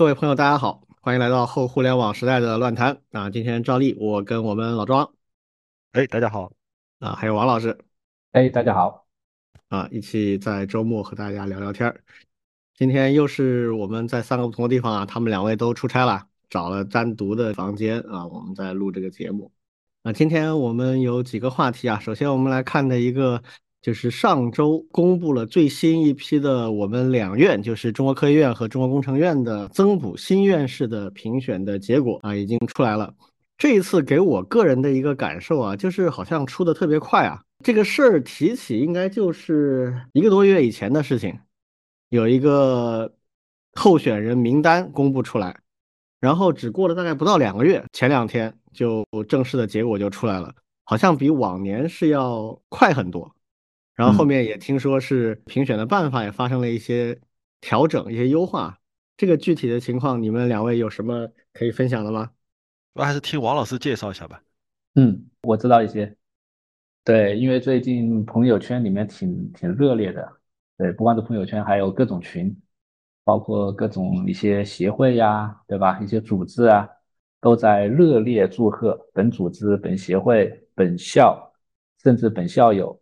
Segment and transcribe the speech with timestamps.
[0.00, 3.28] 各位朋友，大家好，欢迎来到后互联网时代的乱谈啊！
[3.28, 5.12] 今天照例我跟我们老庄，
[5.92, 6.50] 哎，大家好
[7.00, 7.78] 啊，还有王老师，
[8.32, 9.06] 哎，大家好
[9.68, 12.02] 啊，一起在周末和大家聊聊天儿。
[12.74, 19.52] 今天又是我们在三个不同的地方啊，他们两位都出差了，找了单独的房间啊，我们在录这个节目。
[20.02, 23.42] 啊，今天我们有几个话题啊，首先我们来看的一个。
[23.82, 33.14] 就是上周公布了最新一批的我们两院，就是中国科学院和中国工程院的增补新院士的评选的结果啊，已经出来了。
[33.56, 37.40] 这一次给我个人的一个感受啊，就是好像出的特别快啊。
[37.62, 41.38] 这个事儿提起应该就是一个多月以前的事情，
[42.08, 43.12] 有一个
[43.74, 45.58] 候选人名单公布出来，
[46.20, 50.54] 然后只过了大概不到两个月，前两天就正式的结果就出来了，
[50.84, 53.30] 好像比往年是要快很多。
[53.96, 57.20] 然后后面也听说是评选的办法也发生了一些
[57.60, 58.78] 调整、一些优化。
[59.16, 62.30] 这个具体的情况，你们两位有什么可以分享的吗？
[62.94, 64.42] 我还是听王老师介绍一下吧。
[64.94, 66.16] 嗯，我知道一些。
[67.04, 70.26] 对，因为最近朋友圈里面挺挺热烈的。
[70.76, 72.54] 对，不光是朋友圈，还有各种群，
[73.24, 75.98] 包括各种一些协会呀，对吧？
[76.00, 76.88] 一些组织啊，
[77.40, 81.52] 都在热烈祝贺本组织、本协会、本校，
[82.02, 82.99] 甚至本校友。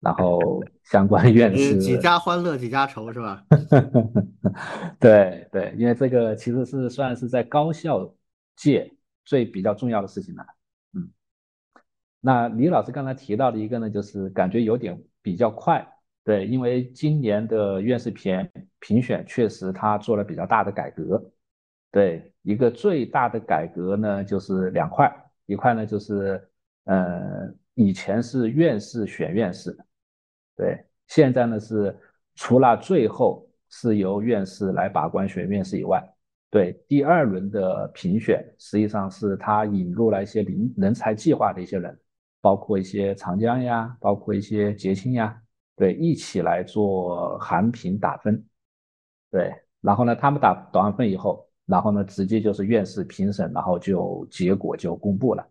[0.00, 3.44] 然后相关院 士几家欢乐几家愁是吧？
[4.98, 8.12] 对对，因为这个其实是算是在高校
[8.56, 8.90] 界
[9.24, 10.44] 最比较重要的事情了。
[10.94, 11.10] 嗯，
[12.20, 15.86] 那李老师刚才提到的一个呢，就是感觉有点比较快。
[16.24, 21.22] 对，因为今年的院士评评选确实他做了比较大的改革。
[21.90, 25.10] 对，一个最大的改革呢，就是两块，
[25.46, 26.48] 一块呢就是
[26.84, 29.76] 呃以前是院士选院士。
[30.60, 31.96] 对，现在呢是
[32.34, 36.06] 除了最后是由院士来把关选院士以外，
[36.50, 41.98] 对第二轮的评选，实际上是他引入了一些人人才计划的一些人，
[42.42, 45.34] 包括一些长江呀，包括一些杰青呀，
[45.76, 48.44] 对，一起来做含评打分，
[49.30, 55.48] 对，然后呢，他们打打完分以后，然后呢，直接就是院士评审，然后就结果就公布了，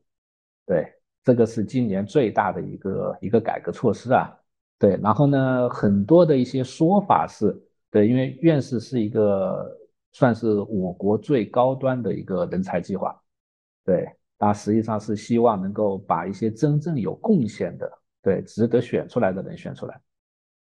[0.68, 0.94] 对，
[1.24, 4.36] 这个是今年最大的一个一个改革措施啊。
[4.80, 7.54] 对，然后呢，很多的一些说法是，
[7.92, 9.78] 对，因为院士是一个
[10.14, 13.14] 算是我国最高端的一个人才计划，
[13.84, 14.08] 对，
[14.38, 17.92] 它实际上是希望能够把一些真正有贡献的，
[18.22, 20.00] 对，值得选出来的人选出来。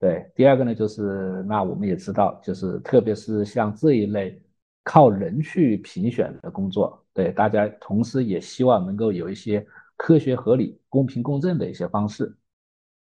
[0.01, 4.43] 对，第二个呢，就是那我们也知道，就是特别是像这一类
[4.83, 9.65] 靠人去评选的工作，对，大家同时也希望能够有一些
[9.97, 12.35] 科学合理、公平公正的一些方式。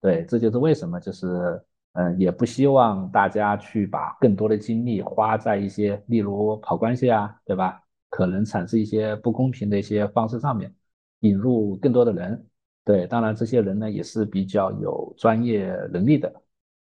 [0.01, 1.61] 对，这就是为什么，就是
[1.93, 7.81] 嗯，也不希望大家去把更多的精力花在一些，例如跑关系啊，对吧？
[8.09, 10.73] 可能产生一些不公平的一些方式上面，
[11.21, 12.45] 引入更多的人。
[12.83, 16.31] 对，当然这些人呢也是比较有专业能力的。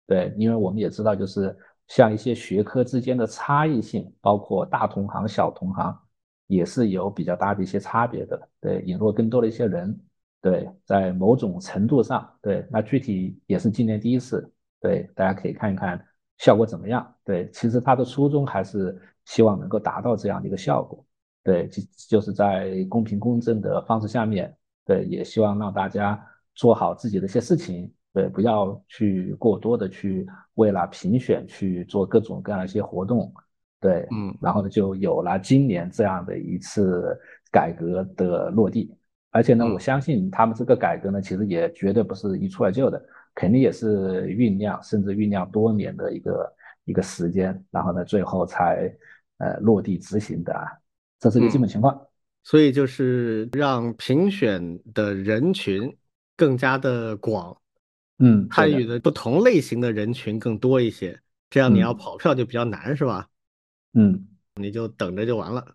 [0.08, 1.56] 对，因为我们也知道，就是
[1.88, 5.98] 像一些学科之间的差异性，包括大同行、小同行，
[6.48, 8.50] 也是有比较大的一些差别的。
[8.60, 9.98] 对，引入更多的一些人。
[10.44, 16.06] 对，在某种程度上，对，那具体也是今年第一次，对，大家可以看一看
[16.38, 17.16] 效果怎么样。
[17.24, 21.02] 对，其实他的初衷还是希望能够达到这样的一个效果。
[21.46, 24.54] 对，就就是在公平公正的方式下面，
[24.84, 26.22] 对，也希望让大家
[26.56, 33.34] 做好自己的一些事情，对，不要去过多的去为了评选去做各种各样的一些活动，
[33.80, 37.18] 对，嗯，然后呢，就有了今年这样的一次
[37.50, 38.94] 改革的落地。
[39.34, 46.54] 而且呢，我相信他们这个改革呢，其实也绝对不是一蹴而就的，肯定也是酝酿，甚至酝酿多年的一个
[46.86, 48.96] 一个时间，然后呢，最后才
[49.40, 50.54] 呃落地执行的，
[51.20, 52.00] 这是个基本情况。
[52.44, 55.98] 所以就是让评选的人群
[56.38, 57.58] 更加的广，
[58.20, 61.20] 嗯，参与的不同类型的人群更多一些，
[61.50, 63.28] 这样你要跑票就比较难，是吧？
[63.96, 64.28] 嗯，
[64.62, 65.66] 你就等着就完了。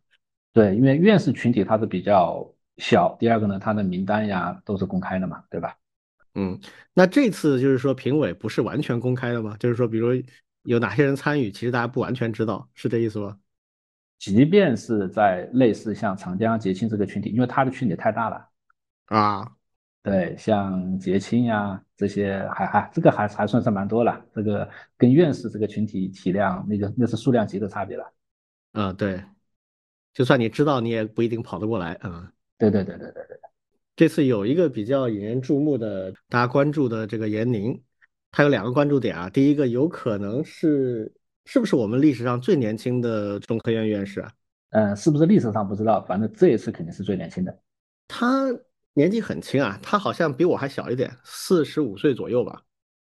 [0.53, 2.49] 对，因为院士群体它是比较。
[2.79, 5.77] 小，第二个呢，他的名单呀都是公开的嘛，对吧？
[6.35, 6.61] 嗯，
[6.95, 9.57] 那这次就是说评委不是完全公开的吗？
[9.59, 10.11] 就是说，比如
[10.63, 13.37] 有哪些人参与，其实大家不完全知道，是这意思吗？
[14.21, 18.49] 即便是在类似像长江、捷青这个群体，因为他的群体太大了
[19.07, 19.53] 啊，
[20.03, 28.13] 对，像捷青呀这些，还还这个还还算是蛮多了，这个跟院士这个群体体量那个那是数量级的差别了。
[28.75, 29.25] 嗯，对，
[30.15, 32.31] 就算你知道，你也不一定跑得过来，嗯。
[32.59, 33.41] 对对对对对对，
[33.95, 37.81] 这次有一个比较引人注目的，大家关注的这个闫宁，
[38.33, 39.31] 他有两个关注点啊。
[39.31, 41.13] 第一个有可能是
[41.45, 44.33] 是不是我们历史上最年轻的中科院院士啊？
[44.71, 47.59] 嗯，是不是历史上不知道，反正这一次肯定是最年轻的。
[48.09, 48.47] 他
[48.93, 52.61] 年纪很轻啊，他好像比我还小一点，四十五岁左右吧。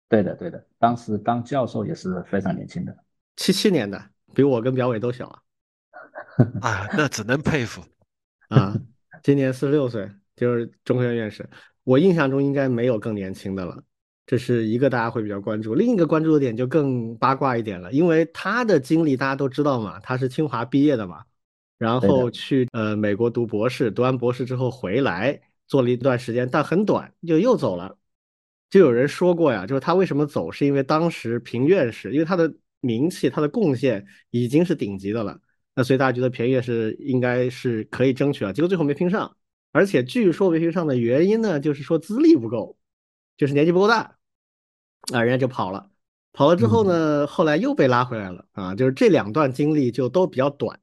[0.08, 2.96] 对的，对的，当时当教授也是非常年轻的，
[3.38, 4.00] 七七年的，
[4.36, 5.40] 比我跟表伟都小啊。
[6.62, 7.82] 啊，那只能佩服
[8.50, 8.76] 啊。
[9.24, 11.48] 今年四十六岁，就是中科院院士。
[11.84, 13.84] 我印象中应该没有更年轻的了。
[14.26, 21.24] 这是一个大家会比较关注，另一个关注的点就更八卦一点了，因为他的经历大家都知道嘛，他是清华毕业的嘛，
[21.78, 27.98] 然后去呃美国读博士，读完博士之后回来做了一段时间，但很短就又走了。
[28.70, 35.38] 就有人说过呀，就是他为什么走，是因为当时评院士，因为他的名气、他的贡献已经是顶级的了，
[35.76, 39.36] 那所以大家觉得便宜是应该是可以争取啊，结果最后没拼上，
[39.72, 42.78] 而且据说没拼上的原因呢，就是说资历不够，
[43.38, 44.18] 就是年纪不够大。
[45.12, 45.90] 啊，人家就跑了，
[46.32, 50.80] 跑了之后呢，后来又被拉回来了啊，就是这两段经历就都比较短，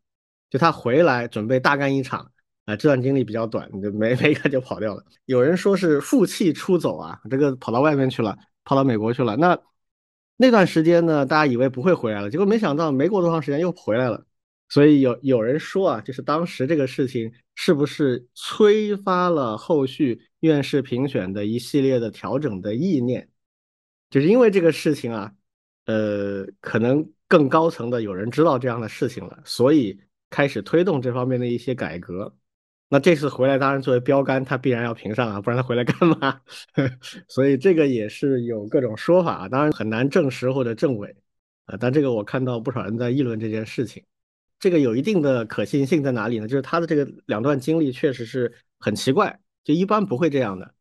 [0.50, 2.32] 就他回来准备大干一场，
[2.64, 5.04] 啊，这段经历比较短，就没没干就跑掉了。
[5.26, 9.36] 有人说是负气出走啊，这个跑到外面去了，跑到美国去了。
[9.36, 9.56] 那
[10.36, 14.26] 那段时间呢，大家以为不会回来了，结果没想到没过多长时间又回来了。
[14.68, 23.28] 所以有有人说啊，就是当时这个事情是不是催发了后续院士评选的一系列的调整的意念？
[24.10, 25.32] 就是因为这个事情啊，
[25.86, 30.00] 呃，可能更高层的有人知道这样的事情了，所以
[30.30, 32.34] 开始推动这方面的一些改革。
[32.90, 36.40] 那这次回来，当然作为标杆，他必然要评上啊，不然他回来干嘛？
[37.28, 41.14] 所以这个也是有各种说法，当然很难证实或者证伪
[41.66, 41.76] 啊。
[41.78, 44.02] 但这个我看到不少人在议论这件事情，
[44.58, 46.48] 这个有一定的可信性在哪里呢？
[46.48, 50.74] 就是他的这个两段经历确实是很奇怪，就一般不会这样的。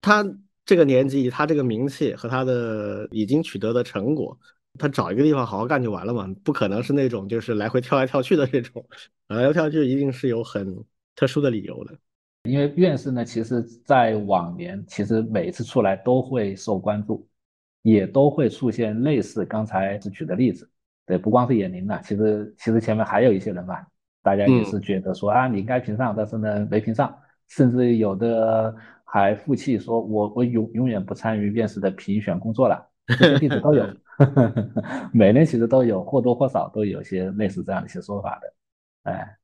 [0.00, 0.24] 他。
[0.68, 4.38] 这个年纪，他这个名气和他的已经取得的成果，
[4.78, 6.28] 他找一个地方好好干就完了嘛？
[6.44, 8.86] 不可能是那种就是来回跳来跳去的这种，
[9.28, 10.84] 来来跳去一定是有很
[11.16, 11.96] 特殊的理由的。
[12.42, 17.26] 因为院士呢，其实在往年，其实每次出来都会受关注，
[17.80, 20.68] 也都会出现类似刚才举的例子。
[21.08, 23.84] 对，不光是闫宁了，其实其实前面还有一些人嘛，
[24.22, 27.18] 大家也是觉得说啊，你应该评上，但是呢没评上，
[27.48, 28.76] 甚至有的。
[29.10, 33.88] 还负气说：“我我永永远不参与院士的评选工作了。”这些例子都有，
[35.14, 39.10] 每年其实都有或多或少都有些类似这样的一些说法的。
[39.10, 39.38] 哎，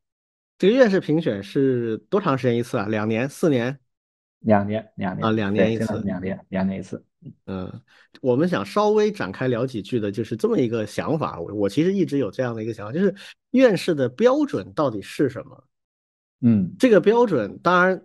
[0.58, 2.84] 这个院士评选是多长时间一次啊？
[2.88, 3.78] 两年、四年？
[4.40, 7.02] 两年，两年啊，两年一次，两年，两年一次。
[7.46, 7.72] 嗯，
[8.24, 11.38] 我们想稍微展开聊几句的，就是这么一个想法。
[11.38, 13.14] 我我其实一直有这样的一个想法，就是
[13.50, 15.64] 院士的标准到底是什么？
[16.40, 18.02] 嗯，这个标准当然。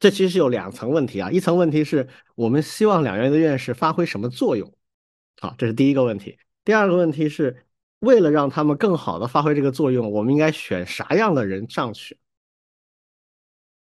[0.00, 4.70] 这其实是有两层问题啊，一层问题是我们希望两院的院士发挥什么作用，
[5.40, 6.36] 好，这是第一个问题。
[6.62, 7.64] 第二个问题是
[8.00, 12.18] 为了让他们更好的发挥这个作用，我们应该选啥样的人上去？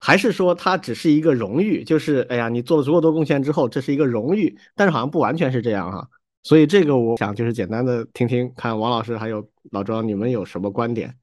[0.04, 1.84] 还是说它只是一个荣誉？
[1.84, 6.06] 就是哎呀，你做了足够多贡献之后，这是一个荣誉，但是好像不完全是这样哈。
[6.44, 11.16] 所以这个我想就是简单的听听看王老师还有老庄你们有什么观点？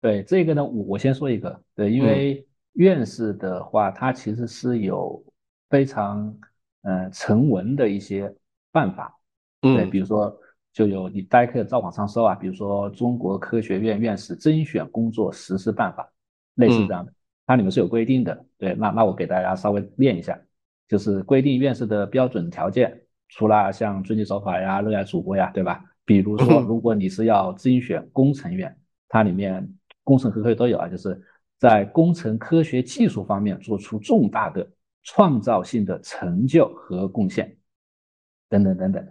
[0.00, 2.46] 对这个呢，我我先说一个，对，因为。
[2.74, 5.20] 院士的话，他其实是有
[5.68, 6.32] 非常
[6.82, 8.32] 嗯成文的一些
[8.70, 9.12] 办法，
[9.60, 10.34] 对，比如说
[10.72, 16.04] 就有你大家可以在网上搜啊，比如说《中国科学院院士甄选工作实施办法》，
[16.54, 17.12] 类似这样的，
[17.50, 18.46] 它里面是有规定的。
[18.58, 20.40] 对，那那我给大家稍微念一下，
[20.86, 25.84] 就是规定院士的标准条件，除了像遵纪守法呀、热爱祖国呀，对吧？
[26.04, 28.78] 比如说，如果你是要甄选工程院，
[29.08, 29.68] 它里面
[30.04, 31.20] 工程科科都有啊，就是。
[31.60, 34.66] 在工程科学技术方面做出重大的
[35.02, 37.54] 创造性的成就和贡献，
[38.48, 39.06] 等等等等，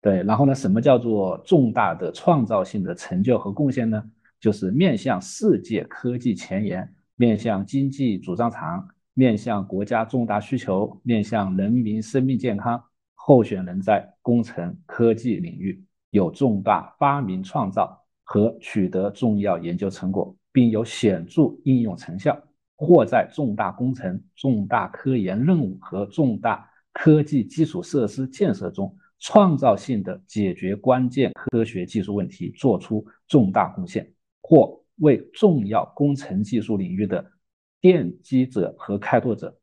[0.00, 4.02] 对，然后呢，什么叫做重大的创造性的成就和贡献呢？
[4.40, 12.82] 就是面向世界科技前沿，面向经济主战场，面向国家重大需求，面向人民生命健康，
[13.14, 20.36] 候选人在工程科技领域有重大发明创造和取得重要研究成果。
[20.54, 22.40] 并有显著应用成效，
[22.76, 34.08] 或在重大工程、重大科研任务和重大科技基础设施建设中，创造性的解决关键科学技术问题，做出重大贡献，
[34.40, 37.32] 或为重要工程技术领域的
[37.80, 39.58] 奠基者和开拓者，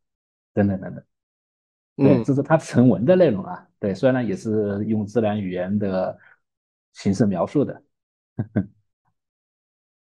[0.53, 1.03] 等等等等。
[1.95, 3.67] 对，这是他成文的内容啊。
[3.79, 6.17] 对，虽然也是用自然语言的
[6.93, 7.83] 形式描述的。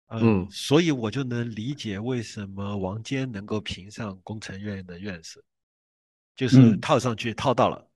[0.08, 5.44] 嗯，所以我就能理解为什么王坚能够评上工程院的院士，
[6.36, 7.90] 就是套上去套到了，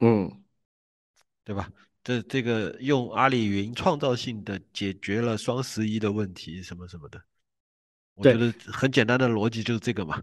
[0.00, 0.42] 嗯，
[1.44, 1.70] 对吧？
[2.04, 7.20] 这这个用阿里云创造性的解决了双十一的问题，什么什么的，
[8.14, 10.20] 我觉得很简单的逻辑就是这个嘛。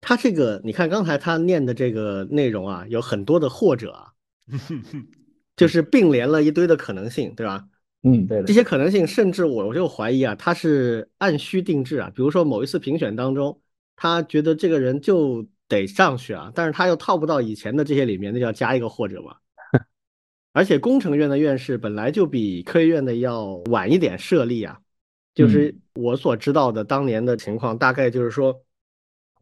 [0.00, 4.12] 他这个，你看刚才他念的这个内容啊，有很多的或者啊，
[5.54, 7.64] 就是并联了一堆的可能性，对吧？
[8.02, 8.42] 嗯，对。
[8.42, 12.10] 这些可能性，甚至我我就怀疑啊，他是按需定制啊。
[12.14, 13.60] 比如说某一次评选当中，
[13.94, 19.36] 他觉得这个人就得上去啊，但是他又套不到以前的这些里面，那就要加一个或者嘛。
[20.52, 24.78] 而且工程院的院士本来就比科学院的要晚一点设立啊，
[25.34, 28.62] 就是我所知道的当年的情况，大概就是说，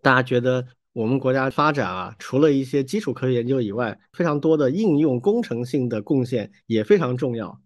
[0.01, 7.61] 大家觉得我们国家发展啊，除了一些基础科学研究以外，非常多的应用工程性的贡献也非常重要，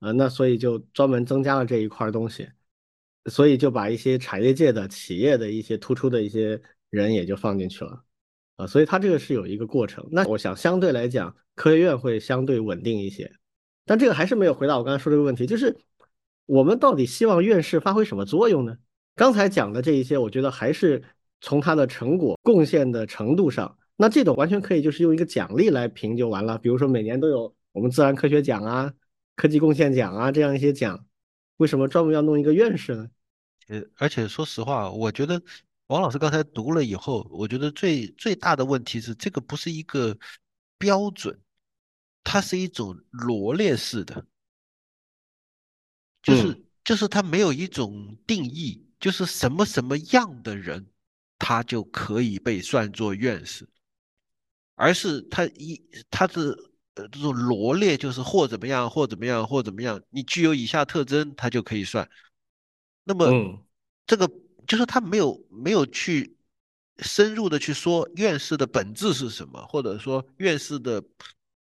[0.00, 2.48] 呃，那所以就专门增加了这一块东西，
[3.26, 8.02] 所以就把一些产业界的企业的一些突出的一些人也就放进去了。
[8.56, 10.04] 啊，所以它这个是有一个过程。
[10.10, 13.30] 那我想相对来讲，科学院会相对稳定一些。
[13.84, 15.76] 但这个还是没有回答我刚才说这个问题，就是
[16.46, 18.78] 我们到底希望院士发挥什么作用呢？
[19.16, 21.02] 刚才讲的这一些，我觉得还是
[21.40, 26.56] 从他的成果贡献的程度上，那这种完全可以就是用一个奖励来评就完了。
[26.58, 28.92] 比如说每年都有我们自然科学奖啊、
[29.36, 31.04] 科技贡献奖啊这样一些奖，
[31.56, 33.08] 为什么专门要弄一个院士呢？
[33.68, 35.42] 呃，而且说实话，我觉得。
[35.88, 40.14] 王老师刚才读了以后，我觉得最最大的问题是这个不是一个
[40.76, 41.40] 标准，
[42.22, 44.26] 它是一种罗列式的，
[46.22, 50.86] 就是就是它没有一种定义，就是什么什么样的人
[51.38, 53.68] 他就可以被算作院士，
[54.74, 56.50] 而是他一他是
[56.94, 62.08] 呃这种罗列，就是或怎么样或怎么样或怎么样，你具有以下特征，他就可以算。
[63.04, 63.64] 那么
[64.06, 64.30] 这个。
[64.68, 66.36] 就是他没有没有去
[66.98, 71.02] 深入的去说院士的本质是什么，或者说院士的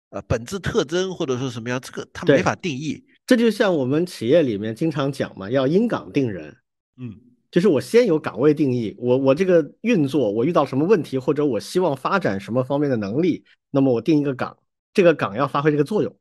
[0.10, 3.04] 呃本质特征，或者说什么样，这个他没法定义。
[3.26, 6.56] 这就像我们企业里面经常讲嘛，要因岗定人。
[6.98, 7.14] 嗯，
[7.52, 14.58] 就是我先有岗位定义，我我这个运作我遇到什么问题，或者我希望发展什么方面的能力，那么我定一个岗，
[14.94, 16.16] 这个岗要发挥这个作用，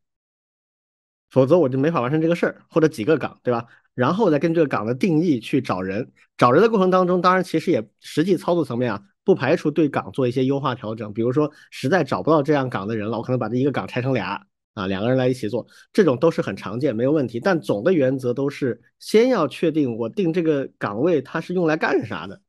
[1.31, 3.66] 否则我就没法完成这个事儿，或者几个岗，对吧？
[3.95, 11.12] 然后再跟这个岗的定义去找人，找人的过程当中，当然其实也实际操作层面啊，不排除对岗做一些优化调整。
[11.12, 17.40] 比如说实在找不到这样岗的人了，我可能把这一个岗拆成俩啊，两个人来一起做，这种都是很常见，没有问题。
[17.40, 22.40] 但总的原则都是先要确定我定这个岗位它是用来干啥的。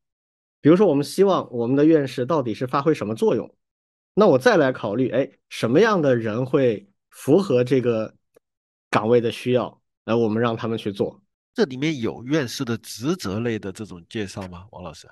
[0.62, 3.56] 比如说我们希望我们的院士到底是发挥什么作用，
[4.14, 8.14] 那我再来考虑，哎，什么样的人会符合这个
[8.92, 11.20] 岗位的需要，来我们让他们去做。
[11.56, 15.08] 这里面有院士的职责类的这种介绍吗，王老师？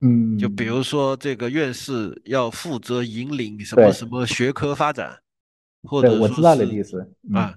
[0.00, 5.18] 嗯，就比如说这个院士要负责引领什么什么学科发展，
[5.82, 7.54] 或者我知道的意思啊。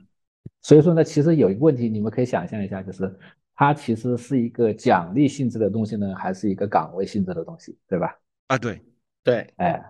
[0.62, 3.14] 所以说呢，其实有一个问题，你们可以想象一下，就是
[3.56, 8.14] 它其实是一个奖励性质的东西呢，还是一个岗位性质的东西，对吧？
[8.48, 8.82] 啊，对
[9.24, 9.82] 对，哎，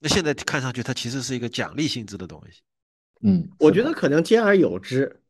[0.00, 2.60] 那现在看上去它其实是一个奖励性质的东西。
[3.22, 5.20] 嗯，我觉得可能兼而有之。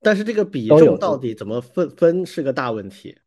[0.00, 3.18] 但是这个比重到底怎么分分是个大问题。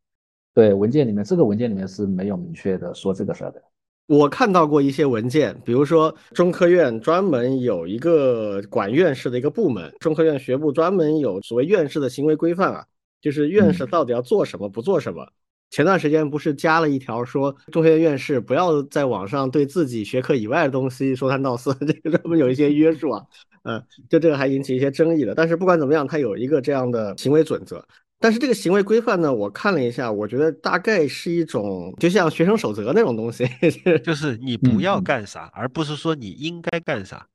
[0.54, 3.62] 对文件里面，这个文件里面是没有明确的说这个事儿的。
[4.08, 12.86] 我看到过一些文件，比如说中科院专门有一个管院士的一个部门，中科院学部专门有所谓院士的行为规范啊，
[13.22, 15.26] 就是院士到底要做什么，不做什么。
[15.70, 23.24] 前段时间不是加了一条说，中科院院士不要在网上对自己学科以外的东西说三道四， 这个专门有一些约束啊。
[23.64, 25.34] 嗯，就这个还引起一些争议的。
[25.34, 27.82] 但是不管怎么样，它有一个这样的行为准则。
[28.22, 33.46] 但是这个行为规范呢，我看了一下，我觉得大概是一种就像学生守则那种东西，
[34.06, 37.28] 就是你不要干啥，而不是说你应该干啥。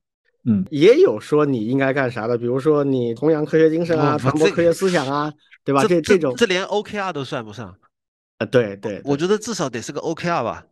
[0.44, 5.32] 嗯，也有说你应该干啥的，比如说你弘扬科学精神啊，传播科学思想啊，
[5.64, 5.84] 对吧？
[5.84, 7.76] 这这种这连 OKR 都算不上。
[8.38, 10.64] 啊，对对，我觉得至少得是个 OKR 吧。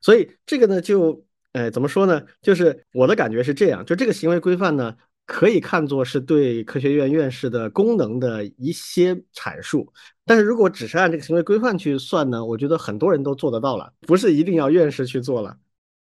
[0.00, 1.24] 所以这个呢，就。
[1.52, 2.22] 哎，怎么说呢？
[2.40, 9.92] 就是我的感觉是这样，就这个行为规范呢，可以看作是对科学院院士的功能的一些阐述。
[10.24, 15.56] 但是如果只是按这个行为规范去算呢，我觉得很多人都做得到了，不是一定要院士去做了。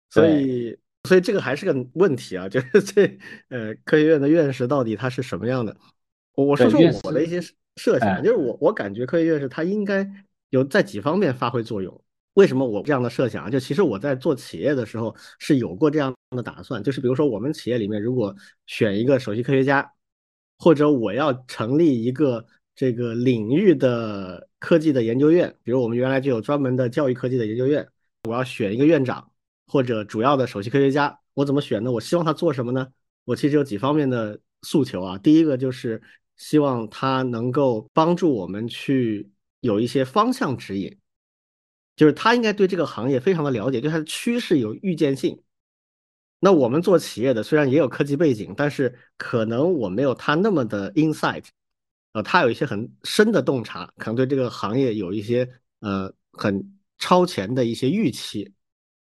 [0.10, 3.18] 所以，所以这个还是个问题啊， 就是这
[3.50, 5.76] 呃，科学院的院士到底他是什么样的？
[6.36, 7.42] 我我说说我的一些
[7.78, 10.08] 设想，就是我我感觉科学院士他应该
[10.50, 12.02] 有在几方面发挥作用。
[12.34, 13.50] 为什么我这样的设想啊？
[13.50, 18.36] 就其实我在做企业的时候是有过这样的打算，就是比如说我们企业里面如果
[18.68, 19.92] 选一个首席科学家，
[20.58, 22.46] 或者我要成立一个
[22.76, 27.86] 这个领域的科技的研究院，比如我们原来就有专门的教育科技的研究院，
[28.30, 29.30] 我要选一个院长
[29.68, 31.92] 或者主要的首席科学家，我怎么选呢？
[31.92, 32.88] 我希望他做什么呢？
[33.26, 35.18] 我其实有几方面的诉求啊。
[35.18, 36.02] 第一个就是
[36.38, 40.96] 希望他能够帮助我们去有一些方向指引，
[41.96, 45.42] 就是他应该对这个行业非常的了解，对它的趋势有预见性。
[46.40, 51.46] 那我们做企业的虽然也有科技背景，但是可能我没有他那么的 insight，
[52.14, 55.48] 呃，他有一些很深的洞察，可能对这个行业有一些
[55.82, 58.52] 呃很超前的一些预期。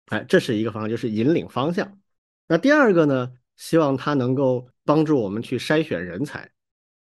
[0.06, 2.00] 哎，这是一个方向，就是引领方向。
[2.48, 6.50] 那第二个呢，希望他能够帮助我们去筛选人才，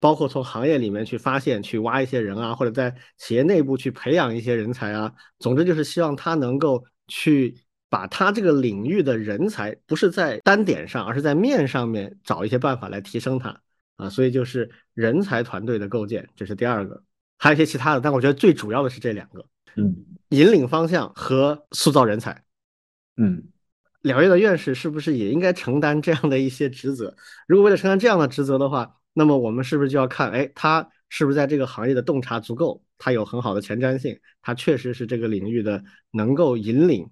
[0.00, 5.12] 包括从行业里面去发现、去挖一些人啊，或者在企业内部去培养一些人才啊。
[5.38, 7.54] 总之就是希望他能够去
[7.88, 13.60] 把他这个领域的人才，不是在单点上，而是在面上面找一些办法来提升他
[13.96, 14.08] 啊。
[14.08, 17.02] 所以就是人才团队的构建，这是第二个。
[17.36, 19.44] 还有一些其他的，但我觉得最主要的是这两个，
[19.76, 19.96] 嗯，
[20.28, 22.44] 引领方向和塑造人才。
[23.16, 23.42] 嗯，
[24.02, 27.16] 两院的院士是不是也应该承担这样的一些职责？
[27.46, 32.82] 如果为了承担这样的职责的话，那么我们是不是就要看，哎，他是不是在这个行业的洞察足够？
[32.96, 37.06] 他有很好的前瞻性，他确实是这个领域的能够引领。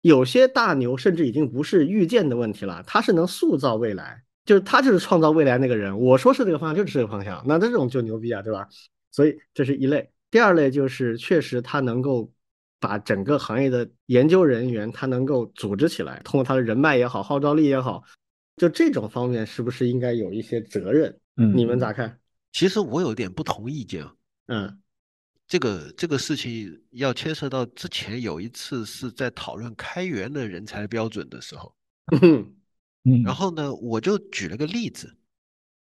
[0.00, 5.96] 有些大牛甚至已经不是预见的问题了，他是能塑造未来，就是他就是创造未来那个人。
[5.96, 8.68] 我说是这个方向，就是这个方向，那这种就牛逼啊，对吧？
[9.12, 10.10] 所以这是一类。
[10.32, 12.28] 第二类就是确实他能够。
[12.80, 18.04] 把整个行业的研究人员，他能够组织起来，通过他的人脉也好，号召力也好，
[18.58, 21.18] 就这种方面，是不是应该有一些责任？
[21.36, 22.20] 嗯，你们咋看？
[22.52, 24.06] 其实我有点不同意见。
[24.46, 24.80] 嗯，
[25.46, 31.74] 这个这个事情要牵涉到之前有一次是在讨论开源的人才标准的时候，
[32.22, 35.16] 嗯，然后呢，我就举了个例子，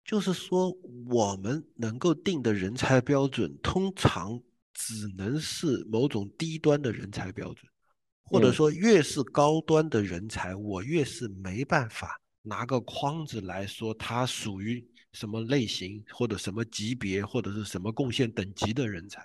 [0.05, 0.71] 就是说
[1.09, 4.41] 我们能够定的人才标准，通常。
[4.73, 7.71] 只能是某种低端的人才标准，
[8.23, 19.25] 或者说越是高端的人才，我越是没办法拿个框子来说他属于什么类型或者什么级别或者是什么贡献等级的人才。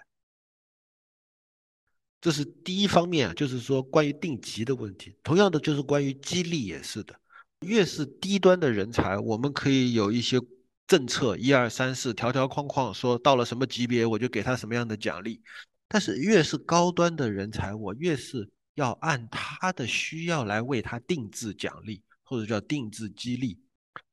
[2.22, 5.16] 这是第一方面啊，就是说关于定级的问题。
[5.24, 7.20] 同样的，就是关于激励也是的，
[7.62, 10.40] 越是低端的人才，我们可以有一些。
[10.88, 15.42] 政策一二三四条条框框说到了什么级别我就给他什么样的奖励，
[15.88, 23.60] 但是越是高端的人才，我越是要按他的需要来为他定制奖励或者叫定制激励，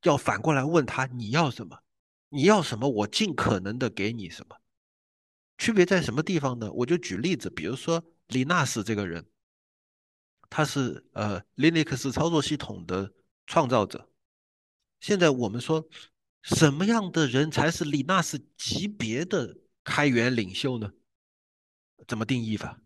[0.03, 1.77] 要反过来问他你要什么，
[2.29, 4.55] 你要什么我尽可能的给你什么。
[5.57, 6.71] 区别在什么地方呢？
[6.71, 9.25] 我就举例子，比如说李纳斯这个人，
[10.49, 13.13] 他是呃 Linux 操作系统的
[13.47, 14.09] 创造者，
[14.99, 15.87] 现在我们说。
[16.45, 20.91] 什么样的人才是李纳斯级别的开源领袖呢？
[22.05, 22.81] 怎么定义法？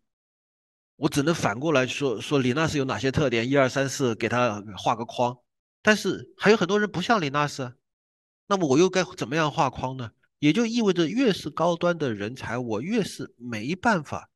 [0.96, 5.36] 我只能反过来说说李纳斯有哪些特点，一二三四，给他画个框。
[5.88, 7.74] 但是还有很多人不像李纳斯，
[8.48, 10.12] 那么我又该怎么样画框呢？
[10.40, 14.30] 也就意味着越是高端的人才，我越是没办法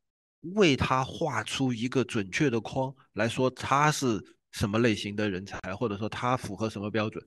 [0.56, 7.22] 为他画出一个准确的框来说他是什么类型的人才，或者说他符合什么标准。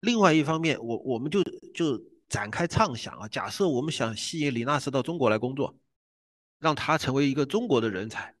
[0.00, 1.42] 另外一方面，我我们就
[1.74, 5.74] 就展开畅想啊，假设我们想吸引李纳斯到中国来工作，
[6.58, 8.34] 让他成为一个中国的人才，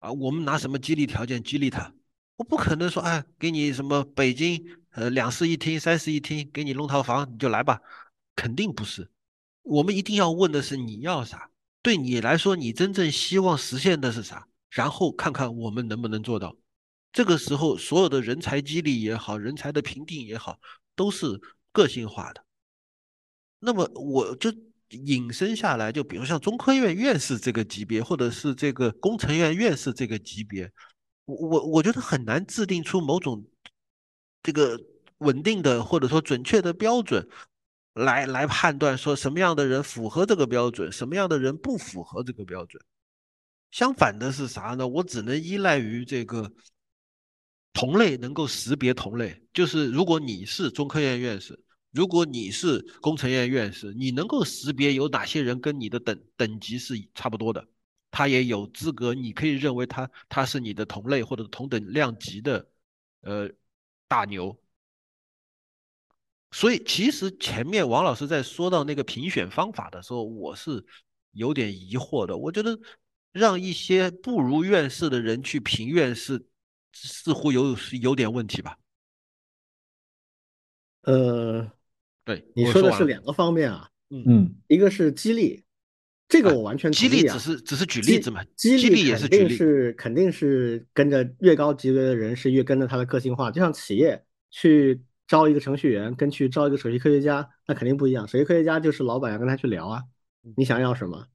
[0.00, 1.94] 啊，我们拿什么激励条件激励他？
[2.36, 7.80] 我不可能说，哎，给你什么北京呃两室一厅、三室一厅，给你弄套房你就来吧，
[8.34, 9.10] 肯定不是。
[9.62, 11.50] 我们一定要问的是你要啥？
[11.82, 14.46] 对你来说，你真正希望实现的是啥？
[14.70, 16.56] 然后看看我们能不能做到。
[17.12, 20.60] 这个时候，所有的人才激励也好，人才的评定也好。
[20.94, 21.38] 都是
[21.72, 22.42] 个性化的，
[23.58, 24.50] 那么我就
[24.88, 30.72] 引申下来，就比如像中科院院士这个级别，或者是这个工程院院士这个级别，
[31.26, 33.44] 我我我觉得很难制定出某种
[34.42, 34.80] 这个
[35.18, 37.28] 稳定的或者说准确的标准
[37.92, 42.82] 来来判断说什么样的人符合这个标准，什么样的人不符合这个标准。
[43.70, 44.88] 相反的是啥呢？
[44.88, 46.50] 我只能依赖于这个。
[47.78, 57.68] 同类能够识别同类，就是如果你是中科院院士，如果你是工程院院士，你能够识别有哪些人跟你的等等级是差不多的，
[58.16, 62.66] 他也有资格，你可以认为他他是你的同类或者同等量级的，
[63.20, 63.50] 呃，
[64.08, 64.58] 大牛。
[66.50, 70.82] 所以其实前面王老师在说到那个评选方法的时候，我是
[71.32, 72.34] 有点疑惑的。
[72.34, 72.80] 我觉得
[73.32, 76.42] 让一些不如院士的人去评院士。
[76.98, 78.78] 似乎有有点问题吧？
[81.02, 81.70] 呃，
[82.24, 83.90] 对，你说的是两个方面啊。
[84.08, 85.62] 嗯嗯，一个是激励，
[86.28, 88.42] 这个我完全激励只是只是举例子嘛。
[88.56, 93.50] 激励也是举例，是肯定是跟着越高级别的人是越跟着他的个性化。
[93.50, 98.26] 就像企业去招一个程序员跟去招一个首席科学家，那肯定不一样。
[98.26, 100.02] 首席科学家就是老板要跟他去聊啊，
[100.56, 101.26] 你想要什么，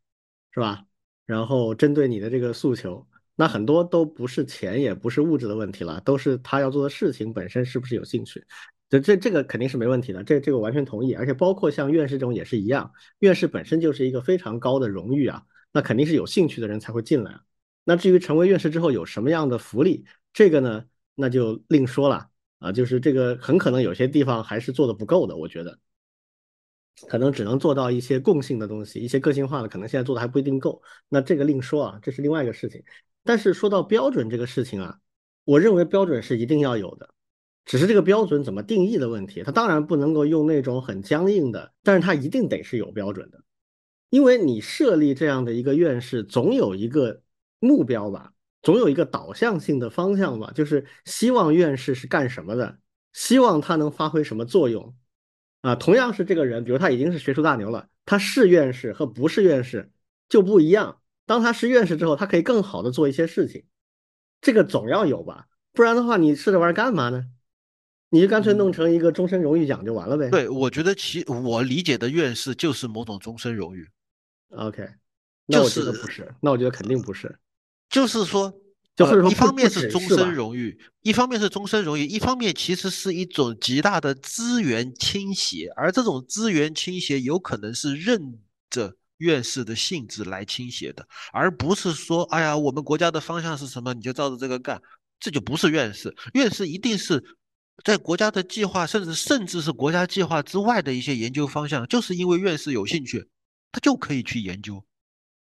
[0.52, 0.84] 是吧？
[1.26, 8.44] 然后针对你的这个诉求，那很多都不是钱，也不是物质的问题了，都是他要做的事情本身是不是有兴趣。
[8.92, 11.16] 这这这个肯定是没问题的，这这个完全同意。
[11.16, 17.40] 而且包括像院士这种也是一样，院士本身就是一个非常高的荣誉啊，那肯定是有兴趣的人才会进来。
[17.86, 22.72] 那至于成为院士之后有什么样的福利，这个呢，那就另说了啊。
[22.72, 25.80] 就是这个很可能有些地方还是做的不够的，我觉得，
[27.08, 30.82] 可能只能做到一些共性的东西，一些个性化的，可能现在做的还不一定够。
[31.10, 32.84] 那这个另说啊，这是另外一个事情。
[33.24, 35.00] 但是说到标准这个事情啊，
[35.46, 37.14] 我认为标准是一定要有的，
[37.66, 39.44] 只是这个标准怎么定义的问题。
[39.44, 43.44] 它当然不能够用那种很僵硬的，但是它一定得是有标准的，
[44.10, 47.22] 因为你设立这样的一个院士，总有一个。
[47.64, 52.80] 目标吧，总有一个导向性的方向吧，就是希望院士是干什么的，
[53.14, 54.96] 希望他能发挥什么作用
[55.62, 55.76] 啊。
[55.76, 59.92] 同样是这个人，比如他已经是学术大牛了，他是院士和不是院士
[60.28, 61.02] 就不一样。
[61.28, 63.64] 当他是院士之后，他可以更好的做一些事情，
[64.42, 67.28] 这个总要有吧，不然的话，你是这玩意儿干嘛呢？
[68.12, 70.30] 你就干脆弄成一个终身荣誉奖就完了呗。
[70.30, 73.88] 对，我觉得其我理解的院士就是某种终身荣誉。
[74.50, 74.86] OK，
[75.46, 77.34] 那我觉得不是，那我觉得肯定不是。
[77.90, 78.54] 就是说，
[78.98, 88.38] 就是一方面是终身荣誉，一方面是终身荣誉，一方面其实是一种极大的资源倾斜，而这种资源倾斜有可能是任
[88.70, 94.82] 着院士的性质来倾斜的，而不是说，哎呀，我们国家的方向是什么，你就照着这个干，
[95.20, 96.14] 这就不是院士。
[96.34, 97.24] 院士一定是
[97.84, 103.28] 在国家的计划，甚至甚至是国家计划之外的一些研究方向，就是因为院士有兴趣，
[103.72, 104.84] 他就可以去研究。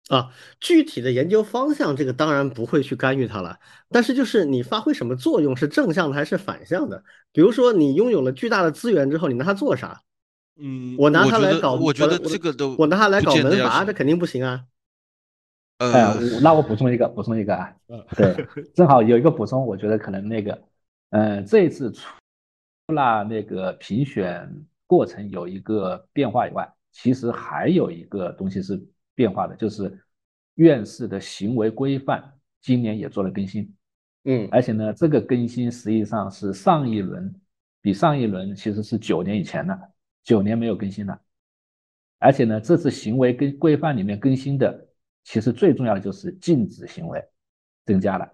[0.08, 3.58] 啊，具体的研究方向，这个当然不会去干预它了。
[3.88, 7.02] 但是就是你发挥什么作用，是正向的还是反向的？
[7.32, 10.02] 比如说你拥有了巨大的资源之后，你拿它做啥？
[10.60, 14.64] 嗯，我拿它来搞，我觉得这个都，我拿它来搞门阀，这肯定不行啊。
[15.78, 17.72] 呃，那我补充一个，补充一个啊，
[18.16, 20.62] 对， 正好有一个补充，我觉得可能那个，
[21.12, 22.04] 嗯，这一次除
[22.92, 24.46] 了那个评选
[24.86, 28.78] 过程有一个变化以外，其实还有一个东西是。
[29.14, 29.94] 变化的就是
[30.54, 33.70] 院士的行为规范，今年也做了更新，
[34.24, 37.32] 嗯，而且呢，这个更新实际上是上一轮
[37.82, 39.78] 比上一轮其实是九年以前的，
[40.24, 41.20] 九年没有更新了，
[42.20, 44.88] 而且呢，这次行为跟规范里面更新的，
[45.24, 47.22] 其实最重要的就是禁止行为
[47.84, 48.26] 增加了，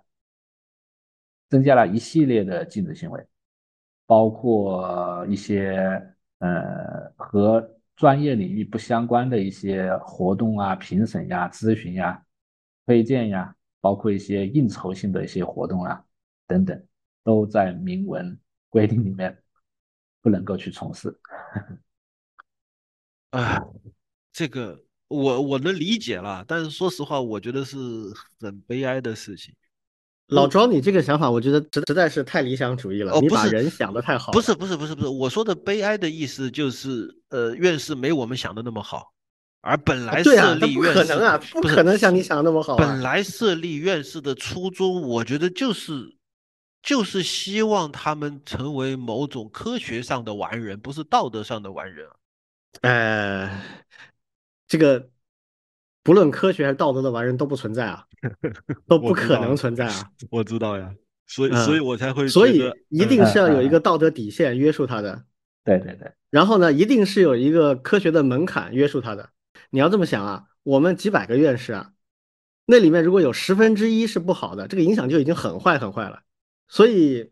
[1.49, 3.27] 增加了一系列的禁止行为，
[4.07, 7.75] 包括一些呃和。
[7.99, 12.25] 专业领域不相关的一些活动啊、评审呀、咨询呀、
[12.87, 16.05] 推荐呀，包括一些应酬性的一些活动啊
[16.47, 16.81] 等等，
[17.25, 19.37] 都在明文规定里面
[20.23, 21.13] 不能够去从事。
[23.31, 23.67] 啊，
[24.31, 27.77] 这个我我能理解了，但是说实话，我觉得是
[28.39, 29.53] 很悲哀的事情。
[30.29, 33.13] 老庄，你这个想法，我觉得实实在是太理想主义了。
[33.13, 34.31] 哦，你把人想的太好。
[34.31, 39.13] 不是不是不是不是，我说的悲哀的意思就是，呃，院士没我们想的那么好，
[39.63, 42.77] 而本来设立院士，不可能啊，不可能像你想的那么好。
[42.77, 46.17] 本来设立院士的初衷，我觉得就是，
[46.83, 52.07] 就是希望他们成为某种科学上的完人，不是道德上的完人。
[52.83, 53.63] 呃，
[54.67, 55.09] 这个。
[56.09, 58.03] 不论科学还是道德的完人都不存在啊，
[58.89, 60.11] 都不可能存在啊！
[60.33, 60.91] 我知道呀，
[61.27, 65.23] 所以所以我才会，所以一定是要有一个道德底线约束他的。
[65.63, 69.29] 对对对，然后呢，一定是有一个科学的门槛约束他的。
[69.69, 71.91] 你要这么想啊，我们几百个院士啊，
[72.65, 76.23] 那里面如果有十分之一是不好的，这个影响就已经很坏很坏了。
[76.69, 77.31] 所以。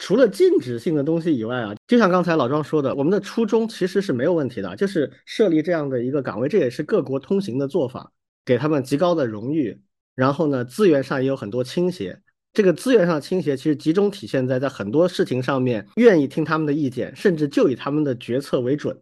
[0.00, 8.10] 除了禁止性的东西以外啊，就像刚才老庄说的，我们的初衷其实是没有问题的，就是设立这样的一个岗位，这也是各国通行的做法，
[8.42, 9.78] 给他们极高的荣誉。
[10.14, 12.18] 然后呢，资源上也有很多倾斜。
[12.54, 18.98] 这个资源上倾斜其实集中体现在在很多事情上面愿意听他们的意见，甚至就以他们的决策为准。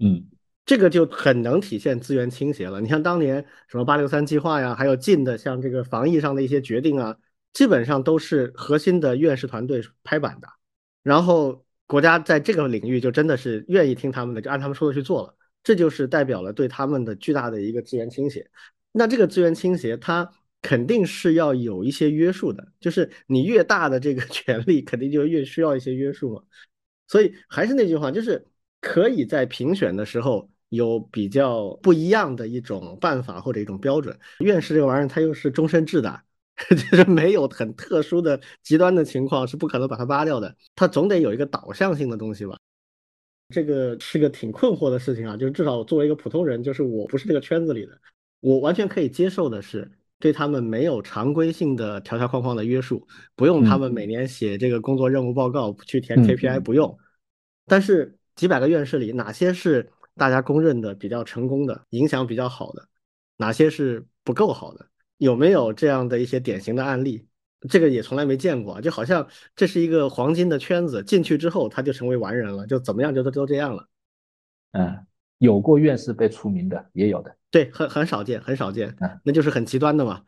[0.00, 0.26] 嗯，
[0.66, 2.80] 这个就很能体现资源倾斜了。
[2.80, 7.16] 你像当年什么八六三计划呀，还有近的像这个防疫上的一些决定啊。
[7.52, 10.48] 基本上都是核心的院士团队拍板的，
[11.02, 15.36] 然后国家在这个领域就真的是愿意听他们的，就按他们说的去做了。
[15.62, 18.48] 这就是代表了对他们的巨大的一个资源倾斜。
[18.92, 20.26] 那这个资源倾斜，它
[20.62, 26.42] 肯定是要有一些约束的，就是你越大的这个 权利，肯定就越需要一些约束嘛。
[27.08, 28.46] 所以还是那句话，就是
[28.80, 34.18] 可以在评选的时候有比较不一样的一种办法或者一种标准。
[34.38, 36.22] 院士这个玩意儿，它又是终身制的。
[36.68, 42.58] 就是没有很特殊的极端的情况是不可能把它扒掉的，它总得有一个导向性的东西吧。
[43.48, 47.98] 这个是个挺困惑的事情啊，就是至少作为一个普通人，就是我不是这个圈子里的，
[48.40, 56.96] 我完全可以接受的是，对他们没有常规性的条条框框的约束，不用他们每年写这个工作任务报告去填 KPI，不用。
[57.66, 62.86] 但是几百个院士里，哪些是大家公认的比较成功的、影响比较好的，
[63.38, 64.86] 哪些是不够好的？
[65.20, 67.26] 有没有这样的一些典型的案例？
[67.68, 73.86] 这个也从来没见过，就好像这是一个黄金的圈子，进去之后他就成为完人了，就怎么样就都都这样了。
[74.72, 74.96] 嗯，
[75.36, 77.36] 有过院士被除名的，也有的。
[77.50, 78.96] 对，很很少见，很少见。
[79.00, 80.22] 嗯，那就是很极端的嘛。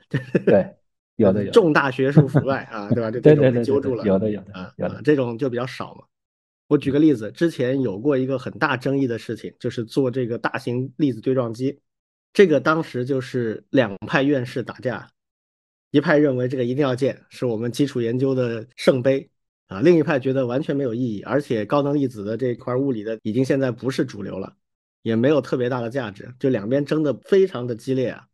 [0.44, 0.76] 对，
[1.16, 1.50] 有的 有。
[1.50, 3.11] 重大学术腐败啊，对吧？
[3.11, 4.05] 就这种被揪住了。
[4.05, 6.05] 有的有的啊，有的这种就比较少嘛。
[6.68, 11.81] 我举个例子，之前有过一个很大争议的事情，就是做这个大型粒子对撞机，
[12.32, 15.08] 这个当时就是两派院士打架。
[15.90, 19.28] 一派认为这个一定要建，是我们基础研究的圣杯
[19.66, 24.56] 啊；另一派觉得完全没有意义，而且高能粒子的这块物理的已经现在不是主流了，
[25.02, 28.26] 也没有特别大的价值，就两边争的非常的激烈啊。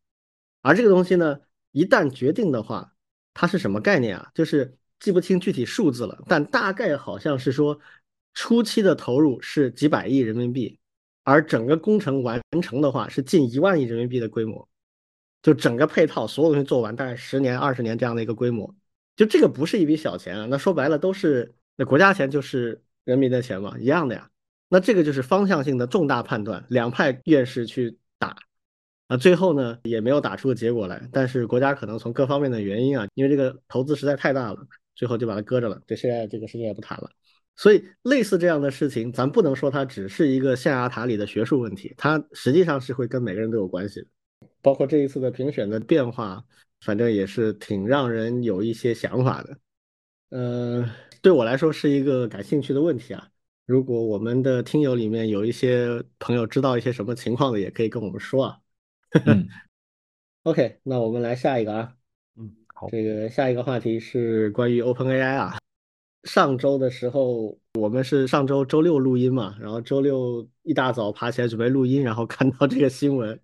[0.63, 1.41] 而这个东西呢，
[1.73, 2.95] 一旦决定的话，
[3.35, 4.31] 它是什么概念啊？
[4.35, 7.81] 就是记不清具体数字了，但大概好像是说
[8.35, 10.79] 初期的投入是几百亿人民币，
[11.29, 14.67] 而整个工程完成的话是近一万亿人民币的规模。
[15.41, 18.75] 就整个配套所有东西做完，大概十年、二十年这样的一个规模，
[19.15, 20.47] 就这个不是一笔小钱啊。
[20.51, 24.29] 那说白了都是那国家钱，就是人民的钱嘛，一样的呀。
[24.69, 28.37] 那这个就是方向性的重大判断，两派院士去打，
[29.07, 31.09] 啊，最后呢也没有打出个结果来。
[31.13, 34.59] 但是国家可能从各方面的原因啊，因为这个投资实在太大了，
[34.97, 35.81] 最后就把它搁着了。
[35.87, 37.09] 对，现在这个事情也不谈了。
[37.59, 44.07] 所以类似这样的事情，咱不能说它只是一个象牙塔里的学术问题，它实际上是会跟每个人都有关系的。
[44.63, 46.45] 包括这一次的评选的变化，
[46.83, 49.59] 反正也是挺让人有一些想法的。
[50.31, 50.89] 呃，
[51.21, 53.29] 对我来说是一个感兴趣的问题啊。
[53.67, 58.59] 如果我们的听友里面有一些朋友知道一些什么情况的，也可以跟我们说啊。
[60.45, 61.93] OK，那我们来下一个啊。
[62.37, 62.89] 嗯，好。
[62.89, 65.59] 这个下一个话题是关于 OpenAI 啊。
[66.25, 73.41] 上周的时候，我们是上周周六录音嘛，然后周六一大早爬起来准备录音，然后看到这个新闻。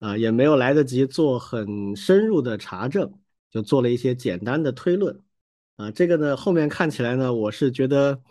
[0.00, 3.12] 啊，也没有来得及做很深入的查证，
[3.50, 5.20] 就做了一些简单的推论。
[5.74, 8.22] 啊，这个呢，后面看起来呢，我是觉得，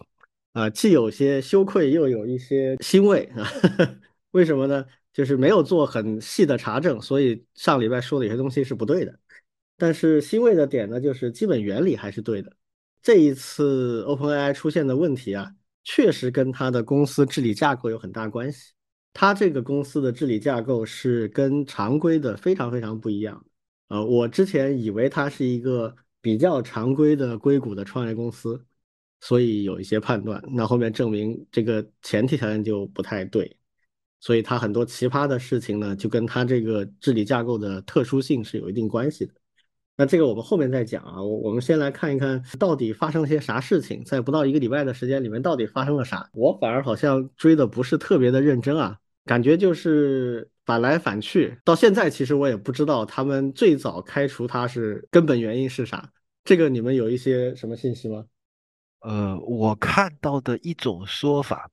[0.54, 3.46] 啊，既有些羞愧，又有一些欣慰啊。
[4.32, 4.86] 为什么呢？
[5.12, 9.20] 就是没有做很细的查证，所以上礼拜说的有些东西是不对的。
[9.76, 12.54] 但是欣慰的点呢，就是基本原理还是对的。
[13.08, 15.50] 这一次 OpenAI 出现的问题啊，
[15.86, 18.74] 确实跟它的公司治理架构有很大关系。
[19.14, 23.42] 它这个公司的治理架构是跟常规的非常非常不一样。
[23.88, 28.62] 呃，我之前以为它是一个比较常规的硅谷的创业公司，
[29.22, 30.44] 所以有一些判断。
[30.52, 33.58] 那后面证明这个前提条件就不太对，
[34.20, 39.34] 所以它很多奇葩的事情呢，就跟它这个治理架构的特殊性是有一定关系的。
[39.98, 46.30] 那这个我们后面再讲啊，我我们先来看一看到底发生了些啥事情，在不到一个礼拜的时间里面到底发生了啥。
[46.34, 48.98] 我反而好像追的不是特别的认真啊。
[49.26, 56.10] 感觉就是反来反去，到现在其实我也不知道他们最早开除他是根本原因是啥。
[56.46, 58.24] 这个你们有一些什么信息吗？
[59.00, 61.70] 呃，我看到的一种说法，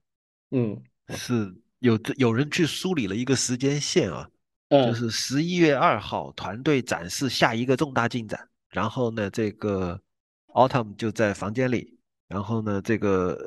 [0.50, 4.28] 嗯，是有有人去梳理了一个时间线啊，
[4.86, 10.00] 就是十一月二号团队展示下一个重大进展，然后呢，这个
[10.48, 13.38] Autumn 就在房间里，然后呢，这个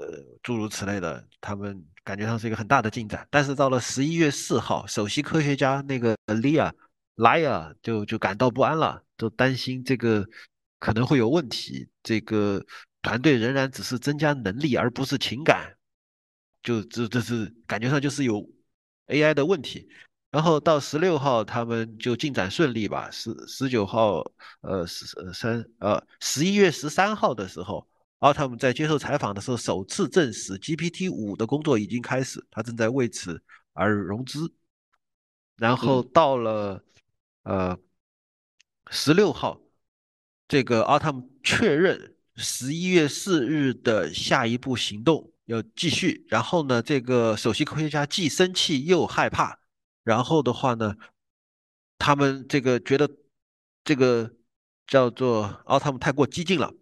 [0.41, 1.85] 诸如此类的，他们。
[2.07, 6.71] 感觉上是一个很大的进展，但是到了十一月四号，首席科学家那个 Lia
[7.17, 10.25] Lia 就就感到不安了，就担心这个
[10.79, 12.65] 可能会有问题，这个
[13.01, 15.75] 团队仍然只是增加能力而不是情感，
[16.63, 18.49] 就这这是感觉上就是有
[19.07, 19.89] AI 的问题。
[20.31, 23.09] 然后到十六号，他们就进展顺利吧。
[23.11, 24.23] 十十九号，
[24.61, 27.87] 呃十三呃十一月十三号的时候。
[28.19, 33.39] 奥特曼在接受采访的时候，首次证实 GPT 五的工作已经开始，他正在为此
[33.73, 34.51] 而融资。
[35.55, 36.83] 然后到了
[37.43, 37.77] 呃
[38.89, 39.61] 十六号，
[40.47, 46.25] 这个奥特曼确认十一月四日的下一步行动要继续。
[46.27, 49.59] 然后呢，这个首席科学家既生气又害怕。
[50.07, 50.95] 然后的话呢，
[51.99, 53.09] 他们这个觉得
[53.83, 54.31] 这个
[54.87, 56.73] 叫做奥特曼太过激进了。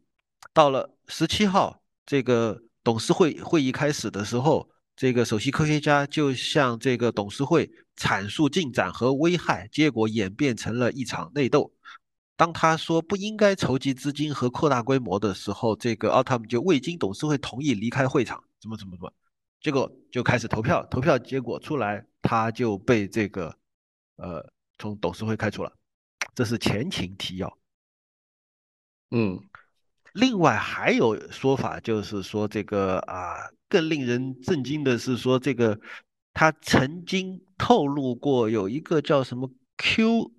[0.54, 0.92] 到了。
[1.08, 11.72] 十七号，这个董事会会议开始的时候，这个首席科学家就向这个董事会阐述进展和危害，结果演变成了一场内斗。
[12.36, 19.14] 当他说不应该筹集资金和扩大规模的时候，这个奥特曼就未经董事会同意离开会场，怎么怎么怎么，
[19.62, 23.56] 结果就开始投票，投票结果出来，他就被这个
[24.18, 25.74] 呃从董事会开除了，
[26.34, 27.58] 这是前情提要。
[29.12, 29.40] 嗯，
[30.14, 35.80] 另外还有说法，就是说这个啊，更令人震惊的是说这个
[36.34, 40.32] 他曾经透露过有一个叫什么 Q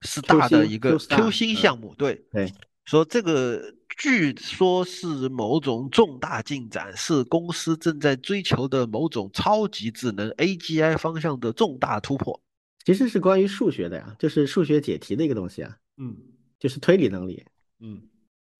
[0.00, 2.52] Star 的一个 Q 星项目，对对，
[2.84, 12.40] 说这个据说是某种重大进展，是公司正在追求的某种超级智能 AGI 方向的重大突破。
[12.84, 16.16] 其实是关于数学的呀，就是数学解题的一个东西啊，嗯，
[16.58, 17.44] 就是推理能力。
[17.80, 18.02] 嗯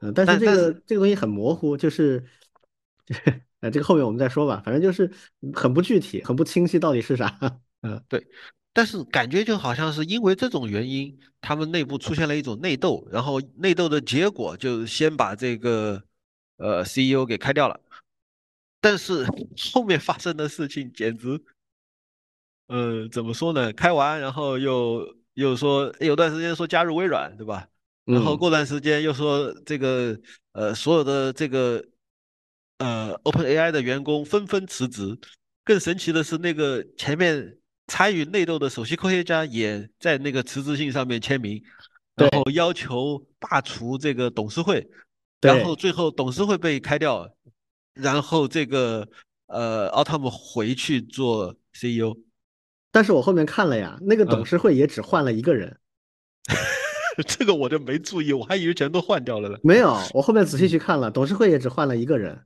[0.01, 2.25] 嗯，但是这个这个东西很模糊，就是
[3.61, 4.62] 呃，这个后面我们再说吧。
[4.64, 5.11] 反正就是
[5.53, 7.38] 很不具体，很不清晰，到底是啥？
[7.83, 8.27] 嗯，对。
[8.74, 16.02] 但是感觉就好像是因为这种原因，他们内部出现了一种内斗，然后内斗的结果就先把这个
[16.56, 17.80] 呃 CEO 给开掉了。
[18.80, 19.24] 但是
[19.72, 21.40] 后面发生的事情简直，
[22.66, 23.72] 呃，怎么说呢？
[23.72, 27.68] 开完然后又又说有段时间说加入微软，对吧？
[28.04, 30.20] 然后过段时间又说这个
[30.52, 31.82] 呃所有的这个
[32.78, 35.16] 呃 OpenAI 的员工纷纷辞职，
[35.64, 37.56] 更神奇的是那个前面
[37.87, 41.62] 参与内斗的首席科学家也在那个辞职信上面签名，
[42.16, 44.88] 然后要求罢除这个董事会，
[45.40, 47.29] 然后最后董事会被开掉，
[47.94, 49.07] 然后这个
[49.47, 52.16] 呃奥特姆回去做 CEO，
[52.90, 55.77] 但是我后面看了呀，那个董事会也只换了一个人。
[57.29, 59.57] 这个我就没注意，我还以为全都换掉了呢。
[59.62, 62.40] 没有，我后面仔细去看了，董事会也只换了一个人。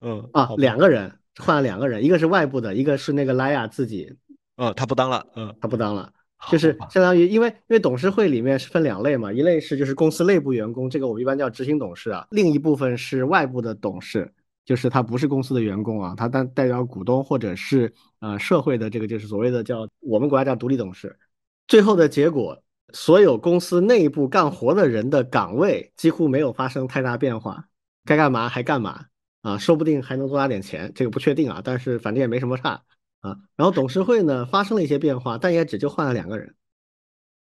[0.00, 4.16] 嗯啊，两个人换了两个人，一个是外部的，一个是那个莱雅自己。
[4.58, 5.26] 嗯，他不当了。
[5.34, 6.12] 嗯，他不当了，
[6.50, 12.26] 就是相当于，因为因为董事会里面是分两类嘛，一类是就是公司内部员工，这个我们一般叫执行董事啊。
[12.30, 14.30] 另一部分是外部的董事，
[14.64, 17.90] 就是他不是公司的员工啊，他代代表股东或者是
[18.20, 21.18] 呃社会的这个就是所谓的叫我们国家叫独立董事。
[21.66, 22.62] 最后的结果。
[22.94, 27.62] 所有公司内部干活的人的岗位几乎没有发生太大变化，
[28.06, 29.04] 该干嘛还干嘛
[29.42, 32.82] 啊，说不定还能多拿点钱，这个不确定啊，但是反正也没什么差
[33.20, 33.36] 啊。
[33.56, 36.54] 然后董事会呢发生了一些变化，但也只就换了两个人，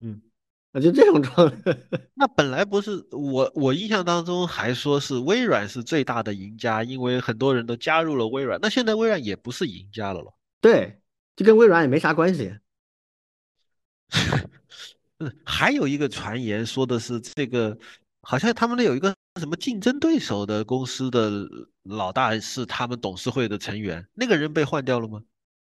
[0.01, 0.21] 嗯，
[0.71, 1.77] 啊，就这种状态。
[2.13, 8.60] 那本来不是我，我印象当中还说是微软是最大的赢家，因为很多人都加入了微软。
[8.62, 10.34] 那现在微软也不是赢家了咯？
[10.62, 11.01] 对，
[11.36, 12.53] 就跟微软也没啥关系。
[15.19, 17.77] 嗯， 还有一个传言说的是这个，
[18.21, 21.47] 好像他们那有一个什么竞争对手的公司的
[21.84, 25.21] 老大是他们董事会的成员，那个人被换掉了吗？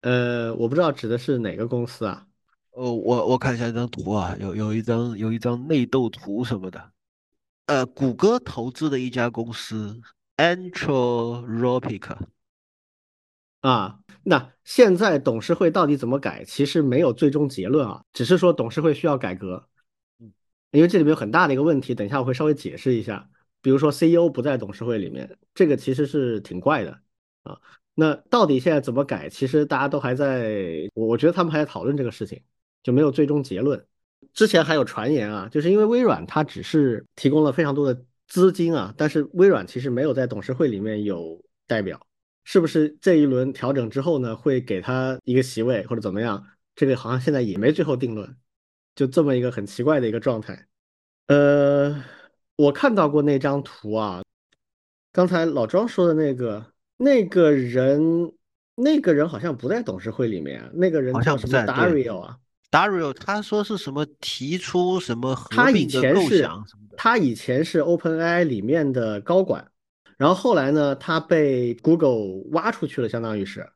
[0.02, 2.26] 呃，我不知道指的是哪个公司啊？
[2.72, 6.92] 哦，我我看一下这张图啊，有有一张有一张内斗图什么的，
[7.66, 10.00] 呃，谷歌投资的一家公司
[10.36, 12.16] Anthropic。
[13.60, 16.42] 啊，那现在董事会到底怎么改？
[16.44, 19.68] 其实没有最终结论啊，只是说董事会需要改革。
[20.18, 20.32] 嗯，
[20.72, 23.28] 因为这里面有很大的一个问题，等一下我会稍微解释一下。
[23.60, 26.98] 比如说 CEO 不在董事会里面，这个其实是挺怪的
[27.44, 27.60] 啊。
[27.94, 29.28] 那到底现在怎么改？
[29.28, 32.42] 其实大家都还在，我我觉得他们还在讨论这个事情，
[32.82, 33.84] 就没有最终结论。
[34.32, 42.00] 之前还有传言啊，就是因为微软它只是提供了非常多的资金啊，但是微软其实没有在董事会里面有代表。
[42.44, 46.44] 是不是这一轮调整之后呢，会给他一个席位或者怎么样？
[46.74, 48.36] 这个好像现在也没最后定论，
[48.96, 50.66] 就这么一个很奇怪的一个状态。
[51.26, 52.02] 呃，
[52.56, 54.22] 我看到过那张图啊，
[55.12, 58.32] 刚才老庄说的那个那个人，
[58.74, 62.38] 那个人好像不在董事会里面，那个人叫什么 Dario 啊
[62.70, 66.96] ？Dario 他说是什么提出什么合并的构想什么的？
[66.96, 69.66] 他以前是 OpenAI 里面的高管。
[70.18, 73.68] 然后后来呢，他被 Google 挖出去了，相当于是，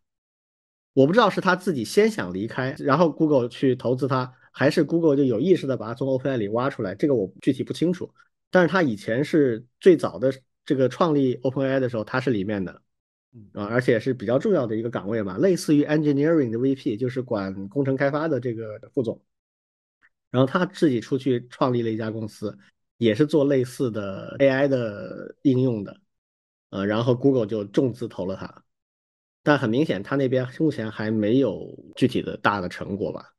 [0.93, 8.09] 我不知道是他自己先想离开，然后 Google 去投资他，还是 Google 就有意识的把他从 OpenAI 里挖出来，这个我具体不清楚。
[8.49, 10.33] 但是他以前是最早的
[10.65, 12.81] 这个创立 OpenAI 的时候，他是里面的，
[13.53, 19.23] 啊，而且是比较重要的一个岗位吧，类似于 Engineering 的 VP，就是管工程开发的这个副总。
[20.31, 22.57] 然后他自己出去创立了一家公司，
[22.99, 26.01] 也是做类似的 AI 的应用的。
[26.71, 28.65] 呃，然后 Google 就重资投了它，
[29.43, 33.33] 但很明显，他那边目前还没有具体的大的成果吧。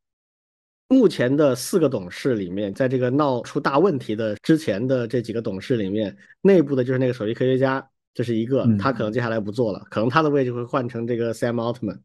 [0.87, 11.99] 目前的四个董事里面，在这个闹出大问题的之前的这几个董事里面，内部的就是那个首席科学家，这是一个，他可能接下来不做了，可能他的位置会换成这个 Sam Altman。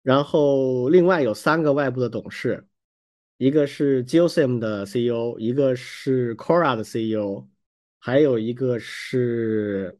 [0.00, 2.64] 然后另外有三个外部的董事，
[3.36, 7.48] 一个是 Geosim 的 CEO，一个是 Quora 的 CEO，
[7.98, 9.98] 还有一个是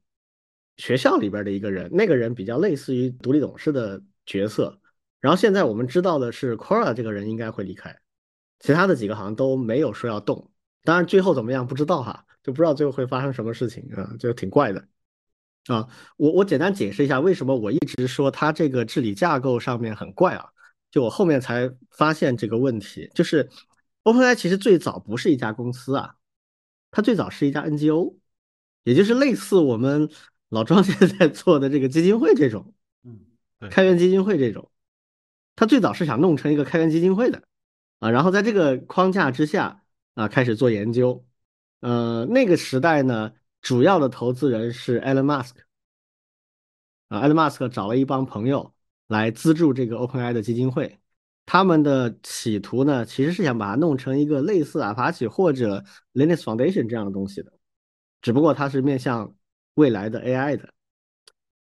[0.76, 4.78] 学校里边的一个人，那个人比较类似于独立董事的角色。
[5.18, 7.98] 然后现在我们知道的是，Quora 这个人应该会离开，
[8.60, 10.48] 其他的几个好像都没有说要动。
[10.84, 14.86] 当然最后怎么样不知道哈，就不知道最后会发生什么事情啊，就挺怪的
[15.66, 15.88] 啊。
[16.16, 20.46] 我我简单解释一下为什么我一直说它这个治理架构上面很怪啊。
[20.90, 23.48] 就我后面才发现这个问题，就是
[24.02, 26.16] OpenAI 其实最早不是一家公司啊，
[26.90, 28.16] 它最早是一家 NGO，
[28.82, 30.10] 也就是类似我们
[30.48, 33.20] 老庄 现在做的这个基金会这种，嗯，
[33.70, 34.68] 开源基金会这种，
[35.54, 37.44] 它最早是想弄成一个开源基金会的
[38.00, 39.84] 啊，然后在这个框架之下
[40.14, 41.24] 啊开始做研究，
[41.78, 45.54] 呃，那个时代呢，主要的投资人是 Elon Musk，
[47.08, 48.72] 啊，Elon Musk 找了一帮朋友。
[49.10, 51.00] 来资助这个 OpenAI 的基金会，
[51.44, 55.84] 他们的企图呢，其实是想把它弄成一个类似 Apache 或者
[56.14, 57.52] Linux Foundation 这样的东西的，
[58.22, 59.34] 只不过它是面向
[59.74, 60.72] 未来的 AI 的。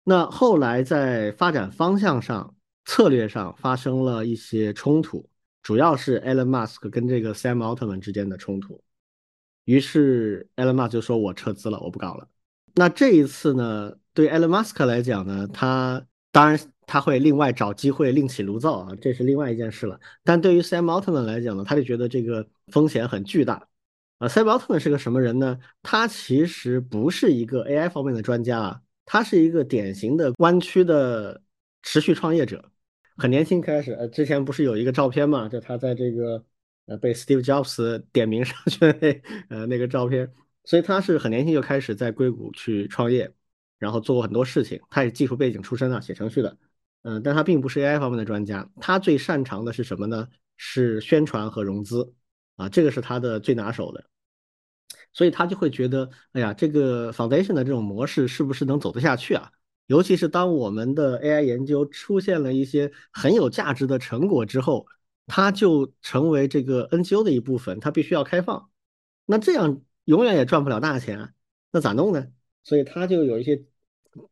[0.04, 2.54] 那后来在发展方向上、
[2.84, 5.30] 策略上发生了一些冲突，
[5.64, 8.84] 主要是 Elon Musk 跟这个 Sam Altman 之间的冲突，
[9.66, 12.28] 于是 Elon Musk 就说：“我撤资了，我不搞了。”
[12.76, 16.60] 那这一次呢，对 Elon Musk 来讲呢，他当然。
[16.88, 19.98] 他会另外找机会另起炉灶啊，这是另外一件事了。
[20.26, 23.66] 但对于 Sam Altman 来讲呢，他就觉得这个风险很巨大
[24.18, 24.28] 啊。
[24.28, 25.58] Sam Altman 是个什么人呢？
[25.82, 31.42] 他其实不是一个 AI 方面的专家啊，他是一个典型的弯曲的
[31.82, 32.62] 持续创业者，
[33.16, 33.94] 很年轻开始。
[33.94, 36.44] 呃，之前不是有一个照片嘛，就他在这个
[36.86, 40.32] 呃被 Steve Jobs 点名上去的那呃那个照片，
[40.64, 43.32] 所以他是很年轻就开始在硅谷去创业，
[43.80, 44.80] 然后做过很多事情。
[44.90, 46.58] 他也技术背景出身啊，写程序的。
[47.04, 50.28] 嗯，但他并不是 AI 方面的专家，他最擅长的是什么呢？
[50.58, 52.14] 是宣传和融资
[52.58, 54.06] 啊，这个是他的最拿手的，
[55.12, 59.52] 所以他就会觉得，哎呀，这个 Foundation 的这种模式是不是能走得下去啊？
[59.88, 64.86] 尤其是当我们的 AI 研究出现了一些很有价值的成果之后，
[65.34, 68.70] 它就成为这个 NGO 的一部分，它必须要开放，
[69.26, 71.34] 那这样永远也赚不了大钱，
[71.72, 72.28] 那咋弄呢？
[72.66, 73.64] 所以他就有一些。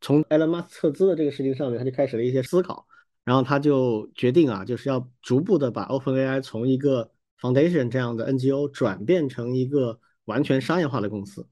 [0.02, 2.86] 从 Elon Musk 撤资的这个事情上面，他就开始了一些思考，
[3.24, 11.48] 然后他就决定啊，就是要逐步的把 OpenAI 从一个 Foundation 这样的 NGO 转变成一个完全商业化的公司。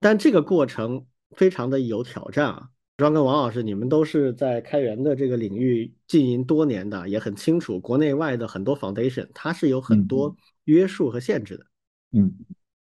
[0.00, 1.06] 但这个过程
[1.36, 2.70] 非常的有挑战啊。
[2.96, 11.66] 庄跟王老师，你们都是在开源的这个领域经营多年的，也很清楚国内外的很多 Foundation，它是有很多约束和限制的。
[12.12, 12.32] 嗯，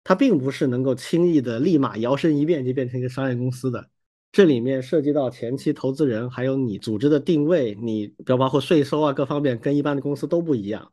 [0.04, 3.90] 它并不是能够轻易的立马摇身一变就变成一个商业公司的。
[4.32, 10.92] 这里面涉及到前期投资人，还有你组织的定位，你比如包括税收啊各方面，跟一般的公司都不一样。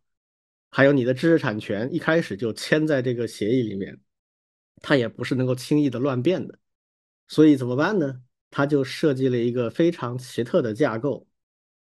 [0.70, 3.98] 还有你的知识产权一开始就签在这个协议里面，
[4.82, 6.58] 它也不是能够轻易的乱变的。
[7.28, 8.20] 所以怎么办呢？
[8.56, 11.26] 他就设计了一个非常奇特的架构。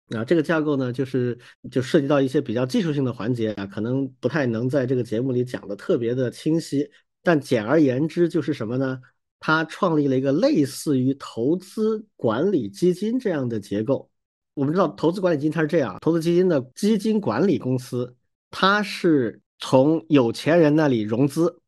[0.09, 1.39] 啊，这个架构呢，就是
[1.71, 6.91] 就涉及到一些比较技术性的环节啊，可能不太能在这个节目里讲的特别的清晰。
[7.23, 9.01] 但简而言之就是什么呢？
[9.39, 14.11] 他创立了一个类似于投资管理基金这样的结构。
[14.55, 18.17] 我们知道，投资管理基金它是这样：投资基金的基金管理公司，
[18.51, 21.61] 它是从有钱人那里融资。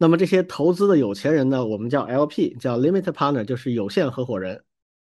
[0.00, 4.64] 那么这些投资的有钱人呢，我们叫 LP，叫 Limited Partner，就是有限合伙人。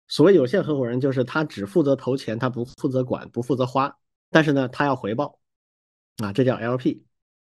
[0.09, 3.97] 所谓有限合伙人，就是他只负责投钱，他不负责管，不负责花。
[4.29, 5.39] 但是呢，他要回报
[6.17, 7.03] 啊，这叫 LP。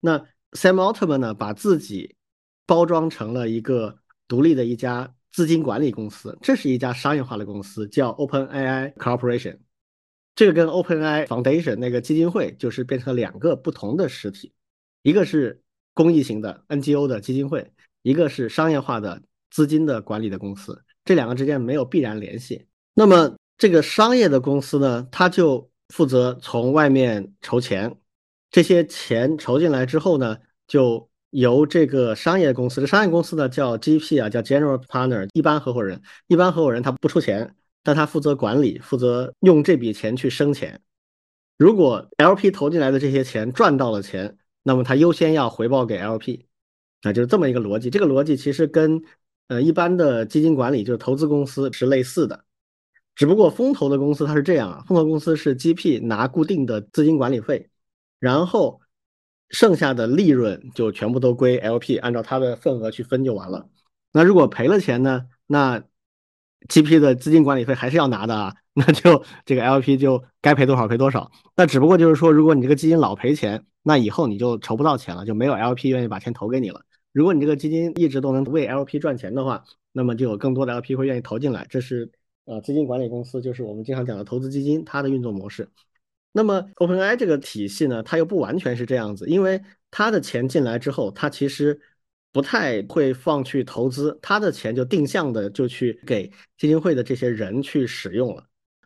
[0.00, 0.18] 那
[0.52, 2.16] Sam Altman 呢，把自己
[2.64, 3.98] 包装成了一个。
[4.28, 9.56] 独立的一家资金管理公司，这是一家商业化的公司，叫 OpenAI Corporation。
[10.34, 14.52] 这个跟 OpenAI Foundation 那个基金会就是变成两个不同的实体，
[15.02, 15.62] 一个是
[15.96, 17.72] 公益型的 NGO 的基金会，
[18.02, 22.66] 一个是商业化的资金的管理的公司，这两个之间没有必然联系。
[22.92, 27.96] 那么这个商业的公司呢，它就负责从外面筹钱，
[28.50, 30.36] 这些钱筹进来之后呢，
[30.68, 36.02] 就由这个商业公司，这商业公司呢叫 GP 啊，叫 General Partner，一般合伙人。
[36.26, 40.78] 一般合伙人他不出钱，但他负责管理，负责用这笔钱去生钱。
[41.56, 44.36] 如果 LP 投进来的这些钱赚到了钱，
[44.66, 46.46] 那么他优先要回报给 LP，
[47.04, 47.88] 那就是这么一个逻辑。
[47.88, 49.00] 这个逻辑其实跟
[49.46, 52.44] 呃一般的基金管理就是投资公司是类似的，
[53.14, 57.70] 只不过风投的公司它是这样啊，风投公司是 GP 拿固定的资金管理费，
[58.18, 58.80] 然后。
[59.50, 63.68] 剩下的利润就全部都归 LP，按照他的份额去分就完了。
[64.10, 65.28] 那如果赔了钱呢？
[65.46, 65.80] 那
[66.68, 68.54] GP 的资金管理费还是要拿的啊。
[68.74, 71.30] 那就这个 LP 就该赔多少赔多少。
[71.54, 76.84] 那只不过就是说，如果你这个基金老赔钱，那以后你就筹不到钱了，就没有 LP 愿意把钱投给你了。
[77.12, 79.62] 如果你这个基金一直都能为 LP 赚钱的话，
[79.92, 81.64] 那么就有更多的 LP 会愿意投进来。
[81.70, 82.10] 这是
[82.46, 85.70] 呃基金管理公司，就是我们经常讲的投资基金它的运作模式。
[86.32, 89.62] 那么 OpenAI 这个体系呢，它又不完全是这样子，因为
[89.92, 91.80] 它的钱进来之后，它其实
[92.32, 96.28] 不太会放去投资，它的钱就定向的就去给
[96.58, 98.44] 基金会的这些人去使用了。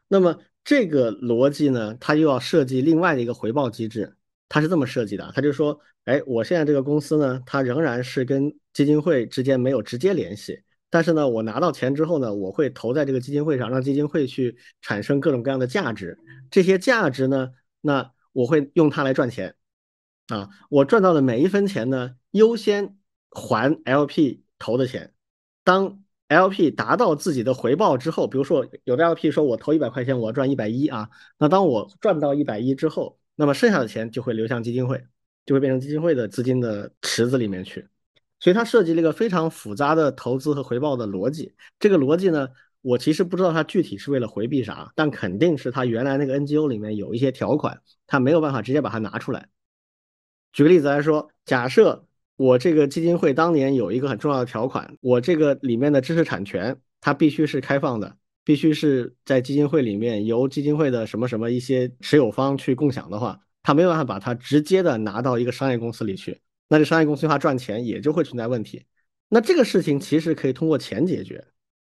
[0.08, 4.14] 那么这个逻辑呢，它又要设计另外的一个回报机制，
[4.50, 16.18] 他是这么设计的，他就说，哎，我现在这个公司呢，它仍然是跟基金会之间没有直接联系，但是呢，我拿到钱之后呢，我会投在这个基金会上，让基金会去产生各种各样的价值。
[16.50, 19.54] 这些价值呢，那我会用它来赚钱，
[20.26, 22.96] 啊，我赚到的每一分钱呢，优先
[23.30, 25.14] 还 LP 投的钱。
[25.62, 35.02] 当 LP 达到自己的回报之后，比如说有的 LP 说我投一百块钱，我要赚一百一啊，那当我赚到一百一之后，那么剩下的钱就会流向基金会，
[35.46, 37.88] 就会变成基金会的资金的池子里面去。
[38.38, 41.54] 所以它设计了一个非常复杂的投资和回报的逻辑。
[41.78, 42.46] 这个逻辑呢？
[42.82, 49.48] 我其实不知道它具体是为了回避啥，但肯定是它原来那个 NGO 里面有一些条款，它没有办法直接把它拿出来。
[50.52, 52.04] 举个例子来说，假设
[52.36, 68.84] 我这个基金会当年有一个很重要的条款，我这个里面的知识产权它必须是开放的，必须是在基金会里面由基金会的什么什么一些持有方去共享的话，它没有办法把它直接的拿到一个商业公司里去，那这商业公司的话赚钱也就会存在问题。
[69.28, 71.44] 那这个事情其实可以通过钱解决。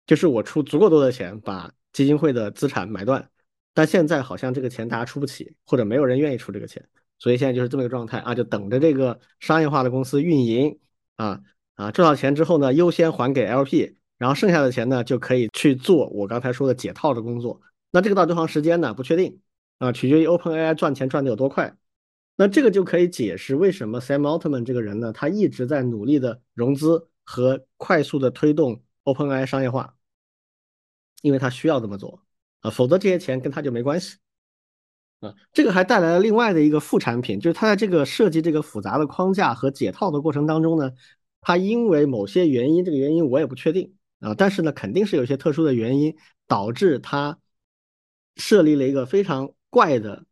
[0.05, 3.31] 就是我出足够多的钱把基金会的资产买断，
[3.73, 6.85] 但现在好像这个钱大家出不起，或者没有人愿意出这个钱，
[7.21, 10.77] 所以现在就是这么一个状态啊，就等着这个商业化的公司运营
[11.15, 11.41] 啊
[11.75, 17.61] 啊赚到钱之后呢，优先还给 LP，然后剩下的钱呢就可以去做我刚才说的解套的工作。
[17.91, 18.95] 那这个到多长时间呢？
[18.95, 19.41] 不确定
[19.79, 21.77] 啊，取决于 OpenAI 赚钱赚的有多快。
[22.37, 28.83] 那这个就可以解释为什么 Sam Altman 这个人呢，他一直在努力的融资和快速的推动。
[29.05, 29.97] OpenAI 商业化，
[31.23, 32.23] 因为他需要这么做
[32.61, 34.19] 啊，否则这些钱跟他就没关系
[35.19, 35.35] 啊。
[35.53, 40.93] 这个还带来了另外的一个副产品，就是他在这个设计这个复杂的框架和解套的过程当中呢，
[41.41, 43.93] 他因为某些原因，这个原因我也不确定
[44.23, 46.17] 啊，但是呢，肯定是有些特殊的原因
[46.47, 47.39] 导致他
[48.37, 50.25] 设立了一个非常怪的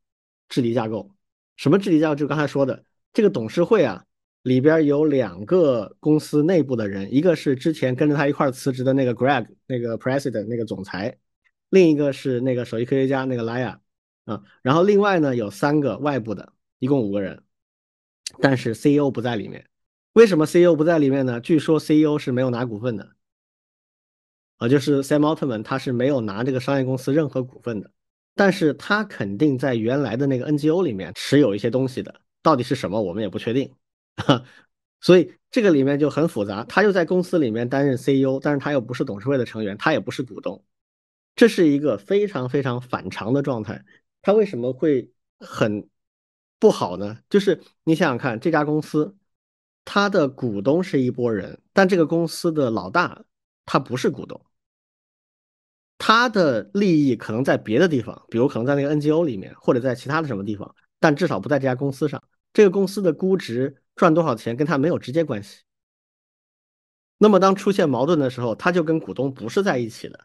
[0.49, 1.11] 治理架构。
[1.57, 2.15] 什么治理架构？
[2.15, 4.07] 就刚才说的这个董事会啊。
[4.43, 11.19] 里边有两个公司内部的人，一个是之前跟着他一块辞职的那个 Greg，那个 President 那个总裁，
[11.69, 13.77] 另一个是那个首席科学家那个 Laya
[14.25, 17.43] 啊，然后另外呢有三个外部的，一共五个人，
[18.41, 19.67] 但是 CEO 不在里面。
[20.15, 21.39] 为什么 CEO 不在里面呢？
[21.39, 23.11] 据说 CEO 是没有拿股份的，
[24.61, 27.91] 啊，就是 Sam Altman 他是没有拿这个商业公司任何股份的，
[28.35, 33.75] 但是他肯定在原来的那个 NGO 里面持有一些东西的，到底是什么我们也不确定。
[35.01, 40.63] 所以这个里面就很复杂，他又在公司里面担任 CEO，但是他又不是董事会的成员，他也不是股东，
[41.35, 43.83] 这是一个非常非常反常的状态。
[44.21, 45.89] 他为什么会很
[46.59, 47.17] 不好呢？
[47.31, 49.17] 就是你想想看，这家公司，
[49.87, 53.25] 他的股东是一拨人，但这个公司的老大
[53.65, 54.39] 他不是股东，
[56.03, 62.25] 他的利益可能在别的地方，比如可能在那个 NGO 里面，或者在其他的什么地方，但至少不在这家公司上。
[62.55, 65.61] 这个公司的估值赚多少钱跟他没有直接关系。
[67.19, 70.25] 那么当出现矛盾的时候，他就跟股东不是在一起的。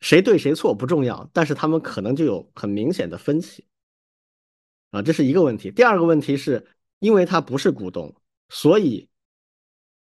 [0.00, 3.68] 谁对谁错不重要，但是他们可能就有很明显的分歧。
[4.90, 5.70] 啊，这是一个问题。
[5.70, 6.66] 第二个问题是，
[6.98, 8.12] 因为他不是股东，
[8.48, 9.08] 所以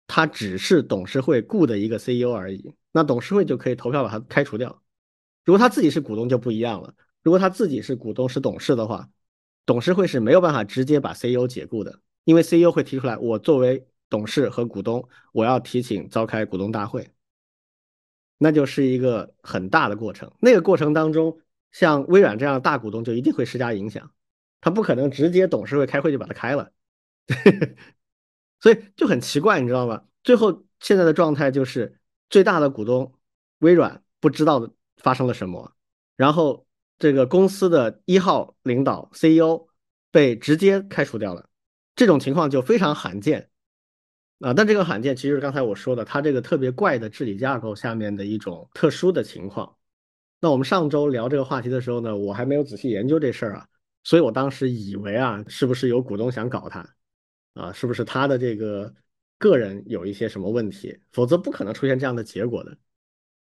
[0.07, 2.73] 他只是董事会雇的一个 CEO 而已。
[2.93, 4.81] 那董事会就可以投票把他开除掉。
[5.43, 6.95] 如果他自己是股东就不一样了。
[7.21, 9.09] 如果他自己是股东是董事的话。
[9.65, 17.09] 董事会是没有办法直接把 CEO 解雇的，因为 CEO 会提出来，我作为董事和股东，我要提请召开股东大会，
[18.37, 20.29] 那就是一个很大的过程。
[20.41, 21.39] 那个过程当中，
[21.71, 24.11] 像微软这样的大股东就一定会施加影响，
[24.59, 26.69] 他不可能直接董事会开会就把他开了，
[28.59, 30.03] 所以就很奇怪，你知道吗？
[30.25, 31.97] 最后现在的状态就是
[32.34, 33.13] 最大的股东
[33.59, 35.73] 微软不知道发生了什么，
[36.15, 36.65] 然后。
[36.99, 39.67] 这个公司的一号领导 CEO
[40.09, 41.49] 被直接开除掉了，
[41.95, 43.49] 这种情况就非常罕见
[44.39, 44.53] 啊！
[44.53, 49.75] 但这个罕见其实是刚才我说的，它这个特别怪的治理架构下面的一种特殊的情况。
[50.39, 53.67] 那我们上周聊这个话题的时候呢，我还没有仔细研究这事儿啊，
[54.03, 56.88] 所以我当时以为啊，是不是有股东想搞他
[57.55, 57.73] 啊？
[57.73, 58.93] 是不是他的这个
[59.38, 60.97] 个人有一些什么问题？
[61.11, 62.77] 否则不可能出现这样的结果的。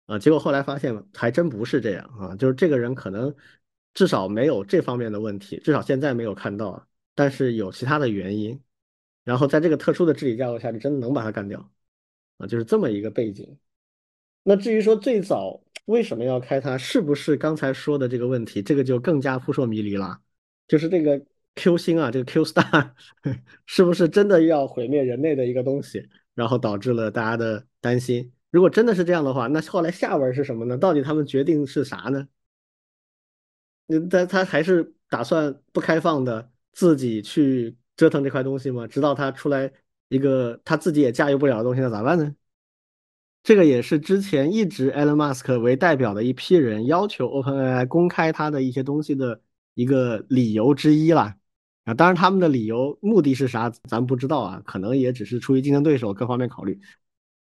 [0.07, 3.33] 啊，结果后来发现还真不是这样啊，就是这个人可能
[3.93, 6.87] 至少没有这方面的问题，至少现在没有看到。
[7.13, 8.59] 但是有其他的原因，
[9.23, 11.71] 然后在这个特殊的治理架构下，你真的能把它干掉
[12.37, 13.57] 啊，就是这么一个背景。
[14.43, 20.19] 那至于说最早为什么要开它，是不是刚才说的这个问题，这个就更加扑朔迷离了。
[20.67, 21.21] 就是这个
[21.55, 22.91] Q 星啊，这个 Q star
[23.65, 28.31] 是不是真的要毁灭人类的一个东西，然后导致了大家的担心？
[28.49, 30.77] 如果真的是这样的话，那后来下文是什么呢？
[30.77, 32.27] 到底他们决定是啥呢？
[34.09, 38.87] 他他还是打算不开放的，自己去折腾这块东西吗？
[38.87, 39.71] 直到他出来
[40.07, 42.35] 一个他自己也驾驭不了的东西，那咋办呢？
[43.43, 49.41] 这个也是之前一直 Elon Musk 为代表的一批人要求 OpenAI 公开他的一些东西的
[49.73, 51.37] 一个理由之一啦。
[51.85, 56.79] 啊，当然他们的理由目的是啥，咱不知道啊，可能也只是出于竞争对手各方面考虑。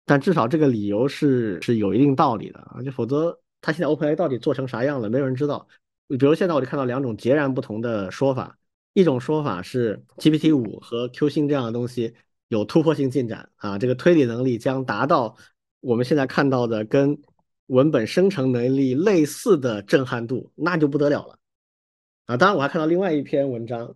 [0.06, 5.68] 但至少这个理由是是有一定道理的啊，就否则他现在 OpenAI 到底做成啥样了，没有人知道。
[6.08, 8.58] 比如现在我就看到两种截然不同的说法，
[8.94, 12.14] 一种说法是 GPT 五和 Q 星这样的东西
[12.48, 15.36] 有突破性进展啊，这个推理能力将达到。
[15.82, 17.16] 我们现在看到的跟
[17.68, 21.38] 文本生成能力类似的震撼度，那就不得了了
[22.26, 22.36] 啊！
[22.36, 23.96] 当然，我还看到另外一篇文章，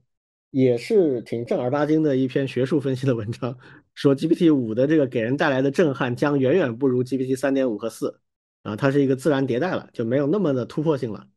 [0.51, 3.57] 也是挺正儿八经的一篇学术分析的文章，
[3.93, 8.19] 说 GPT 五的这个给人带来的震撼将远远不如 GPT 三点五和四
[8.63, 11.27] 啊，它是一个自然迭代了，就没有那么的突破性了。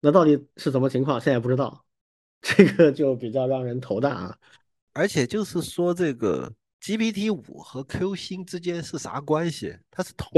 [0.00, 1.20] 那到底是什么情况？
[1.20, 1.84] 现在不知道，
[2.42, 4.38] 这个就比较让人头大啊！
[4.92, 6.52] 而且就是说这个。
[6.86, 9.74] GPT 五和 Q 星之间是啥关系？
[9.90, 10.28] 它是同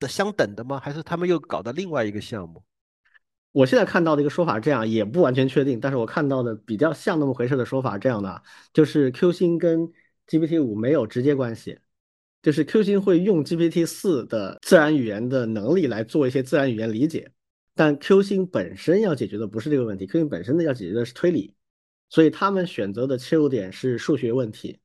[0.00, 0.80] 的相等的吗？
[0.80, 2.60] 还是他们又搞的另外一个项目？
[3.54, 5.78] 我现在看到的一个说法这样，也不完全确定。
[5.78, 8.42] 但是我看到的比较像那么回事的说法这样的，
[8.72, 9.88] 就是 Q 星跟
[10.26, 11.78] GPT 五没有直接关系，
[12.42, 17.30] 就是 Q 星会用 GPT 四的自然语言的能力来做一些自然语言理解，
[17.76, 21.54] 但 Q 星本身要解决的不是这个问题，Q 星本身呢要解决的是推理，
[22.10, 24.80] 所以他们选择的切入点是数学问题。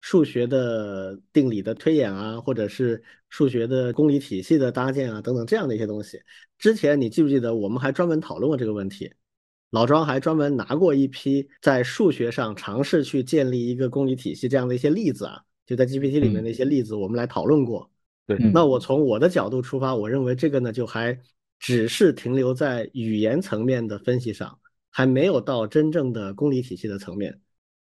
[0.00, 6.20] 数学的定理的推演啊，或者是数学的公理体系的搭建啊，等等这样的一些东西。
[6.58, 9.12] 之前你记不记得我们还专门讨论过这个问题？
[9.70, 17.88] 老庄还专门拿过一批在数学上尝试去建立一个公理体系这样的一些例子啊，就在 GPT 里面的一些例子，我们来讨论过。
[18.26, 21.16] 对，那我从我的角度出发，我认为这个呢，就还
[21.58, 24.58] 只是停留在语言层面的分析上，
[24.90, 27.40] 还没有到真正的公理体系的层面。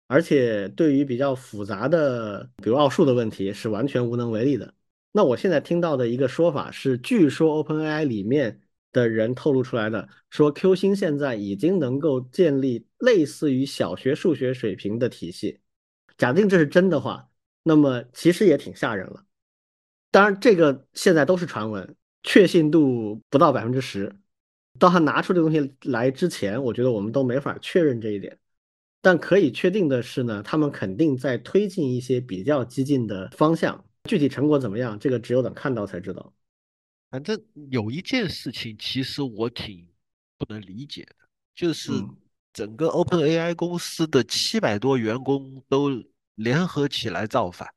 [0.07, 4.73] 而且对于比较复杂的，比如奥数的问题，是完全无能为力的。
[5.11, 15.59] 那我现在听到的一个说法是，据说 OpenAI 里面的人透露出来的，说 Q 星现在已经能够建立类似于小学数学水平的体系。
[16.17, 17.29] 假定这是真的话，
[17.63, 19.25] 那么其实也挺吓人了。
[20.11, 24.15] 当然，这个现在都是传闻，确信度不到百分之十。
[24.77, 28.37] 到他拿出这东西来之前，我觉得我们都没法确认这一点。
[29.05, 36.33] 但可以确定的是呢，他们肯定在推进一些比较激进的方向，具体成果怎么样，这个只有等看到才知道。
[37.11, 37.39] 反正
[37.69, 39.87] 有一件事情，其实我挺
[40.39, 41.15] 不能理解的，
[41.53, 41.91] 就是
[42.51, 46.03] 整个 OpenAI 公司的七百多员工都
[46.33, 47.71] 联合起来造反，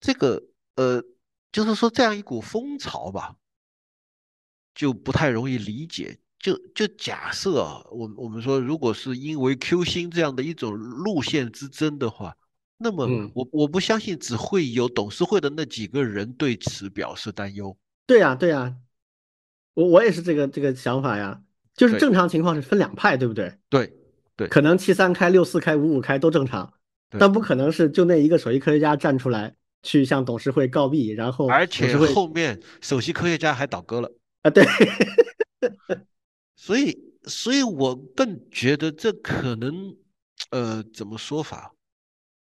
[0.00, 0.42] 这个
[0.74, 1.00] 呃，
[1.52, 3.36] 就是说这样一股风潮吧，
[4.74, 6.18] 就不太容易理解。
[6.42, 12.36] 就就假设啊，我我们说，如果是因为 Q 星这样的一种路线之争的话，
[12.78, 17.74] 那么我我不相信只会有董事会的那几个人对此表示担忧。
[18.08, 18.74] 对呀，对呀，
[19.74, 21.40] 我我也是这个这个想法呀。
[21.74, 23.50] 就是正常情况是分两派，对不对？
[23.70, 23.90] 对
[24.36, 26.70] 对，可能七三开、六四开、五五开都正常，
[27.18, 34.12] 但不可能是就那一个首席科学家站出来去向董事会告密，然后而且后面首席科学家还倒戈了
[34.42, 34.66] 啊，对。
[36.64, 39.96] 所以，所以我更觉得这可能，
[40.50, 41.74] 呃，怎么说法？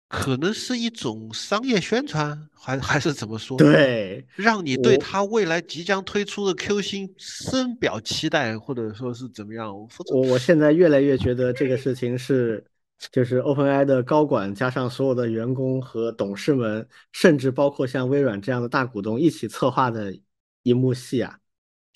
[0.07, 3.55] 可能是一种商业宣传，还还是怎么说？
[3.55, 9.72] 对，让你对他未来即将推出的 Q 星深表期待，或者说是怎么样？
[9.72, 12.66] 我我现在越来越觉得这个事情是，
[13.12, 20.18] 就是 OpenAI 的高管加上所有的员工和董事们，甚至包括像微软这样的大股东一起策划的
[20.64, 21.39] 一幕戏啊。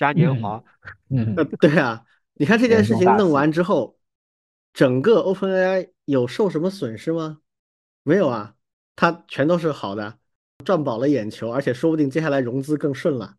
[0.04, 0.62] 嘉年华，
[1.10, 3.98] 嗯，对啊，你看这件事情弄完之后，
[4.74, 7.38] 整个 OpenAI 有受什么损失吗？
[8.04, 8.56] 没有啊，
[8.98, 10.18] 它全都是好的，
[10.66, 13.36] 赚饱了眼球，而且说不定接下来融资更顺了。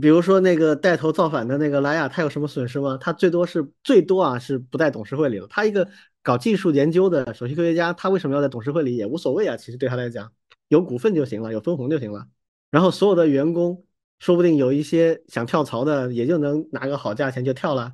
[0.00, 2.96] 比如说那个带头造反的那个莱雅，他有什么损失吗？
[3.00, 5.48] 他最多是最多啊，是不在董事会里了。
[5.50, 5.88] 他一个
[6.22, 9.56] 搞技术研究的首席科学家，他为什么要在董事会里也无所谓啊？
[9.56, 10.30] 其实对他来讲，
[10.68, 12.28] 有股份就行了，有分红就行了。
[12.70, 13.84] 然后所有的员工。
[14.18, 17.92] 说不定有一些想跳槽的，也就能拿个好价钱就跳了。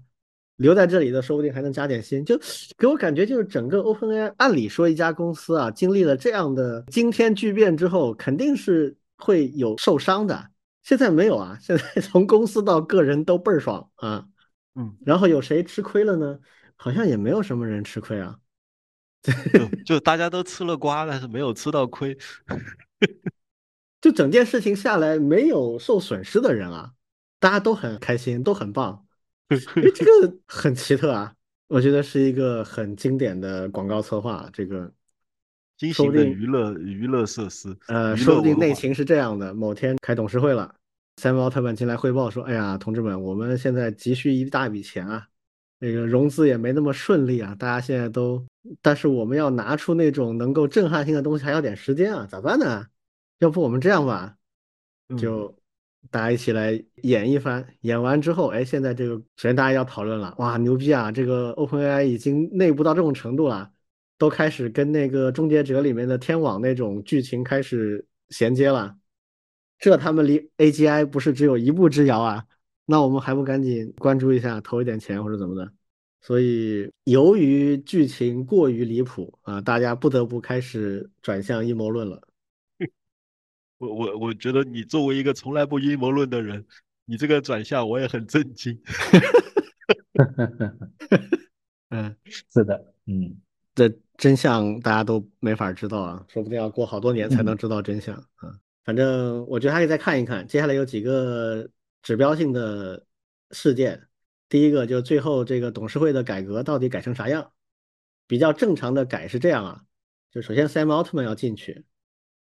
[0.57, 2.39] 留在这里的说不定还能加点薪，就
[2.79, 10.51] 给我感觉就是整个 OpenAI，按理说一家公司啊，经历了这样的惊天巨变之后，肯定是会有受伤的。
[10.85, 14.25] 现在没有啊，现在 从公司到个人都倍儿爽啊。
[14.77, 16.39] 嗯，然后有谁吃亏了呢？
[16.77, 18.37] 好像也没有什么人吃亏啊。
[19.53, 22.17] 就就大家都吃了瓜，但是没有吃到亏。
[24.05, 26.93] 就整件事情下来，没有受损失的人啊，
[27.41, 29.03] 大家都很开心，都很棒。
[29.49, 29.57] 哎，
[29.95, 31.33] 这个很奇特啊，
[31.69, 34.47] 我觉得是一个很经典的广告策划。
[34.53, 34.93] 这个
[35.79, 40.75] 新型的娱乐娱乐设施，呃，说不定内情是这样的：某天开董事会了，
[41.17, 45.27] 赛博奥特曼进来汇报说：“哎呀，同志们，我们现在急需一大笔钱啊，
[45.79, 48.45] 那个融资也没那么顺利啊，大家现在都……
[48.83, 52.85] 但是我们要拿出那种能够震撼性的东西，还要点时间啊，咋办呢？”
[53.39, 54.37] 要不我们这样吧，
[55.19, 55.55] 就
[56.11, 57.67] 大家一起来演一番。
[57.81, 61.11] 演完之后，哎，现在这个首先大家要讨论了，哇，牛逼啊！
[61.11, 63.71] 这个 OpenAI 已经内部到这种程度了，
[64.17, 68.97] 都开始跟那个《终结者》里面的天网那种剧情开始衔接了。
[69.79, 72.47] 这他们离 AGI 不是只有一步之遥啊！
[72.87, 75.73] 那我们还不赶紧关注一下，投一点钱或者怎么的？
[76.23, 82.23] 所以，由于剧情过于离谱啊，大家不得不开始转向阴谋论了。
[83.85, 86.65] 我我我觉得你作为一个从来不阴谋论的人，
[87.05, 88.81] 你这个转向我也很震惊。
[91.91, 93.37] 嗯，是的，嗯，
[93.75, 98.59] 这真相大家都没法知道啊，说不定要过好多年才能知道真相啊。
[98.85, 101.69] 反正我觉得还可以再看一看，接下来有几个
[102.03, 103.07] 指标性的
[103.51, 104.09] 事件。
[104.49, 107.53] 第一个就最后这个董事会的改革到底改成啥样？
[108.27, 109.83] 比较正常的改是这样啊，
[110.31, 111.85] 就首先 Sam Altman 要进去。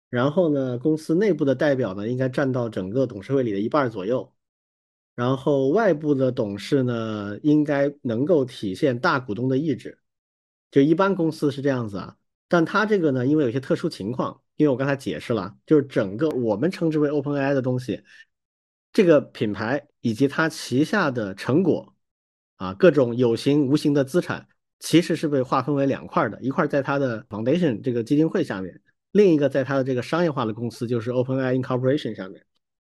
[0.10, 4.34] 然后呢，公司内部的代表呢，应该占到整个董事会里的一半左右。
[5.16, 10.00] 然后外部的董事呢，应该能够体现大股东的意志。
[10.70, 12.16] 就一般公司是这样子啊，
[12.48, 18.04] 但他这个呢，因为有些特殊情况，因为我刚才解释了，就是整个我们称之为 OpenAI 的东西，
[18.94, 21.96] 这个品牌以及它旗下的成果
[22.58, 24.48] 啊，各种有形无形的资产，
[24.80, 28.80] 其实是被划分为两块的，一块在它的 Foundation 这个基金会下面。
[29.18, 32.46] 另一个在它的这个商业化的公司就是 OpenAI Incorporation 上面。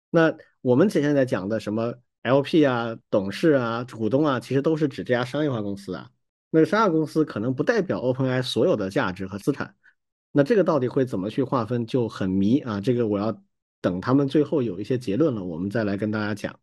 [0.09, 6.09] 那我们现在讲的什么 LP 啊、董事啊、股东啊，其实都是指这家商业化公司啊。
[6.49, 9.75] 那个商业公司可能不代表 OpenAI 所有的价值和资产。
[10.31, 12.79] 那这个到底会怎么去划分就很迷啊。
[12.79, 13.43] 这个我要
[13.81, 16.57] 等他们最后有一些结论了，我们再来跟大家讲。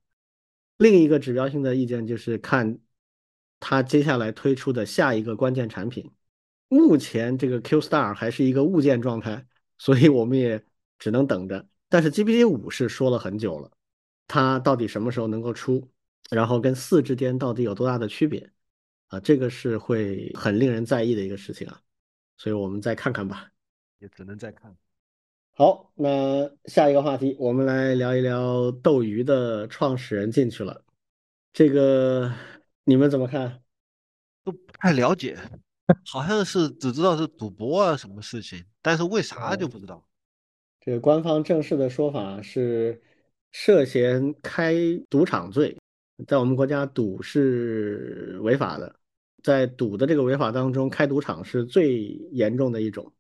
[0.78, 2.78] 另一个指标性的意见就是看
[3.60, 6.10] 他接下来推出的下一个关键产品。
[6.68, 9.44] 目前这个 Q Star 还是一个物件状态。
[9.78, 10.62] 所以我们也
[10.98, 13.70] 只能等着，但是 GPT 五是说了很久了，
[14.26, 15.88] 它到底什么时候能够出，
[16.30, 18.50] 然后跟四之间到底有多大的区别
[19.08, 19.20] 啊？
[19.20, 21.80] 这个是会很令人在意的一个事情啊，
[22.36, 23.50] 所以我们再看看吧，
[24.00, 24.76] 也只能再看。
[25.52, 30.84] 好，那下一个话题，我们来聊一聊斗鱼的创始人进去了，
[31.52, 32.32] 这个
[32.84, 33.62] 你们怎么看？
[34.44, 35.36] 都不太了解。
[36.05, 40.05] 好像是只知道是赌博啊，什么事情，但是为啥就不知道。
[40.80, 43.01] 这个官方正式的说法是
[43.53, 44.74] 涉嫌开
[45.09, 45.76] 赌场罪，
[46.26, 48.95] 在我们国家赌是违法的，
[49.43, 53.12] 在赌的这个违法当中，开赌场是最严重的一种。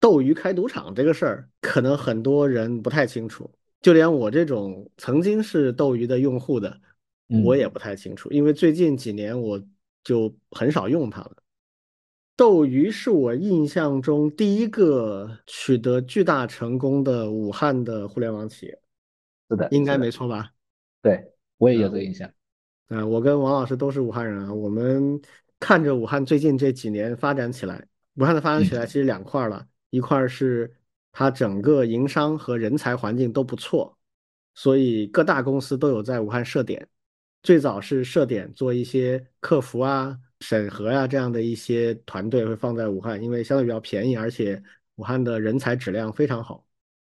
[0.00, 3.50] 斗鱼开赌场这个事儿，可能很多人不太清楚，
[3.80, 6.78] 就连我这种曾经是斗鱼的用户的，
[7.42, 9.58] 我也不太清楚，因为最近几年我
[10.02, 11.36] 就很少用它了。
[12.36, 18.78] 斗鱼是我印象中第一个取得巨大成功的武汉的互联网企业，
[19.48, 20.50] 是的，应该没错吧？
[21.00, 22.28] 对，我也有这个印象。
[22.88, 25.20] 啊，我跟王老师都是武汉人啊，我们
[25.60, 30.74] 看着武汉最近这几年发展起来，武汉的发展起来其实两块了，一块是
[31.12, 33.96] 它整个营商和人才环境都不错，
[34.56, 36.88] 所以各大公司都有在武汉设点，
[37.44, 40.18] 最早是设点做一些客服啊。
[40.46, 44.62] 审核呀，这样的一些团队会放在武汉，因为相对比较便宜，而且
[44.96, 46.66] 武汉的人才质量非常好。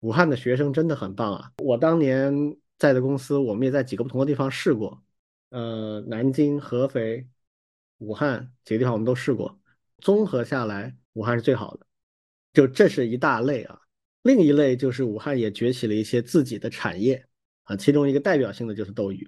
[0.02, 1.52] 武汉的学生真的很棒啊！
[1.58, 2.32] 我当年
[2.78, 5.04] 在的公司，我们也在几个不同的地方试过，
[5.50, 7.28] 呃，南京、合肥、
[7.98, 9.60] 武汉几个地方我们都试过，
[9.98, 11.88] 综合下来，武汉是最好的。
[12.54, 13.80] 就这是一大类啊，
[14.22, 17.26] 另一类就是武汉也崛起了一些自己的产业
[17.64, 19.28] 啊，其中一个代表性的就是斗鱼。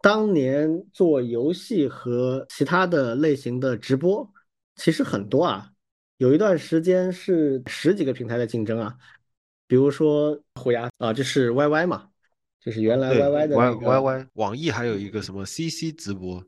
[0.00, 4.30] 当年做游戏和其他的类型的直播，
[4.76, 5.72] 其实很多啊。
[6.18, 8.96] 有一段时间是十几个平台的竞争啊，
[9.66, 12.08] 比如说虎牙啊，就是 YY 嘛，
[12.58, 14.26] 就是原来 YY 的那个 YY。
[14.32, 16.42] 网易还有一个什么 CC 直播，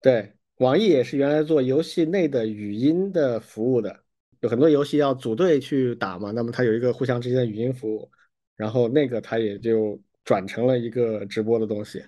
[0.00, 4.04] 对网易也是原来做游戏内的语音的服务的，
[4.38, 8.08] 有很多游戏要组队去打嘛，那么它有一个互相之间的语音服务，
[8.54, 12.04] 然后那个它也就转成了一个直播的东西。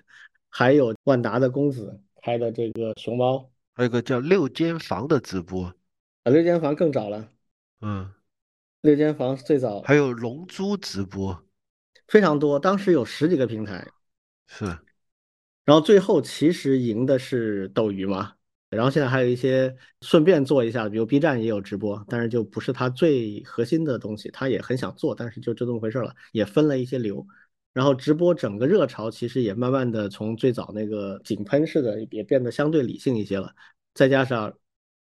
[0.57, 7.29] 还有万达的公子开的这个熊猫，还有个叫六间房的直播，啊，六间房更早了，
[7.81, 8.09] 嗯，
[8.79, 11.43] 六间房最早还有龙珠直播，
[12.07, 13.85] 非常多，当时有十几个平台，
[14.47, 14.63] 是，
[15.65, 18.31] 然后最后其实赢的是斗鱼嘛。
[18.69, 24.29] 然后现在还有一些顺便做一下，比如 B 站也有直播，但是就不是它最核心的东西。
[24.31, 27.25] 他也很想做，但是就就这么回事了，也分了一些流。
[27.75, 33.53] 然后直播整个热潮其实也慢慢的从最早那个井喷式的，也变得相对理性一些了。
[33.93, 34.53] 再加上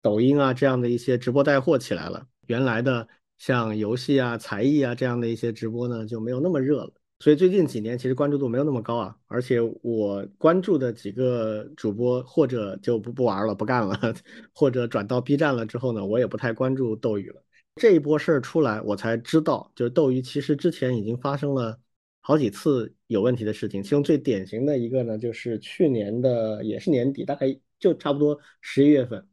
[0.01, 3.07] 抖音啊这样的一些直播带货起来了，原来的
[3.38, 6.91] 像游戏啊、才艺啊这样的一些直播呢就没有那么热了。
[7.19, 13.97] 所以最近几年其实关注度没有那么高啊，而且我关注的几个主播或者就不不玩了不干了，
[14.53, 17.41] 或者转到 B 站了之后呢，我也不太关注斗鱼了。
[17.76, 21.80] 这一波事儿出来，我才知道，就是斗鱼其实之前已经发生了
[22.26, 29.28] 好几次有问题的事情，其中最典型的一个呢，就是去年的也是年底，大概就差不多十一月份，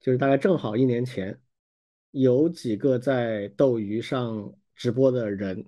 [0.00, 1.40] 就是大概正好一年前，
[2.10, 5.64] 有几个在斗鱼上直播的人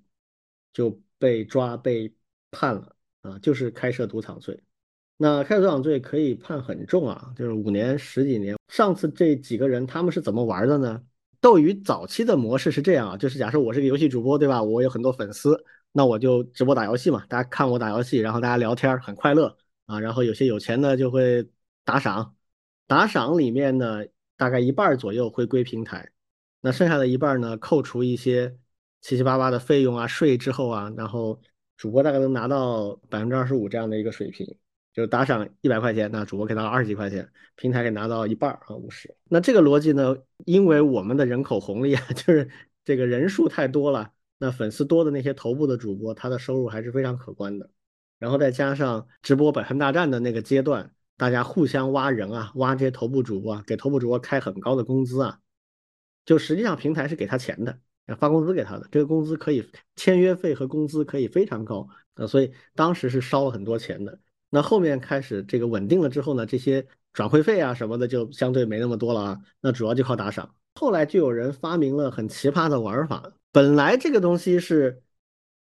[0.75, 1.01] 就。
[1.19, 2.15] 被抓被
[2.51, 4.63] 判了啊，就是开设赌场罪。
[5.17, 8.55] 那开设赌场罪可以判很重啊，就是五年十几年。
[8.69, 11.03] 上次这几个人他们是怎么玩的呢？
[11.41, 14.63] 斗鱼早期的模式是这样啊，就是假设我是个游戏主播，对吧？
[14.63, 15.65] 我有很多粉丝，
[15.97, 19.99] 那我就直播打游戏嘛，大家看我打游戏，然后大家聊天很快乐啊。
[19.99, 21.49] 然后有些有钱的就会
[21.85, 22.37] 打赏，
[22.87, 24.05] 打赏里面呢
[24.37, 26.11] 大概一半左右会归平台，
[26.61, 28.57] 那剩下的一半呢扣除一些。
[29.03, 31.41] 七七八八的费用啊，税之后啊，然后
[31.77, 34.45] 主播大概能拿到百分之二十五这样的一个水平，
[34.93, 39.15] 就是打赏一百块钱，那主播可以拿到二十几块钱，平台可以拿到一半啊，五十。
[39.29, 42.51] 那这个逻辑呢，因为我们的人口红利啊， 就是
[42.85, 47.71] 这个人数太多了，那粉丝多的那些头部的主播，他的收入还是非常可观的。
[48.19, 55.39] 然后再加上直播百分大战的那个阶段，大家互相挖人啊，挖这些头部主播，给头部主播开很高的工资啊，
[56.25, 57.79] 就实际上平台是给他钱的。
[58.21, 61.89] 发工资给他的，这个工资可以签约费和工资可以非常高，
[62.29, 64.17] 所以当时是烧了很多钱的。
[64.49, 70.55] 那后面开始这个稳定了之后呢，这些转会费啊什么的就相对没那么多了啊，那主要就靠打赏。
[70.77, 75.03] 后来就有人发明了很奇葩的玩法，本来这个东西是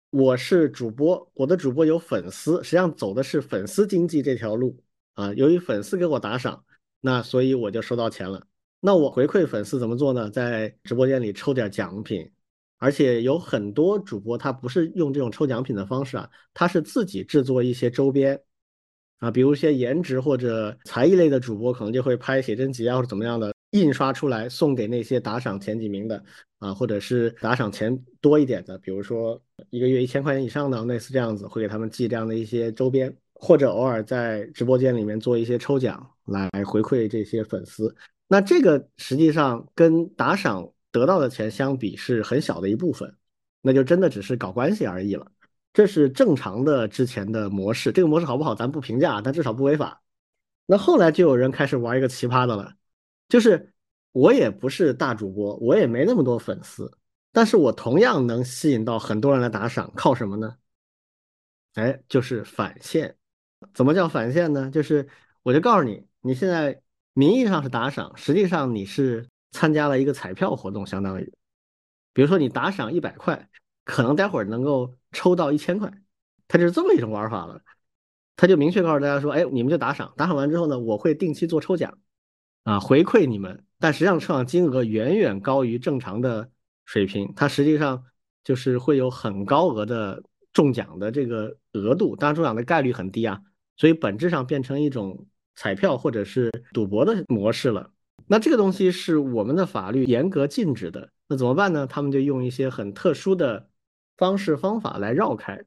[0.10, 4.76] 我是主播，我的主播有粉丝，实际上走的是粉丝经济这条路
[5.14, 6.66] 啊，由于粉丝给我打赏，
[7.00, 8.44] 那所以我就收到钱了。
[8.80, 10.32] 那我回馈粉丝怎么做呢？
[10.32, 12.28] 在直播间里抽点奖品，
[12.80, 18.42] 而且有很多主播他不是用这种抽奖品的方式啊，他是自己制作一些周边
[19.20, 26.24] 啊，比如一些颜值或者才艺类的主播，可能就会拍写真集啊或者怎么样的，印刷出来送给那些打赏前几名的
[26.60, 37.94] 啊，或者是打赏钱多一点的，比如说一个月一千块钱以上的，类似这样子，会给他们寄这样的一些周边，或者偶尔在直播间里面做一些抽奖来回馈这些粉丝。
[38.28, 43.14] 那这个实际上跟打赏得到的钱相比是很小的一部分，
[43.62, 45.28] 那就真的只是搞关系而已了。
[45.74, 50.02] 这是正常的之前的模式，这个模式好不好咱不评价，但至少不违法。
[50.66, 52.74] 那后来就有人开始玩一个奇葩的了，
[53.30, 53.74] 就是
[54.12, 56.92] 我也不是大主播，我也没那么多粉丝，
[57.32, 60.56] 但是我同样能吸引到很多人来打赏，靠什么呢？
[61.74, 63.16] 哎，就是返现。
[63.74, 64.70] 怎么叫返现呢？
[64.72, 65.08] 就是
[65.44, 66.82] 我就告诉你，你现在。
[67.18, 71.34] 名义上是打赏，实际上你是参加了一个彩票活动，相当于，
[72.12, 73.50] 比如说你打赏一百块，
[73.86, 75.90] 可能待会儿能够抽到一千块，
[76.50, 77.62] 它就是这么一种玩法了。
[78.36, 81.98] 他就明确告诉大家说，哎，你们就打赏，打赏完之后呢，我会定期做抽奖，
[82.66, 83.64] 啊，回馈你们。
[83.80, 86.50] 但实际上抽奖金额远远高于正常的
[86.84, 88.04] 水平，它实际上
[88.44, 93.42] 就是会有很高额的中奖的这个额度，当然中奖的概率很低啊，
[93.78, 95.26] 所以本质上变成一种。
[95.58, 97.90] 彩票或者是赌博的模式了，
[98.28, 101.88] 那这个东西是我们的法律严格禁止的，那怎么办呢？
[101.88, 103.70] 他们就用一些很特殊的
[104.18, 105.64] 方式方法来绕开，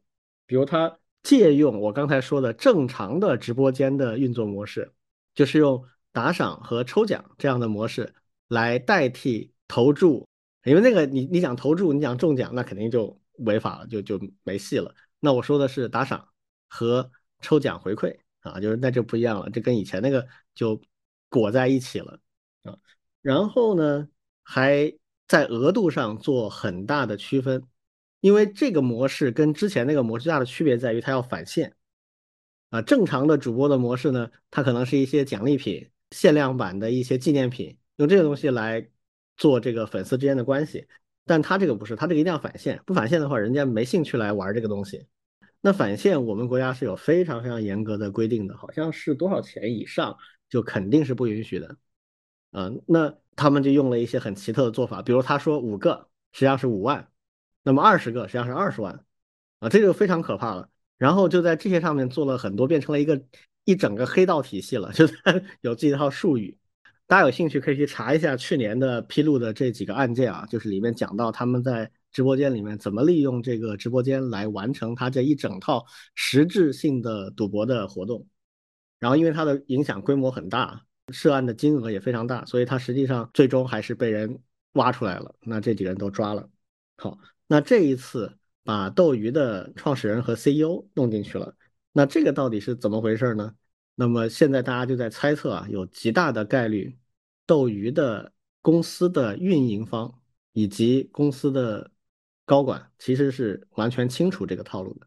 [0.46, 4.92] 比如他借用我刚才说的正常的直播间的运作模式，
[5.34, 5.82] 就是用
[6.18, 8.12] 打赏和抽奖这样的模式
[8.48, 10.26] 来代替投注，
[10.64, 14.92] 因为那个你你想投注，你想中奖，那肯定就违法了，就就没戏了。
[15.20, 16.28] 那我说的是打赏
[16.68, 17.08] 和
[17.40, 18.18] 抽奖回馈。
[18.40, 20.80] 啊，就是那就不一样了，这跟以前那个就
[21.28, 22.18] 裹在一起了
[22.62, 22.78] 啊。
[23.20, 24.08] 然后呢，
[24.42, 24.90] 还
[25.26, 27.62] 在额度上做很大的区分，
[28.20, 31.74] 因为这个模式跟之前那个模式最大的区别在于它要返现
[32.70, 32.80] 啊。
[32.80, 38.88] 正常的主播的模式呢，它可能是一些奖励品限量版的一些纪念品，用这个东西来
[39.36, 40.86] 做这个粉丝之间的关系。
[41.24, 45.06] 但他这个不是，他这个一定要返现，不返现的话，人家没兴趣来玩这个东西。
[45.60, 50.16] 那返现我们国家是有非常非常严格的规定的，好像是多少钱以上
[50.48, 51.76] 就肯定是不允许的。
[52.52, 57.10] 嗯，那他们就用了一些很奇特的做法，比如他说五个实际上是五万，
[57.62, 59.04] 那么二十个实际上是二十万，
[59.58, 60.70] 啊，这就非常可怕了。
[60.96, 63.22] 然后就在这些上面做了很多，变成了一个
[63.68, 65.14] 一整个黑道体系了，就是
[65.60, 66.56] 有自己一套术语。
[67.06, 78.26] 大家有兴趣可以去查一下去年的披露的这几个案件啊，就是里面讲到他们在直播间里面怎么利用这个直播间来完成他这一整套实质性的赌博的活动。
[78.98, 80.82] 然后因为它的影响规模很大。
[81.10, 84.40] 涉案的金额也非常大，所以他实际上最终还是被人
[84.72, 85.34] 挖出来了。
[85.40, 86.50] 那这几个人都抓了。
[86.98, 91.54] 好，那这一次把斗鱼的创始人和 CEO 弄进去了，
[91.92, 93.54] 那这个到底是怎么回事呢？
[93.94, 96.96] 那么现在大家就在猜测啊，有极大的概率，
[97.46, 98.32] 斗鱼的
[98.62, 100.20] 公司的运营方
[100.52, 101.90] 以及公司的
[102.44, 105.06] 高管其实是完全清楚这个套路的。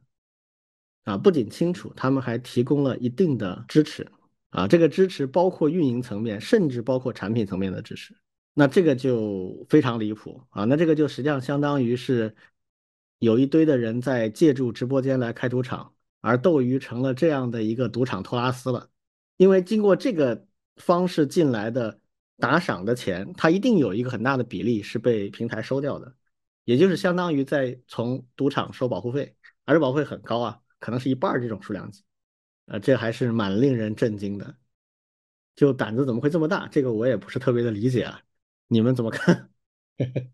[1.03, 4.07] 啊，不仅清楚，他们还提供了一定的支持。
[4.49, 8.13] 啊，这个支持包括运营层面，甚至包括产品层面的支持，
[8.53, 10.65] 那这个就非常离谱啊！
[10.65, 12.35] 那这个就实际上相当于是
[13.19, 18.89] 有一堆的人在借助直播间来开赌场，而斗鱼成了这样的一个赌场托拉斯了。
[19.37, 20.47] 因为经过这个
[20.77, 21.99] 方式进来的
[22.37, 26.15] 打赏的钱，它一定有一个很大的比例是被平台收掉的，
[26.63, 32.03] 也就是相当于在从赌场收保护费，而保护费很高啊，可能是一半这种数量级。
[32.67, 34.55] 呃，这还是蛮令人震惊的，
[35.55, 36.67] 就胆子怎么会这么大？
[36.67, 38.21] 这个我也不是特别的理解啊，
[38.67, 39.49] 你们怎么看？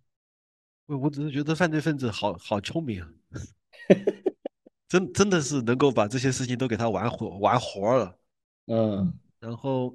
[0.85, 3.09] 我我只是觉得犯罪分子好好聪明啊，
[4.87, 8.17] 真真的是能够把这些事情都给他玩活玩活了。
[8.67, 9.93] 嗯，然后，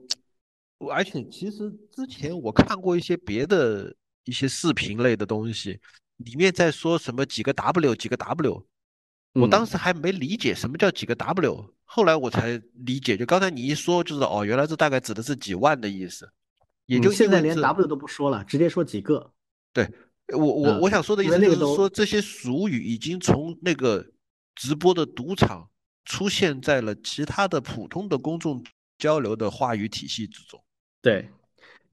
[0.91, 5.81] 而且其实之前我看过一些别的一些视频类的东西，
[6.19, 8.67] 里面在说什么几个 W 几个 W。
[9.35, 13.17] 我当时还没理解什么叫几个 W，后来我才理解。
[13.17, 16.31] 就刚才你一说，就是哦，原来这大概指的是几万的意思。
[16.85, 19.33] 也就现在连 W 都不说了，直接说几个。
[19.73, 19.89] 对，
[20.37, 24.07] 我我我想说的意思就是说，这些俗语已经从那个
[24.55, 25.69] 直播的赌场
[26.05, 28.65] 出现在了其他的普通的公众
[28.99, 30.63] 交流的话语体系之中。
[31.01, 31.29] 对，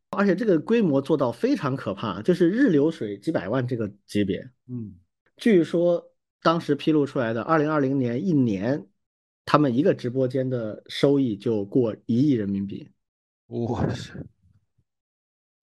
[0.10, 4.50] 而且这个规模做到非常可怕，就是日流水几百万这个级别。
[4.68, 4.96] 嗯，
[5.38, 6.06] 据说。
[6.42, 8.88] 当时披露出来的，二零二零年一年，
[9.44, 12.88] 他们一个直播间的收益就过一亿人民币。
[13.48, 14.14] 哇塞，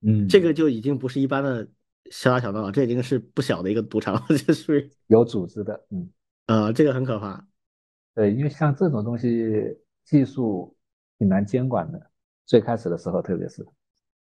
[0.01, 1.67] 嗯，这个就已经不是一般的
[2.11, 5.87] 小打小闹了，这已经是不小的一个赌场了，这是有组织的。
[5.89, 6.07] 嗯，
[6.47, 7.47] 呃，这个很可怕。
[8.15, 10.75] 对，因为像这种东西，技术
[11.19, 12.11] 挺难监管的，
[12.45, 13.65] 最开始的时候，特别是，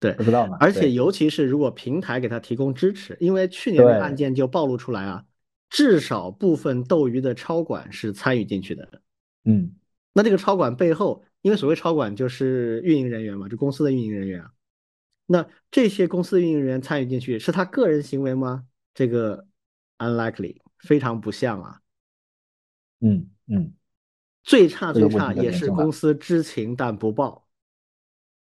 [0.01, 0.57] 对，不知道嘛。
[0.59, 5.25] 而且尤其是如果平台给他提供支持，因为去年的案件就暴露出来啊。
[5.75, 8.87] 至少部分斗鱼的超管是参与进去的，
[9.45, 9.73] 嗯，
[10.13, 14.51] 那这个超管背后，因为所谓超管就是运营人员嘛，就公司的运营人员啊，
[15.25, 18.67] 那这些公司的运营人员参与进去是他个人行为吗？
[18.93, 19.47] 这个
[19.97, 21.81] unlikely，非常不像啊，
[23.03, 23.73] 嗯嗯，
[24.43, 27.47] 最差最差也是公司知情但不报，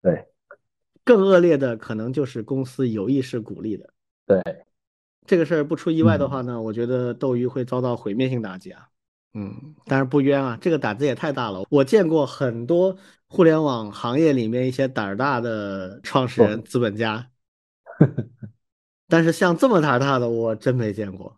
[0.01, 0.25] 对，
[1.05, 3.93] 更恶劣的可能就是公司有意识鼓励的，
[4.25, 4.41] 对。
[5.25, 8.87] 这个事儿不出意外的话呢，我觉得斗鱼会遭到毁灭性打击啊。
[9.33, 11.65] 嗯，但是不冤啊，这个胆子也太大了。
[11.69, 12.97] 我见过很多
[13.27, 17.29] 互联网行业里面一些胆儿大的创始人、资本家，
[19.09, 21.37] 但是像这么胆儿大的，我真没见过。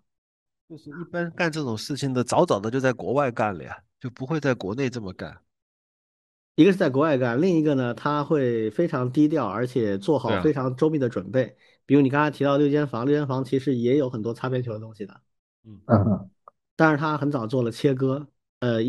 [0.70, 5.36] 就是一般干这种事情的，早早的就在国外干了呀，就不会在国内这么干。
[6.54, 11.58] 一个是在国外干，另一个呢，他会非常低调，而且做好非常周密的准备。
[11.88, 15.22] 比如你刚才提到六间房，六间房其实也有很多擦边球的东西的，
[15.66, 16.30] 嗯嗯，
[16.76, 18.28] 但是他很早做了切割，
[18.60, 18.80] 呃，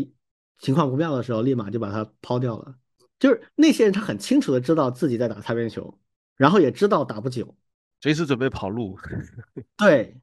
[0.59, 2.75] 情况不妙的时候立马就把它抛掉了。
[3.17, 5.97] 就是那些人他很清楚的知道自己在打擦边球，
[6.37, 7.55] 然后也知道打不久，
[8.01, 8.99] 随时准备跑路。
[9.77, 10.15] 对，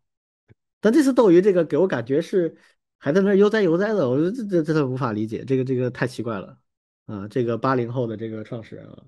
[0.80, 2.56] 但这次斗鱼这个给我感觉是
[2.98, 6.58] 还在那悠哉悠哉的，我说这这真的无法理解，这个这个太奇怪了
[7.06, 7.26] 啊！
[7.28, 9.02] 这个八零后的这个创始人啊，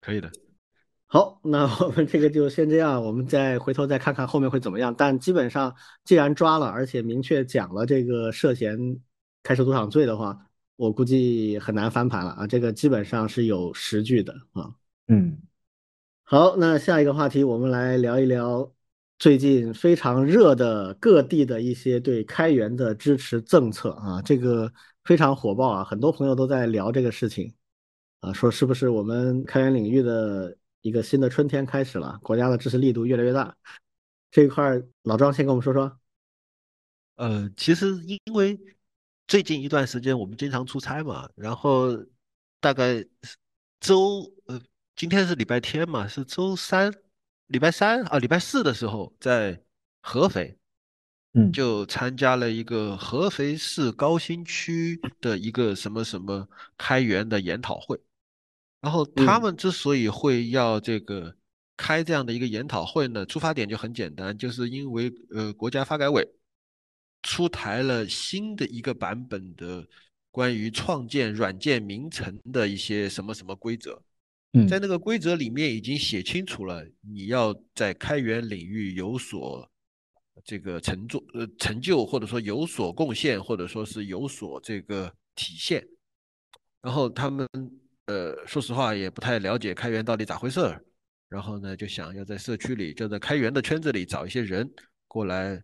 [0.00, 0.30] 可以的。
[1.10, 4.94] 好，那我们这个就先这样，我们再回头再看看后面会怎么样。
[4.94, 8.78] 但基本上，既然抓了，而且明确讲了这个涉嫌
[9.42, 10.38] 开设赌场罪的话，
[10.76, 12.46] 我估计很难翻盘了啊。
[12.46, 14.74] 这个基本上是有实据的啊。
[15.06, 15.38] 嗯，
[16.24, 18.70] 好，那下一个话题，我们来聊一聊
[19.18, 24.72] 最近非常热的各地的一些对开源的支持政策啊，这个
[25.04, 27.52] 非常火爆啊，很多朋友都在聊这个事情。
[28.20, 32.18] 啊，说是不是我们开源领域的一个新的春天开始了？
[32.22, 33.56] 国家的支持力度越来越大，
[34.30, 35.98] 这一块老张先跟我们说说。
[37.14, 38.58] 呃，其实因为
[39.28, 41.96] 最近一段时间我们经常出差嘛，然后
[42.60, 43.04] 大概
[43.78, 44.60] 周呃
[44.96, 46.92] 今天是礼拜天嘛，是周三、
[47.48, 49.60] 礼拜三啊、礼拜四的时候在
[50.00, 50.56] 合肥，
[51.32, 58.00] 嗯，就参加了一个合肥市高新区的一个什么什么开源的研讨会。
[58.80, 61.34] 然后他们之所以会要这个
[61.76, 66.26] 开这样的一个研讨会呢，出发点就很简单，就是因为呃国家发改委
[67.22, 69.84] 出台了新的一个版本的
[70.30, 74.02] 关于创建软件名城的一些什么什么规则，嗯，
[74.68, 79.70] 在那个规则里面已经写清楚了，你要在开源领域有所
[80.44, 85.86] 这个成就呃成就，或者说有所贡献，或者说是有所这个体现，
[86.80, 87.46] 然后他们。
[88.08, 90.82] 呃，说实话也不太了解开源到底咋回事儿，
[91.28, 94.66] 然后呢，就想要在社区里，就在开源的圈子里找一些人
[95.06, 95.62] 过来，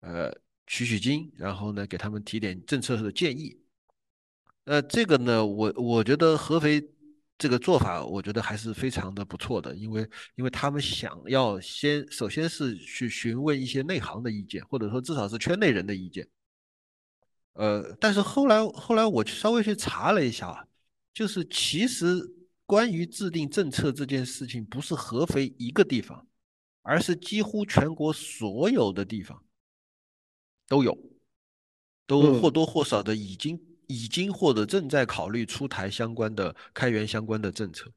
[0.00, 0.30] 呃，
[0.66, 3.58] 取取经，然后呢，给他们提点政策的建议。
[4.64, 6.78] 呃，这个呢，我我觉得合肥
[7.38, 16.28] 这个做法，我觉得还是非常的不错的，因为因为他们想要先首先是去询问一些内行的意见，或者说至少是圈内人的意见。
[17.54, 20.66] 呃，但是后来后来我稍微去查了一下。
[21.14, 22.06] 就是其实
[22.64, 26.24] 关于制定政策这件事情，不是合肥一个地方，
[26.82, 29.42] 而是几乎全国所有的地方
[30.68, 30.96] 都有，
[32.06, 37.90] 都或多或少的已经已经或者正在考虑出台相关的开源相关的政策。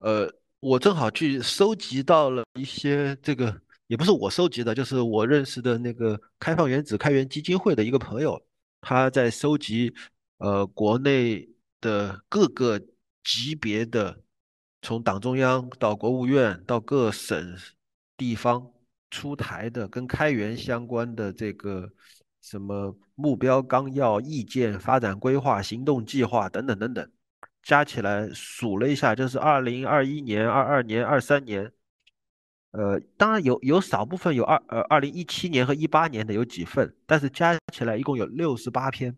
[0.00, 0.30] 呃，
[0.60, 8.38] 我正好去收集到了一些这个，也不是我收集的，就是我认识的那个开放原子开源基金会的一个朋友，
[8.82, 9.94] 他在收集
[10.36, 11.48] 呃国内。
[11.80, 12.76] 的各个
[13.22, 14.20] 级别的，
[14.82, 17.56] 从党中央到国务院到各省
[18.16, 18.72] 地方
[19.12, 21.88] 出台的跟开源相关的这个
[22.50, 27.10] 什么目标纲要、意见、发展规划、行动计划等等等等，
[27.62, 31.70] 加起来数了一下，就是二零二一年、二二年、二三年，
[32.70, 39.14] 呃，当然有有少部分有二呃二零一七年和一八年的有几份，但是加起来一共有六十八篇。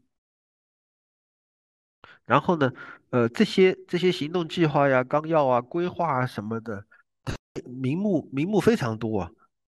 [2.26, 2.72] 然后呢，
[3.10, 6.84] 呃，这些这些行动计划呀、纲要啊、规划啊什么的，
[7.64, 9.30] 名目名目非常多啊。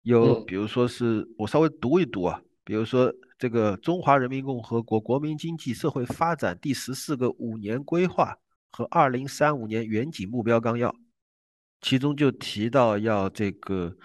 [0.02, 3.12] 有，比如说是我稍微读一读啊，比如说
[3.42, 8.38] 这个《中华人民共和国国民经济社会发展第十四个五年规划
[8.70, 10.88] 和二零三五年远景目标纲要》，
[11.80, 13.96] 其中就提到要这个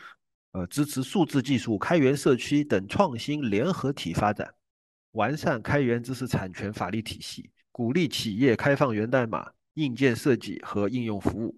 [0.53, 4.51] 呃支持数字技术、开源社区等创新联合体发展，
[5.11, 7.51] 完善开源知识产权法律体系。
[7.71, 11.55] 鼓励企业开放源代码、硬件设计和应用服务，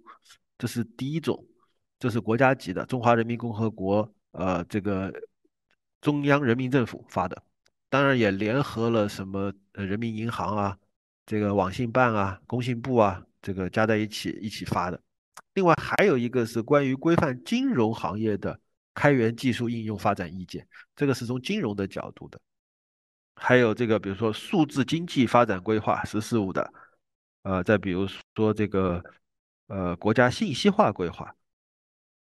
[0.58, 1.42] 这是第一种，
[1.98, 5.14] 这是国家级的，中华人民共和国呃这个
[6.02, 7.42] 中央人民政府发的，
[7.90, 10.78] 当然也联合了什么人民银行啊、
[11.26, 15.02] 这个网信办啊、工信部啊，这个加在一起一起发的。
[15.56, 18.58] 另外还有一个是关于规范金融行业的
[18.94, 22.40] 开源技术应用发展意见，这个是从金融的角度的。
[23.36, 26.74] 还有这个，比如说数字经济发展规划“十四五”的，
[27.44, 29.02] 呃，再比如说这个，
[29.68, 31.34] 呃，国家信息化规划，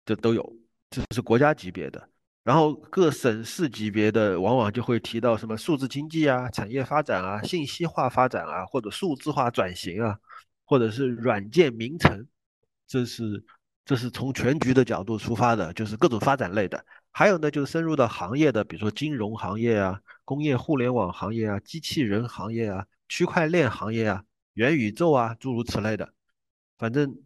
[0.06, 0.56] 这都有，
[0.90, 2.08] 这是国家级别的。
[2.44, 10.18] 然后各省市级别的，往往就会提到什么数字经济啊、产业发展啊、信息化发展啊，或者数字化转型啊，
[10.64, 12.26] 或者是软件名城，
[12.86, 13.44] 这是
[13.84, 16.84] 这是从全局的角度出发的，就是各种发展类的。
[17.10, 20.00] 还有呢，就是深入到行业的，比如说金融行业啊。
[20.24, 24.22] 工业互联网行业啊，机器人行业啊，区块链行业啊，
[24.54, 26.14] 元宇宙啊，诸如此类的，
[26.78, 27.18] 反正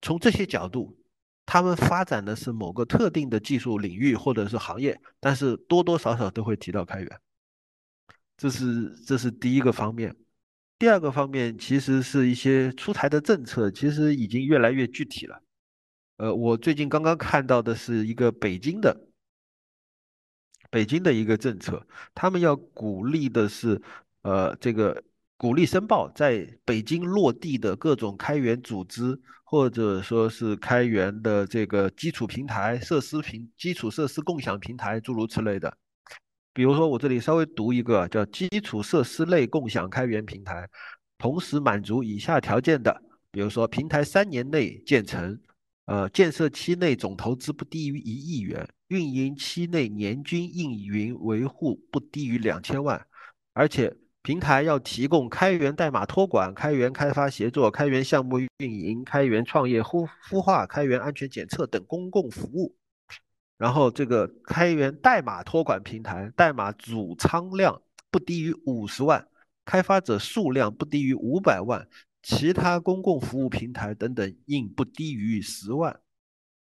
[0.00, 0.96] 从这些角度，
[1.46, 7.20] 他们发展的是某个特定的技术领域或者是行业，但是多多少少都会提到开源，
[8.36, 10.14] 这是这是第一个方面。
[10.78, 15.40] 第二个方面，其实是一些出台的政策，其实已经越来越具体了。
[16.18, 18.94] 呃，我最近刚刚看到的是一个北京的。
[20.68, 23.80] 北京的一个政策，他们要鼓励的是，
[24.22, 25.02] 呃，这个
[25.38, 35.76] 鼓励申报在北京落地的各种开源组织，或者说是开源的这个基础平台、设施平基础设施共享平台，诸如此类的。
[36.54, 40.66] 比如说，我这里稍微读一个叫基础设施类共享开源平台，
[41.18, 45.38] 同时满足以下条件的，比如说平台三年内建成。
[45.84, 53.06] 呃，建设期内总投资不低于一亿元，运营期内年均运营维护不低于两千万，
[53.52, 53.94] 而且
[54.26, 62.74] 平台要提供开源代码托管、开源开发协作、开源项目运营、开源创业孵孵化、开源安全检测等公共服务。
[63.56, 67.80] 然后这个开源代码托管平台，代码主仓量
[68.10, 69.28] 不低于五十万，
[69.64, 71.86] 开发者数量不低于五百万，
[72.20, 76.00] 其他公共服务平台等等应不低于十万，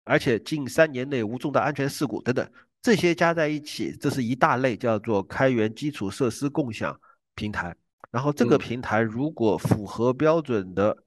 [0.03, 2.51] 而且近三年内无重大安全事故等等，
[2.81, 6.99] 这些加在一起，这是一大类叫做开源基础设施共享
[7.35, 7.75] 平台。
[8.11, 10.97] 然后这个平台如果符合标准的，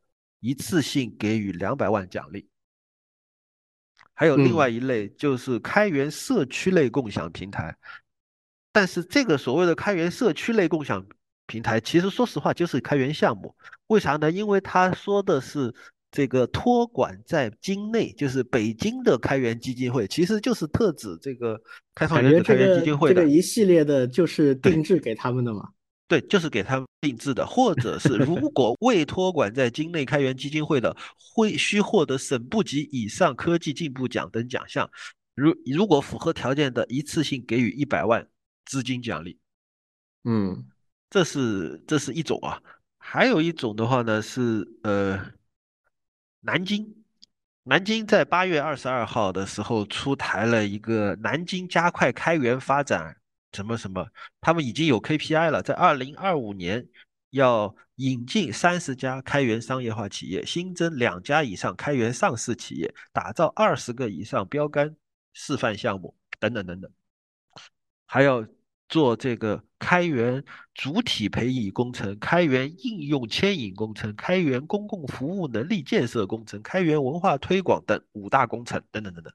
[0.40, 2.48] 一次性给予两百万奖励。
[4.14, 7.76] 还有另外一类就是开源社区类共享平台，
[8.72, 11.06] 但是这个所谓的开源社区类共享
[11.46, 13.54] 平台，其实说实话就是开源项目。
[13.86, 14.30] 为啥呢？
[14.30, 15.72] 因为他说的是
[16.10, 21.58] 这个托管在京内，就是北京的开源基金会，其实就是特指这个
[21.94, 23.14] 开放原子开源基金会的。
[23.14, 25.68] 这个一系列的就是定制给他们的嘛。
[26.08, 30.96] 对，就是给他们定制的，或者是如果未托管在境内开源基金会的，
[31.34, 34.90] 会需获得省部级以上科技进步奖等奖项。
[35.34, 38.26] 如如果符合条件的，一次性给予一百万
[38.64, 39.38] 资金奖励。
[40.24, 40.66] 嗯，
[41.10, 42.60] 这是这是一种啊，
[42.96, 45.32] 还有一种的话呢是呃，
[46.40, 47.04] 南京，
[47.64, 53.14] 南京在八月二十二号的时候出台了一个南京加快开源发展。
[53.52, 54.06] 什么什么？
[54.40, 56.86] 他们已经有 KPI 了，在二零二五年
[57.30, 64.94] 要引进三十家开源商业化企业，新增两家以上开源上市企业，打造二十个以上标杆
[65.32, 66.90] 示范项目，等等等等。
[68.06, 68.46] 还要
[68.88, 70.42] 做这个开源
[70.74, 79.32] 主体培育工程、开源应用牵引工程、开源公共服务能力建设工程、开源文化推广等五大工程，等等等等。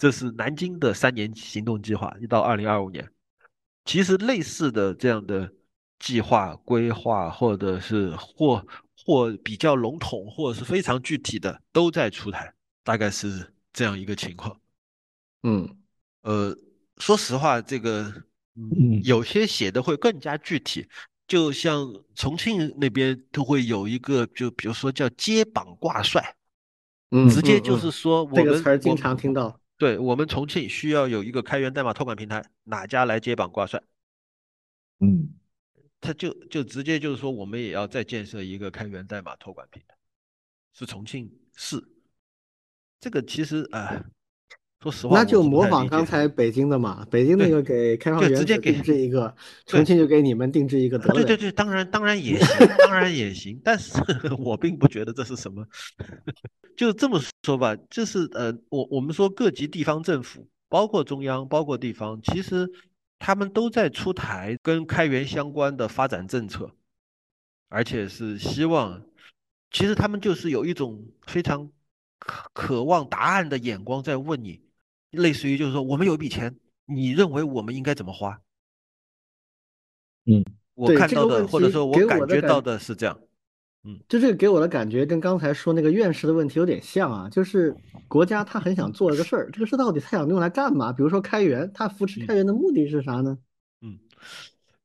[0.00, 3.06] 这是南京的三年行动计划，一到二零二五年。
[3.84, 5.52] 其实类似的这样的
[5.98, 8.66] 计划规划，或者是或
[9.04, 12.50] 或比较笼统，或者是非常具体的，都在出台，
[12.82, 14.58] 大概是这样一个情况。
[15.42, 15.68] 嗯，
[16.22, 16.56] 呃，
[16.96, 18.10] 说实话，这个
[18.54, 20.88] 嗯，有些写的会更加具体，
[21.26, 26.36] 就像重庆那边都会有一个，就比如说叫接榜挂帅，
[27.10, 29.59] 嗯，直接就是说这个词儿经常听到。
[29.80, 33.82] 对我们重庆需要有一个开源代码托管平台，哪家来接榜挂帅？
[34.98, 35.30] 嗯，
[36.02, 39.96] 他就就直接就是说，我们也要再建设一个开源代码托管平台，
[40.74, 41.82] 是重庆市。
[43.00, 44.04] 这个其实啊，
[44.82, 49.34] 说实话，那就模仿刚才北京的嘛，北京那个给开放原子定制一个，
[49.66, 51.14] 重庆就给你们定制一个得了。
[51.14, 53.92] 对对对，当然当然也 行，当然也行，但是
[54.40, 55.66] 我并不觉得这是什么。
[56.76, 62.66] 就这么说吧，就是呃，我我们说各级地方政府，包括中央，包括地方，其实
[63.18, 66.70] 他们都在出台跟开源相关的发展政策，
[67.68, 69.02] 而且是希望，
[69.70, 71.70] 其实他们就是有一种非常
[72.18, 74.62] 渴渴望答案的眼光在问你，
[75.10, 76.54] 类似于就是说，我们有一笔钱，
[76.86, 78.40] 你认为我们应该怎么花？
[80.26, 83.18] 嗯，我看到的或者说我感觉到的是这样。
[83.82, 87.74] 嗯，就这个给我的感觉跟刚才说那个院士的问题有点像啊，就是
[88.08, 90.92] 国家他很想做一个事儿，这个事到底他想用来干嘛？
[90.92, 93.38] 比如说开源，他扶持开源的目的是啥呢？
[93.80, 93.98] 嗯，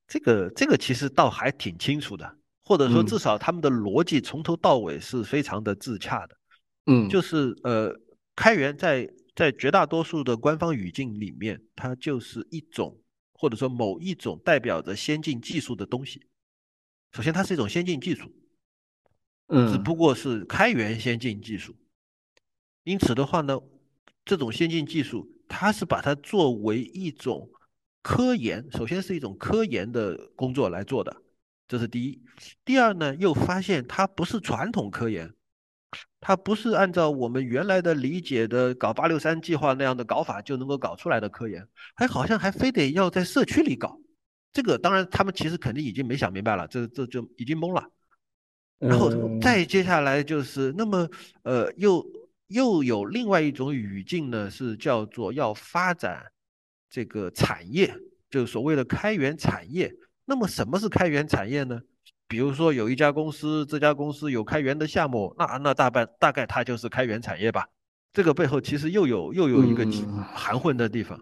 [0.08, 6.38] 这个这个其实倒还挺清楚的，或者说至少他们的逻辑从头到尾是非常的自洽的。
[6.86, 7.94] 嗯，就是呃，
[8.34, 12.98] 开源在在绝大多数的官方语境里面，它就是一种
[13.34, 16.26] 或者说某一种代表着先进技术的东西。
[17.12, 18.32] 首先，它是一种先进技术。
[19.48, 21.76] 嗯，只不过是开源先进技术，
[22.84, 23.60] 因此的话呢，
[24.24, 27.48] 这种先进技术，它是把它作为一种
[28.02, 31.22] 科研，首先是一种科研的工作来做的，
[31.68, 32.20] 这是第一。
[32.64, 35.32] 第二呢，又发现它不是传统科研，
[36.28, 43.96] 它不是按照我们原来的理解的搞八六三计划那样的搞法就能够搞出来的科研，还好像还非得要在社区里搞。
[44.52, 47.88] 这个当然他们其实肯定已经没想明白了，这这就已经懵了。
[48.80, 51.08] 然后再接下来就是，那么
[51.44, 52.04] 呃，又
[52.48, 56.26] 又有另外一种语境呢，是叫做要发展
[56.90, 57.96] 这个产业，
[58.32, 59.94] 就是所谓的开源产业。
[60.26, 61.80] 那么什么是开源产业呢？
[62.28, 67.68] 比如说有一家公司，这家公司有开源的项目，那那大半大概它就是开源产业吧。
[68.14, 69.86] 这个背后其实又有又有一个
[70.34, 71.20] 含混的地方。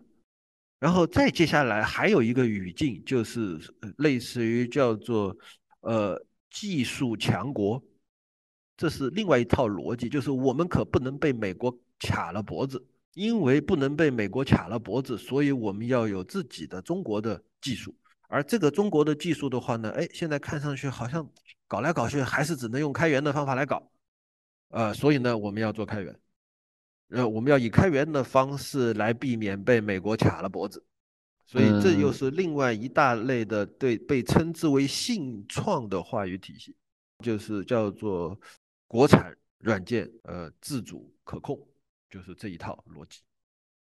[0.79, 3.59] 然后再接下来还有一个语境，就是
[3.97, 5.35] 类似于叫做
[5.81, 6.23] 呃。
[6.55, 7.81] 技术强国，
[8.77, 12.85] 这是另外一套逻辑，就是我们可不能被美国卡了脖子，
[13.15, 17.95] 因为不能被美国卡了脖子，所以我们要有自己的中国的技术，
[18.33, 21.29] 而这个中国的技术的话呢，哎，现在看上去好像
[21.67, 23.91] 搞来搞去还是只能用开源的方法来搞，
[24.69, 26.19] 呃，所以呢，我们要做开源，
[27.09, 30.83] 呃，我们要以开源的方式来避免被美国卡了脖子，
[31.45, 36.75] 所以这又是另外一大类的对被称之为信创的话语体系，
[37.19, 38.35] 就是叫做
[38.87, 41.63] 国产软件呃自主可控，
[42.09, 43.19] 就是这一套逻辑。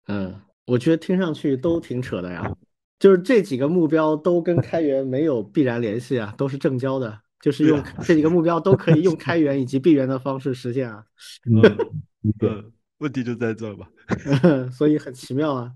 [0.09, 2.55] 嗯，我觉得听上去都挺扯的呀。
[3.03, 11.05] 就是这几个目标都跟开源没有必然联系啊，都是正交的，就是用这几个目标都可以用开源以及闭源的方式实现啊。
[12.23, 13.91] 嗯，问题就在这吧。
[14.71, 15.73] 所以很奇妙啊。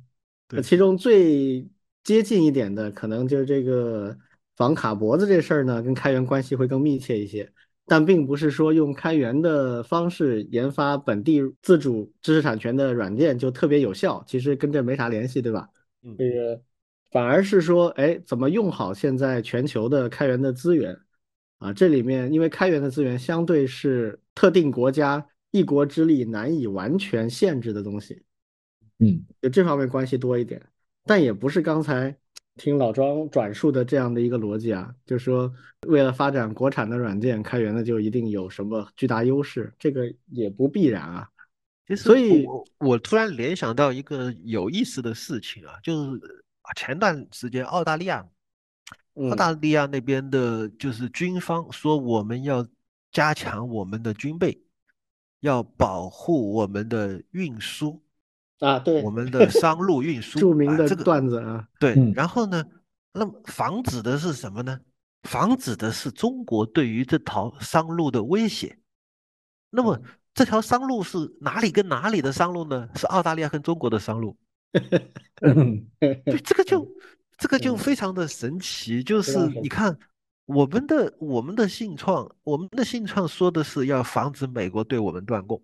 [0.62, 1.68] 其中最
[2.04, 4.16] 接近一点的，可能就是这个
[4.54, 7.50] 防卡脖子这事儿呢，跟开源关系会更密切一些。
[7.86, 15.68] 但并不是说用开源的方式研发本地自主知识产权的软件就特别有效，其实跟这没啥联系，对吧？
[16.04, 16.62] 嗯，这个。
[17.12, 20.98] 反而是说，哎，怎么用好现在全球的开源的资源
[21.58, 21.72] 啊？
[21.72, 28.22] 这里面因为开源的资源相对是特定国家一国之力难以完全限制的东西，
[28.98, 30.60] 嗯，就这方面关系多一点。
[31.04, 32.14] 但也不是刚才
[32.56, 35.50] 听老庄转述的这样的一个逻辑啊，就是说
[35.86, 41.28] 为了发展国产的软件，开源的就一定有什么巨大优势，这个也不必然啊。
[41.96, 46.44] 所以，我我突然联想到一个有意思的事情啊，就是。
[46.74, 48.26] 前段时间，澳大利亚，
[49.30, 52.66] 澳大利亚那边的就是军方说，我们要
[53.12, 54.60] 加强我们的军备，
[55.40, 58.02] 要保护我们的运输
[58.58, 60.38] 啊，对，我们的商路运 输。
[60.38, 61.94] 著名的这个段子啊，对。
[62.14, 62.64] 然后呢，
[63.12, 64.80] 那么防止的是什么呢？
[65.22, 68.78] 防止的是中国对于这条商路的威胁。
[69.70, 70.00] 那么
[70.34, 72.88] 这条商路是哪里跟哪里的商路呢？
[72.94, 74.36] 是澳大利亚跟中国的商路。
[75.98, 76.86] 对，这个就
[77.38, 79.98] 这个就非常的神奇，就是你看
[80.44, 85.62] 我们的我们的信创，我们的信创说的是要防止美国对我们断供，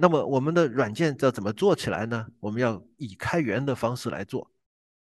[0.00, 2.26] 那么我们的软件要怎么做起来呢？
[2.40, 4.50] 我们要以开源的方式来做，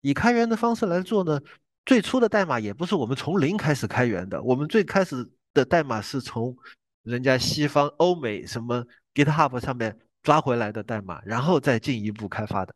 [0.02, 1.40] 以开源的方式来做呢，
[1.84, 6.56] 最初的代码也不是我们从零开始开源的，我们最开始的代码是从
[7.02, 8.84] 人家西方欧美什么
[9.14, 12.74] GitHub 上面抓回来的代码，然后再进一步开发的。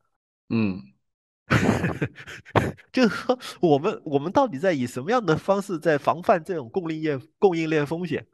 [0.51, 0.83] 嗯，
[2.93, 8.27] 就是说，我们我们到底在以什么样的方式在防范这种供应链供应链风险？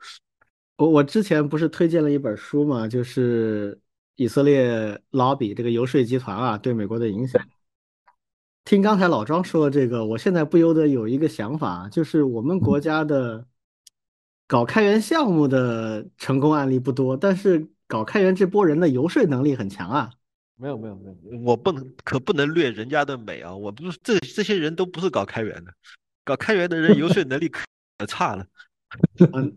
[0.76, 3.78] 我我之前不是推荐了一本书嘛，就是
[4.16, 7.40] 以色列 lobby 这个游说集团啊对美国的影响。
[8.64, 13.46] 听刚才老庄说的这个，我现在不由得有一个想法，就是我们国家的
[14.46, 20.10] 搞开源项目的成功案例不多，但是搞开源这波人的游说能力很强啊。
[20.58, 23.54] 没有没有没有，我不能可不能掠人家的美啊！
[23.54, 25.72] 我不是这这些人都不是搞开源的，
[26.24, 28.46] 搞开源的人游说能力可差了。
[29.32, 29.54] 嗯，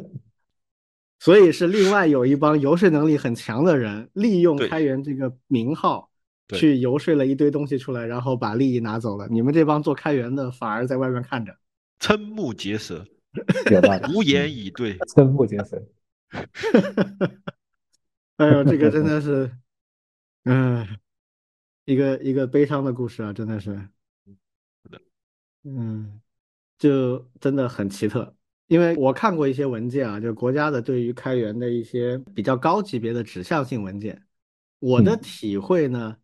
[1.20, 6.10] 所以是另外有一帮游说能力很强的人，利用开源这个名号
[6.54, 9.28] 去游说了一堆东西出来，然后把利益拿走了。
[9.28, 11.54] 你们这帮做开源的反而在外面看着，
[12.00, 13.04] 瞠目结舌，
[14.14, 15.82] 无言以对，瞠目结舌。
[18.40, 19.50] 哎呦，这个真 的是，
[20.44, 20.86] 嗯，
[21.84, 23.78] 一个一个悲伤的故事啊，真的是，
[25.64, 26.18] 嗯，
[26.78, 28.34] 就真的很奇特。
[28.68, 34.22] 因为我看过一些文件啊，就国家的对于开源的一些比较高级别的指向性文件，
[34.78, 36.16] 我的体会呢，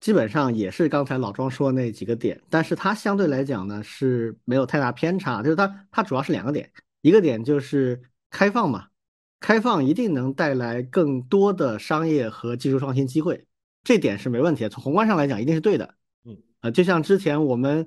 [0.00, 6.70] 基本上也是刚才老庄说那几个点，但是它相对来讲呢是没有太大偏差，就是它它主要是两个点，
[7.00, 7.98] 一个点就是
[8.28, 8.86] 开放嘛。
[9.40, 13.46] 开放一定能带来更多的商业和技术创新机会，
[13.84, 14.68] 这点是没问题的。
[14.68, 15.94] 从宏观上来讲，一定是对的。
[16.24, 17.86] 嗯，啊，就像之前我们，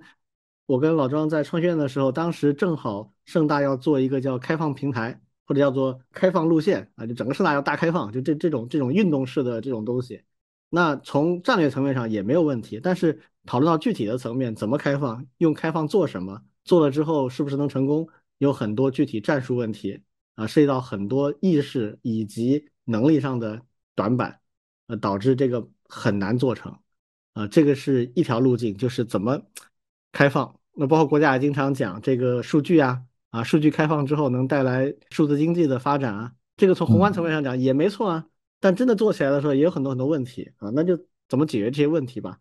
[0.65, 10.23] 我跟老庄在创学院的时候，当时正好盛大要做一个叫开放平台，或者叫做开放路线啊，就整个盛大要大开放，就这这种这种运动式的这种东西。
[10.69, 18.07] 那从战略层面上也没有问题，但是讨论到具体的层面，怎么开放，用开放做什么，做了之后是不是能成功，
[18.37, 20.01] 有很多具体战术问题。
[20.35, 23.61] 啊，涉及到很多意识以及能力上的
[23.95, 24.39] 短板，
[24.87, 26.75] 呃，导致这个很难做成。
[27.33, 29.41] 啊，这个是一条路径，就是怎么
[30.11, 30.59] 开放。
[30.73, 38.25] 那包括国家也经常讲这个数据啊，啊，数据开放之后能带来数字经济的发展啊，这个从宏观层面上讲也没错啊。
[38.59, 40.97] 但真的做起来的时候也有很多很多问题啊，那就
[41.27, 42.39] 怎么解决这些问题吧。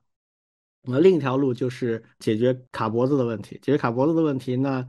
[0.82, 4.86] 那另一条路就是解决卡脖子的问题，解决卡脖子的问题那。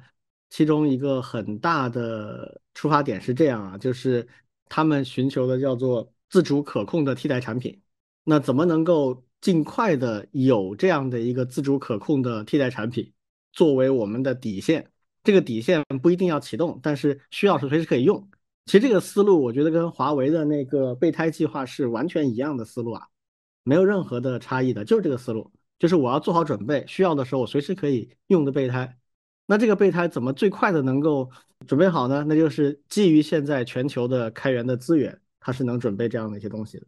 [0.51, 4.27] 其中一个很大的出发点是这样啊，就是
[4.69, 7.81] 他们寻求的叫做自主可控的替代产品。
[8.23, 13.11] 那怎么能够尽快的有这样的一个自主可控的替代产品
[13.51, 14.91] 作为我们的底线。
[15.23, 18.29] 这个底线不一定要启动，但是需要时随时可以用。
[18.65, 23.07] 其实这个思路，我觉得跟华为的那个备胎计划是完全一样的思路啊，
[23.63, 28.97] 没有任何的差异的，就是这个思路，就是我要做好准备，需要的时候我随时可以用的备胎。
[29.51, 31.29] 那这个备胎怎么最快的能够
[31.67, 32.23] 准备好呢？
[32.25, 36.87] 那就是基于现在全球的开源的资源，它是能准备这样的一些东西的。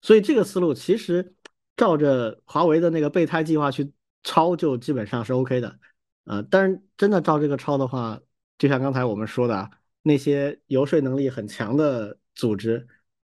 [0.00, 1.32] 所以这个思路其实
[1.76, 3.92] 照着华为的那个备胎计划去
[4.24, 5.78] 抄，就基本上是 OK 的。
[6.24, 8.20] 呃，但是真的照这个抄的话，
[8.58, 9.70] 就像刚才我们说的，
[10.02, 12.84] 那些游说能力很强的组织，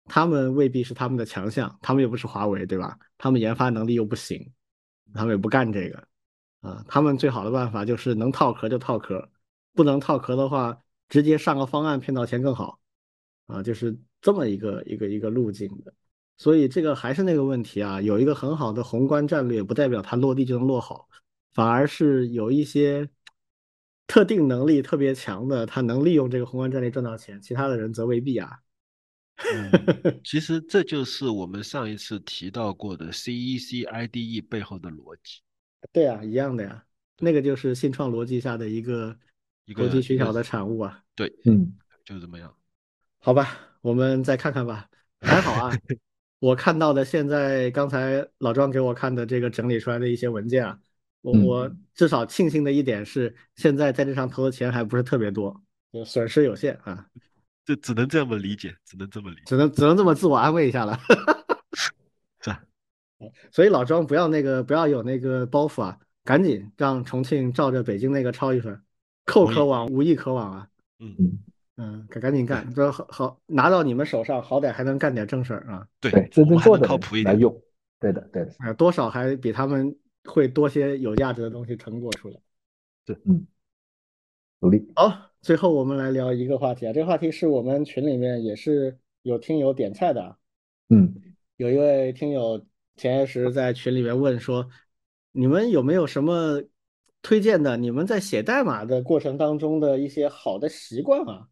[0.06, 2.98] 他们未必是他们的强项，他们又不是华为，对吧？
[3.18, 4.52] 他们研发能力又不行，
[5.14, 6.08] 他们也不干这个。
[6.64, 9.30] 啊，他们最好的办法就是能套壳就套壳，
[9.74, 12.80] 不能套壳的话，直接上个方案骗到钱更好。
[13.46, 15.92] 啊，就是这么一个一个一个路径的。
[16.38, 21.08] 所以这个还是那个问题啊，有一个很好的宏观战略，不代表它落地就能落好。
[21.52, 23.08] 反而是有一些
[24.06, 28.58] 特定能力特别强的，他能利用这个宏观战略赚到钱，其他的人则未必啊。
[30.24, 35.42] 其实这就是我们上一次提到过的 CEC IDE 背后的逻辑。
[35.92, 36.84] 对啊，一样的呀，
[37.18, 39.16] 那个就是信创逻辑下的一个
[39.74, 41.02] 投机取巧的产物啊。
[41.14, 41.74] 对，嗯，
[42.04, 42.54] 就是这么样。
[43.20, 44.88] 好吧，我们再看看吧。
[45.20, 45.72] 还好啊，
[46.40, 50.78] 我看到的现在刚才老庄给我看的这个整理出来的一些文件啊。
[51.22, 55.58] 我我至少庆幸的一点是，现在在这上投的钱还不是特别多，
[55.90, 57.06] 就损失有限啊。
[57.64, 60.98] 这只能这么理解，只能这么理解，只能只能这么自我安慰一下了。
[63.50, 68.80] 所以老庄不要那个不要有那个包袱啊，赶紧让重庆照着北京那个抄一份，
[69.24, 70.68] 寇可往，无亦可往啊。
[70.98, 71.38] 嗯嗯
[71.76, 75.86] 嗯，赶赶紧干，这好好拿到你们手上，好歹还能干点正事儿啊。
[76.00, 77.54] 对对，真正做的靠谱一点来用。
[77.98, 78.52] 对的，对的。
[78.58, 79.96] 啊，多少还比他们。
[80.26, 82.40] 会多些有价值的东西成果出来，
[83.04, 83.46] 对，嗯，
[84.60, 84.90] 努力。
[84.96, 90.38] 好，最后我们来聊一个话题啊，这个话题是我们群里面也是有听友点菜的，
[90.88, 91.14] 嗯，
[91.58, 92.64] 有一位听友
[92.96, 94.68] 前些时在群里面问说，
[95.32, 96.62] 你们有没有什么
[97.22, 97.76] 推荐的？
[97.76, 101.48] 你们在写代码的过程当中的一些好的习惯啊？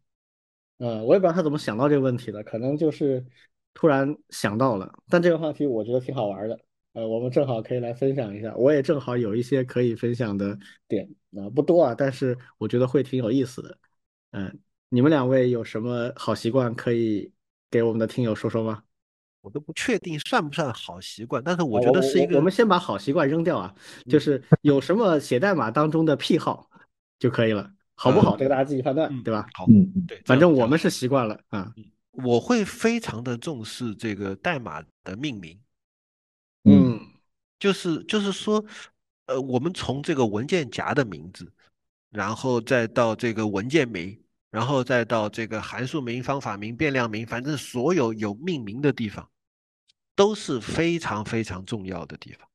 [0.77, 3.25] 嗯，我也不知道他怎么想到这个问题的，可能就是
[3.73, 4.93] 突然想到了。
[5.09, 6.59] 但这个话题我觉得挺好玩的。
[6.93, 10.57] 呃，我们正好可以来分享一下，我也正好有一些可以分享的
[10.87, 13.77] 点，啊，不多啊，但是我觉得会挺有意思的。
[14.31, 14.59] 嗯，
[14.89, 17.31] 你们两位有什么好习惯可以
[17.71, 18.83] 给我们的听友说说吗？
[19.43, 22.37] 我都不确定算不算好习惯，但是我觉得是一个。
[22.37, 23.75] 我们先把好习惯扔掉啊，
[24.09, 26.69] 就是有什么写代码当中的癖好
[27.19, 28.37] 就可以了，好不好？
[28.37, 29.45] 这个大家自己判断，对吧？
[29.53, 31.73] 好，嗯，对，反正我们是习惯了啊。
[32.11, 35.59] 我会非常的重视这个代码的命名。
[36.63, 37.01] 嗯，
[37.59, 38.63] 就是就是说，
[39.25, 41.51] 呃，我们从这个文件夹的名字，
[42.11, 44.17] 然后再到这个文件名，
[44.51, 49.27] 然后再到这个函数名、方法名、变量名，反正所有有命名的地方，
[50.15, 52.47] 都是非常非常重要的地方。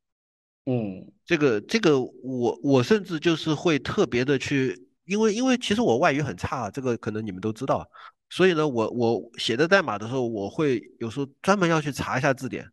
[0.67, 7.89] 嗯，这个这个，我我甚至就是会特别的去，因为因为其实我外语很差，这个可能你们都知道，
[8.31, 12.71] 所以呢，我我写的代码的时候，我会有时候专门要去查一下字典。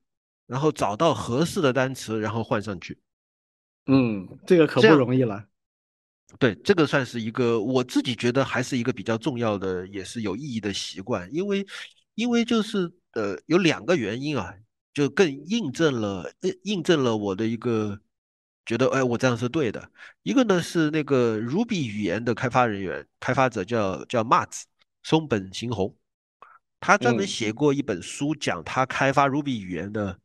[0.47, 2.99] 然后找到合适的单词，然后换上去。
[3.87, 5.43] 嗯，这个可不容易了。
[6.37, 11.27] 对，这个算是一个我自己觉得还是一个比较重要的，也是有意义的习惯。
[11.33, 11.65] 因为，
[12.13, 14.53] 因为就是呃有两个原因啊，
[14.95, 16.31] 就更印证了
[16.63, 17.99] 印证了我的一个
[18.65, 19.91] 觉得，哎，我这样是对的。
[20.23, 24.63] 一个呢是那个 Ruby 语言的开发人员开发者叫叫 Mats
[25.03, 25.95] 松本行宏，
[26.79, 30.19] 他专门写过一本书讲他开发 Ruby 语言的。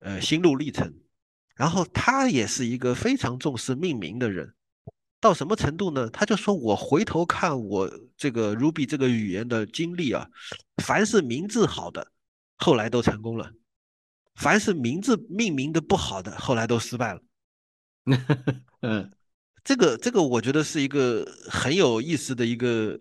[0.00, 0.94] 呃，心路历程，
[1.56, 4.54] 然后他也是一个非常重视命名的人，
[5.20, 6.08] 到什么程度呢？
[6.10, 10.30] 他就说我回头看我这个 Ruby 这个语言的经历啊，
[10.84, 12.12] 凡是名字好的，
[12.58, 13.50] 后来都成功了；
[14.38, 17.20] 凡是名字命名的不好的，后来都失败了。
[18.80, 19.12] 嗯，
[19.62, 22.98] 这个这个我觉得是一个很有意思的一个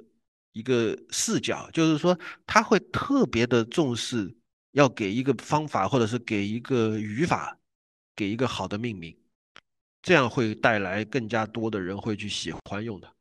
[0.52, 4.36] 一个视角，就是说他会特别的重视。
[4.74, 7.58] 要给一个方法，或者是给一个语法，
[8.16, 9.18] 给一个好的命名，
[10.04, 13.12] 这样会带来更加多的人会去喜欢用的。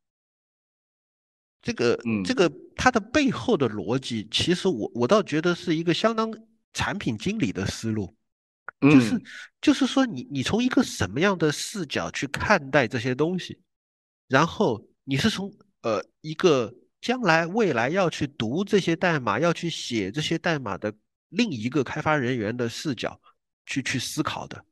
[1.62, 6.30] 这个，这个它的背后的逻辑，其实我我倒觉得是一个相当
[6.76, 8.14] 产品经理的思路，
[8.80, 9.20] 就是
[9.60, 13.58] 就是说你你从一个什么样的视角去看待这些东西，
[14.28, 15.50] 然后你是从
[15.80, 20.94] 呃一个将来未来要去读这些代码，要去写这些代码的。
[21.30, 23.20] 另一个开发人员的视角
[23.66, 24.64] 去去思考的。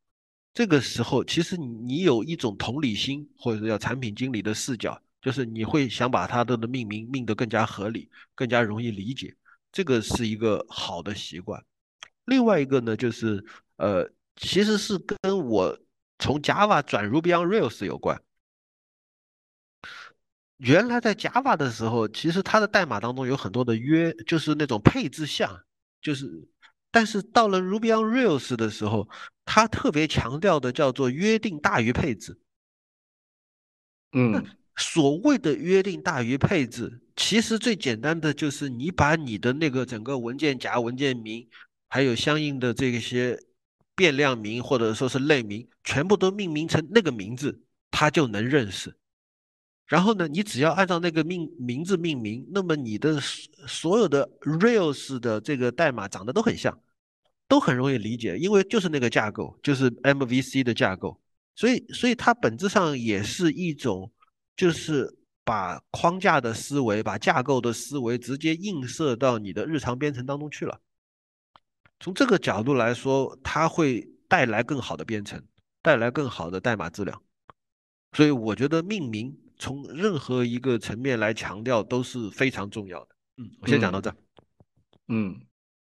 [0.55, 9.35] 这个时候，其实你有一种同理心，或者是叫产品经理的视角，就是你会想把它的的命名命得更加合理，更加容易理解。
[9.72, 11.60] 这个是一个好的习惯。
[12.25, 13.45] 另外一个呢，就是
[13.77, 15.79] 呃，其实是跟我
[16.19, 18.21] 从 Java 转 Ruby on Rails 有关。
[20.59, 25.65] 原来在 Java 的时候，其实它的代码当中有很多的约，就是那种配置项，
[26.01, 26.49] 就是，
[26.91, 29.09] 但是到了 Ruby on Rails 的时候，
[29.45, 32.39] 它特别强调的叫做约定大于配置。
[34.13, 34.47] 嗯，
[34.77, 41.47] 所谓的约定大于配置，其实最简单的就是你把你的那个整个文件夹、文件名，
[41.95, 43.39] 还有相应的这些
[43.95, 47.62] 变量名或者说是类名，全部都命名成那个名字，
[47.93, 48.97] 它就能认识。
[49.87, 56.77] 然后呢，你只要按照那个命名字命名，那么你的所有的 Rails 的这个代码长得都很像，
[57.47, 61.21] 都很容易理解，因为就是那个架构，就是 MVC 的架构，
[61.55, 64.11] 所以所以它本质上也是一种，
[64.57, 70.81] 就是把框架的思维、把架构的思维直接映射到你的日常编程当中去了。
[72.05, 75.43] 从这个角度来说，它会带来更好的编程，
[75.81, 77.22] 带来更好的代码质量。
[78.12, 79.35] 所以我觉得命名。
[79.56, 83.09] 从任何一个层面来强调都是非常重要的。
[83.39, 84.12] 嗯，我先讲到这。
[85.06, 85.35] 嗯，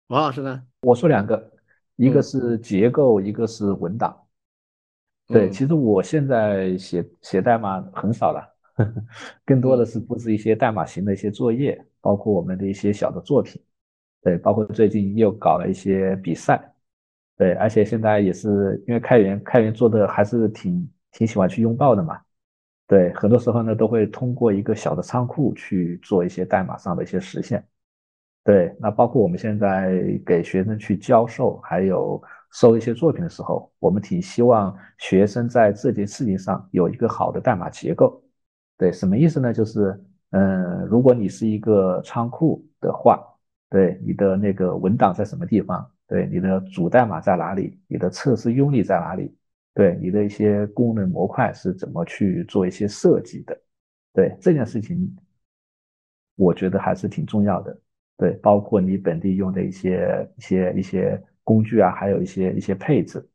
[0.07, 0.61] 王老师呢？
[0.81, 1.51] 我说两个，
[1.95, 4.15] 一个是结构，一个是文档。
[5.27, 8.47] 对，其实我现在写写代码很少了，
[9.45, 13.59] 更多的是布置一些代码型的一些作业，包括我们的一些小的作品。
[14.23, 16.73] 对，包括最近又搞了一些比赛。
[17.35, 22.19] 对，而且现在也是因为开源，开源做的还是挺挺喜欢去拥抱的嘛。
[22.87, 27.65] 对，很多时候呢，都会通过一个小的仓库去做一些代码上的一些实现。
[28.43, 32.21] 对，那包括我们现在给学生去教授，还有
[32.51, 38.21] 收一些作品的时候，我们挺希望学生在这件事情上有一个好的代码结构。
[38.77, 39.51] 对，什么意思呢？
[39.51, 39.99] 就是，
[40.31, 43.23] 嗯，如果你是一个仓库的话，
[43.73, 45.89] 对，你的那个文档在什么地方？
[46.05, 47.75] 对，你的主代码在哪里？
[47.87, 49.35] 你的测试用例在哪里？
[49.73, 53.59] 对你的一些功能模块是怎么去做一些设计的？
[54.13, 55.11] 对这件事情，
[56.35, 57.75] 我觉得还是挺重要的。
[58.15, 63.27] 对，包括你本地用的一些一些一些工具啊，还有一些一些配置。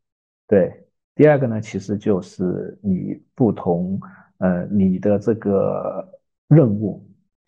[0.47, 0.73] 对，
[1.17, 4.01] 第二个呢，其实就是你不同，
[4.37, 6.09] 呃，你的这个
[6.47, 7.05] 任务，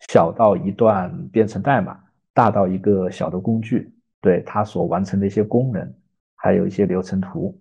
[0.09, 1.97] 小到一段编程代码，
[2.33, 5.93] 大到一个小的工具，对它所完成的一些功能，
[6.35, 7.59] 还有一些流程图。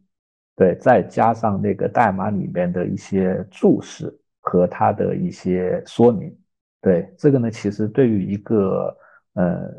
[0.56, 6.36] 对，再加上那个代码里面的一些注释和它的一些说明，
[6.80, 8.94] 对这个呢，其实对于一个
[9.34, 9.72] 呃，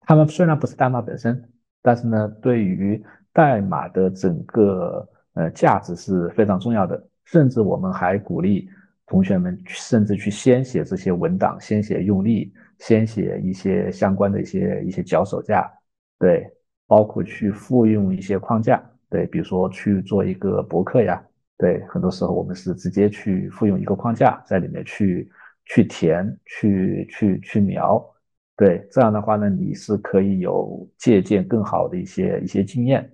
[0.00, 1.42] 他们虽然不是代码本身，
[1.80, 3.02] 但是呢，对于
[3.32, 7.02] 代码的整个呃价值是非常重要的。
[7.24, 8.68] 甚至我们还鼓励
[9.10, 15.68] 同学们，甚至去先写这些文档，先写用例，先写一些相关的一些一些脚手架，
[16.16, 16.48] 对，
[16.86, 18.80] 包括去复用一些框架。
[19.08, 21.20] 对，比如说去做一个博客呀，
[21.58, 25.28] 对，很多时候我们是直接去复用一个框架在里面去
[25.64, 28.00] 去填、去去去描，
[28.56, 33.10] 对，这样的话呢，你是可以有借鉴更好的一些一些经验，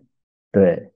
[0.52, 0.93] 对，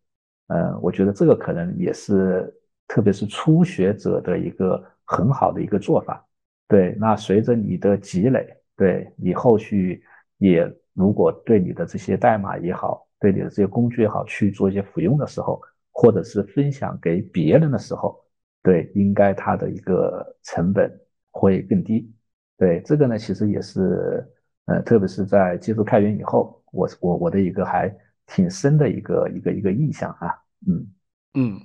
[0.49, 2.53] 嗯，我觉得这个可能也是，
[2.91, 6.27] 特别是初学者的一个很好的一个做法，
[6.67, 8.45] 对，那随着你的积累，
[8.77, 10.03] 对你后续
[10.39, 13.07] 也如果对你的这些代码也好。
[13.23, 15.61] 对你的这些工具也好，去做一些服用的时候，
[15.93, 18.19] 或者是分享给别人的时候，
[18.63, 20.91] 对，应该它的一个成本
[21.31, 22.11] 会更低。
[22.57, 24.27] 对这个呢，其实也是，
[24.65, 27.95] 呃，特别是在接触开源以后，我我我的一个还
[28.27, 30.33] 挺深的一个一个一个印象啊。
[30.67, 30.87] 嗯
[31.35, 31.61] 嗯，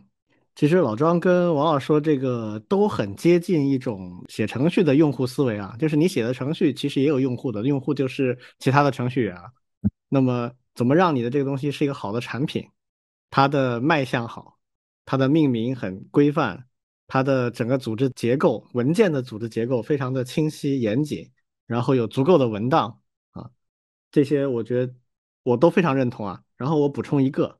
[0.55, 9.51] 其实老庄跟王老说这个都很接近一种写程序的用户思维啊，就是你写的程序其实也有用户的，用户就是其他的程序员啊。
[10.07, 12.65] 那么怎么让你的这个东西是一个好的产品？
[13.29, 14.57] 它的卖相好，
[15.03, 16.65] 它的命名很规范，
[17.05, 21.29] 它的整个组织结构、文件的组织结构非常的清晰严谨，
[21.67, 23.01] 然后有足够的文档
[23.31, 23.49] 啊，
[24.09, 24.93] 这些我觉得
[25.43, 26.41] 我都非常认同啊。
[26.55, 27.59] 然后我补充一个，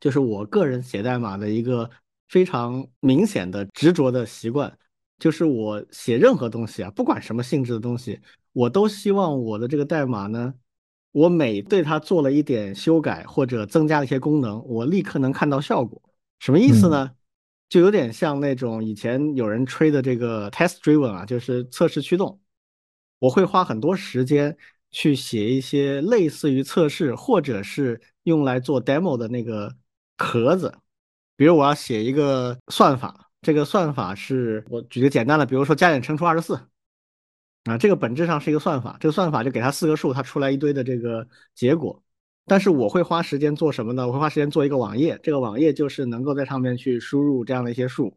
[0.00, 1.88] 就是我个人写代码的一个
[2.28, 4.76] 非常明显的执着的习惯，
[5.18, 8.20] 就是我写任何东西啊，不管什么性质的东西，
[8.52, 10.54] 我都希望我的这个代码呢。
[11.12, 16.02] 我每对它做了一点修改或者增加了一些功能，我立刻能看到效果。
[16.40, 17.10] 什么意思呢？
[17.70, 22.38] 就有点像那种以前有人吹的这个 test driven 啊，就是测试驱动。
[23.18, 24.54] 我会花很多时间
[24.90, 29.74] 去写一些类似于测试或者是用来做 demo 的那个
[30.16, 30.74] 壳子。
[31.36, 36.54] 比如我要写一个算法，这个算法是我举个简单的，比如说加减乘除二十四，
[37.64, 42.02] 啊，这个本质上是一个算法，这个算法就给它四个数，它出来一堆的这个结果。
[42.46, 44.06] 但是我会花时间做什么呢？
[44.06, 48.16] 我会花时间做一个网页，这个网页就是能够在上面去输入这样的一些数，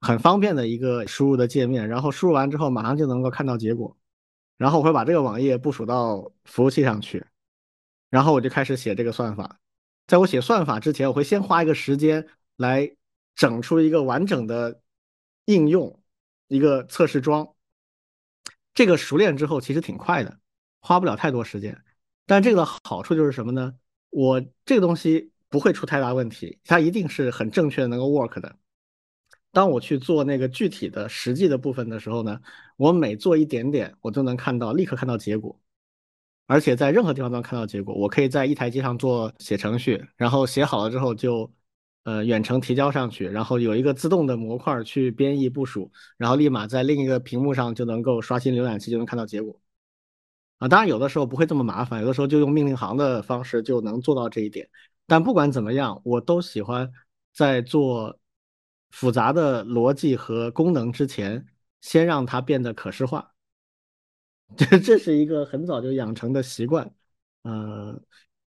[0.00, 1.86] 很方便的一个输入的界面。
[1.88, 3.94] 然后输入完之后，马上就能够看到结果。
[4.56, 7.26] 然后我会把这个网页部署到服务器上去，
[8.08, 9.58] 然后我就开始写这个算法。
[10.06, 12.96] 在我写算法之前，我会先花一个时间来
[13.34, 14.80] 整出一个完整的
[15.46, 16.00] 应用，
[16.48, 17.54] 一个测试桩。
[18.72, 20.38] 这个熟练之后其实挺快的，
[20.80, 21.82] 花不了太多时间。
[22.26, 23.74] 但这个的好处就是什么呢？
[24.10, 28.56] 我这个东西不会出太大问题，它一定是很正确的，能够 work 的。
[29.52, 32.40] 当我去做那个具体的实际的部分的时候呢，
[32.76, 35.58] 我每做一点点，我都能看到，立刻看到结果，
[36.46, 37.94] 而且在任何地方都能看到结果。
[37.94, 41.52] 我可以在一台机上做写程序，然后写好了之后就
[42.04, 49.60] 呃远程提交上去，然后有一个自动的模块去编译部署，然后立马在另一个屏幕上就能够刷新浏览器就能看到结果。
[50.58, 54.68] 啊，当然有的时候不会这么麻烦，有的时候就用命令行的方式就能做到这一点。
[55.06, 56.90] 但不管怎么样，我都喜欢
[57.34, 58.18] 在做
[58.90, 61.44] 复杂的逻辑和功能之前，
[61.82, 63.35] 先让它变得可视化。
[64.56, 66.90] 这这是一个很早就养成的习惯，
[67.42, 68.00] 呃，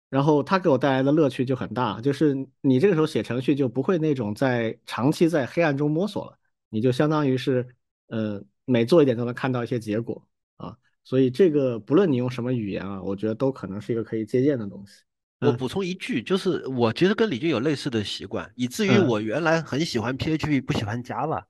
[0.09, 6.37] 然后它给我带来的乐趣就很大，就是你这个时候写程序就不会那种在长期在黑暗中摸索了，
[6.69, 7.67] 你就相当于是，
[8.07, 10.25] 呃，每做一点都能看到一些结果
[10.57, 10.75] 啊。
[11.03, 15.03] 所以这个不论你用什么语言啊，我觉得都可能是一个可以借鉴的东西。
[15.41, 21.43] 我补充一句，就是我其实跟李军有类似的习惯，以至于我原来很喜欢 PHP，不喜欢 Java，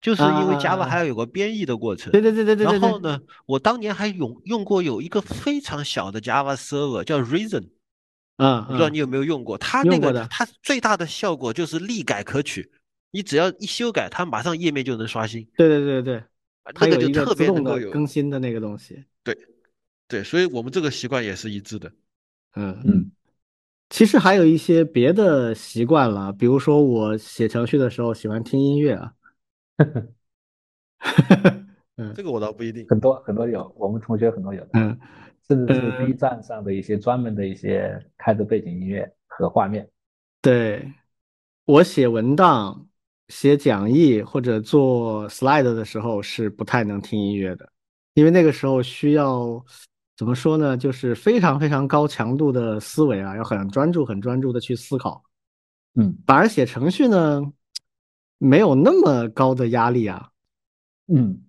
[0.00, 2.12] 就是因为 Java 还要有个编译的过程。
[2.12, 2.64] 对对对对对。
[2.64, 7.68] 然后呢，我当年还用用过有一个非常小的 Java server 叫 Reason，
[8.36, 9.58] 嗯，不知道你有没有用过？
[9.58, 12.70] 它那个它最大的效果就是立改可取，
[13.10, 15.46] 你只要一修改，它马上页面就能刷新。
[15.56, 16.22] 对对对对。
[16.80, 19.34] 那个就特别能够有更新的那个东西，对，
[20.06, 21.90] 对，所以我们这个习惯也是一致的。
[22.56, 23.10] 嗯嗯，
[23.88, 29.10] 其实还有一些别的习惯了，比如说我写程序的时候喜欢听音乐啊。
[31.96, 34.98] 嗯，这个我倒不一定，很多很多有，我们同学很多有，嗯，
[35.48, 39.88] 甚至是 B 站上的一些专门的一些开的背景音乐和画面。
[40.42, 40.92] 对，
[41.64, 42.84] 我写文档。
[43.28, 47.70] 写讲义或者做 slide 的时候是不太能听音乐的，
[48.14, 49.62] 因为那个时候需要
[50.16, 50.78] 怎么说呢？
[50.78, 55.22] 就是非常非常高强度的思维啊，要很专注、很专注的去思考。
[55.96, 57.42] 嗯，反而写程序呢，
[58.38, 60.30] 没有那么高的压力啊。
[61.06, 61.42] 嗯，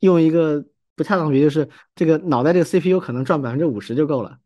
[0.00, 4.38] 用一个不恰当比喻，就是这个脑袋这个 CPU 可能赚百分之五十就够了，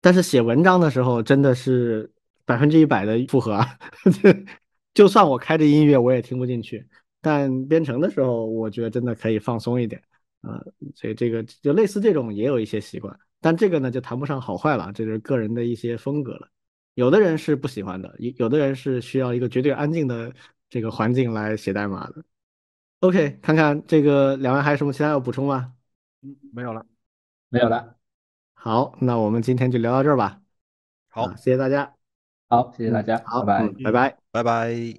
[0.00, 2.12] 但是写文章的时候真的是
[2.44, 3.78] 百分之一百的负荷啊。
[4.94, 6.84] 就算我开着音乐，我也听不进去。
[7.20, 10.02] 但编程的时候，我觉得真的可以放松一点，
[10.42, 10.60] 呃，
[10.94, 13.16] 所以这个就类似这种也有一些习惯。
[13.40, 16.48] 但这个呢，就谈不上好坏了，这是个人的一些风格了。
[16.94, 20.32] 有的人是不喜欢的，有有的人是需要一个绝对安静的
[20.68, 22.24] 这个环境来写代码的。
[23.00, 25.74] OK，看看这个两位还有什么其他要补充吗？
[26.22, 26.84] 嗯，没有了，
[27.48, 27.96] 没有了。
[28.54, 30.42] 好，那我们今天就聊到这儿吧。
[31.08, 31.94] 好，谢谢大家。
[32.48, 34.98] 好，谢谢大家，好，拜拜，拜拜，拜拜。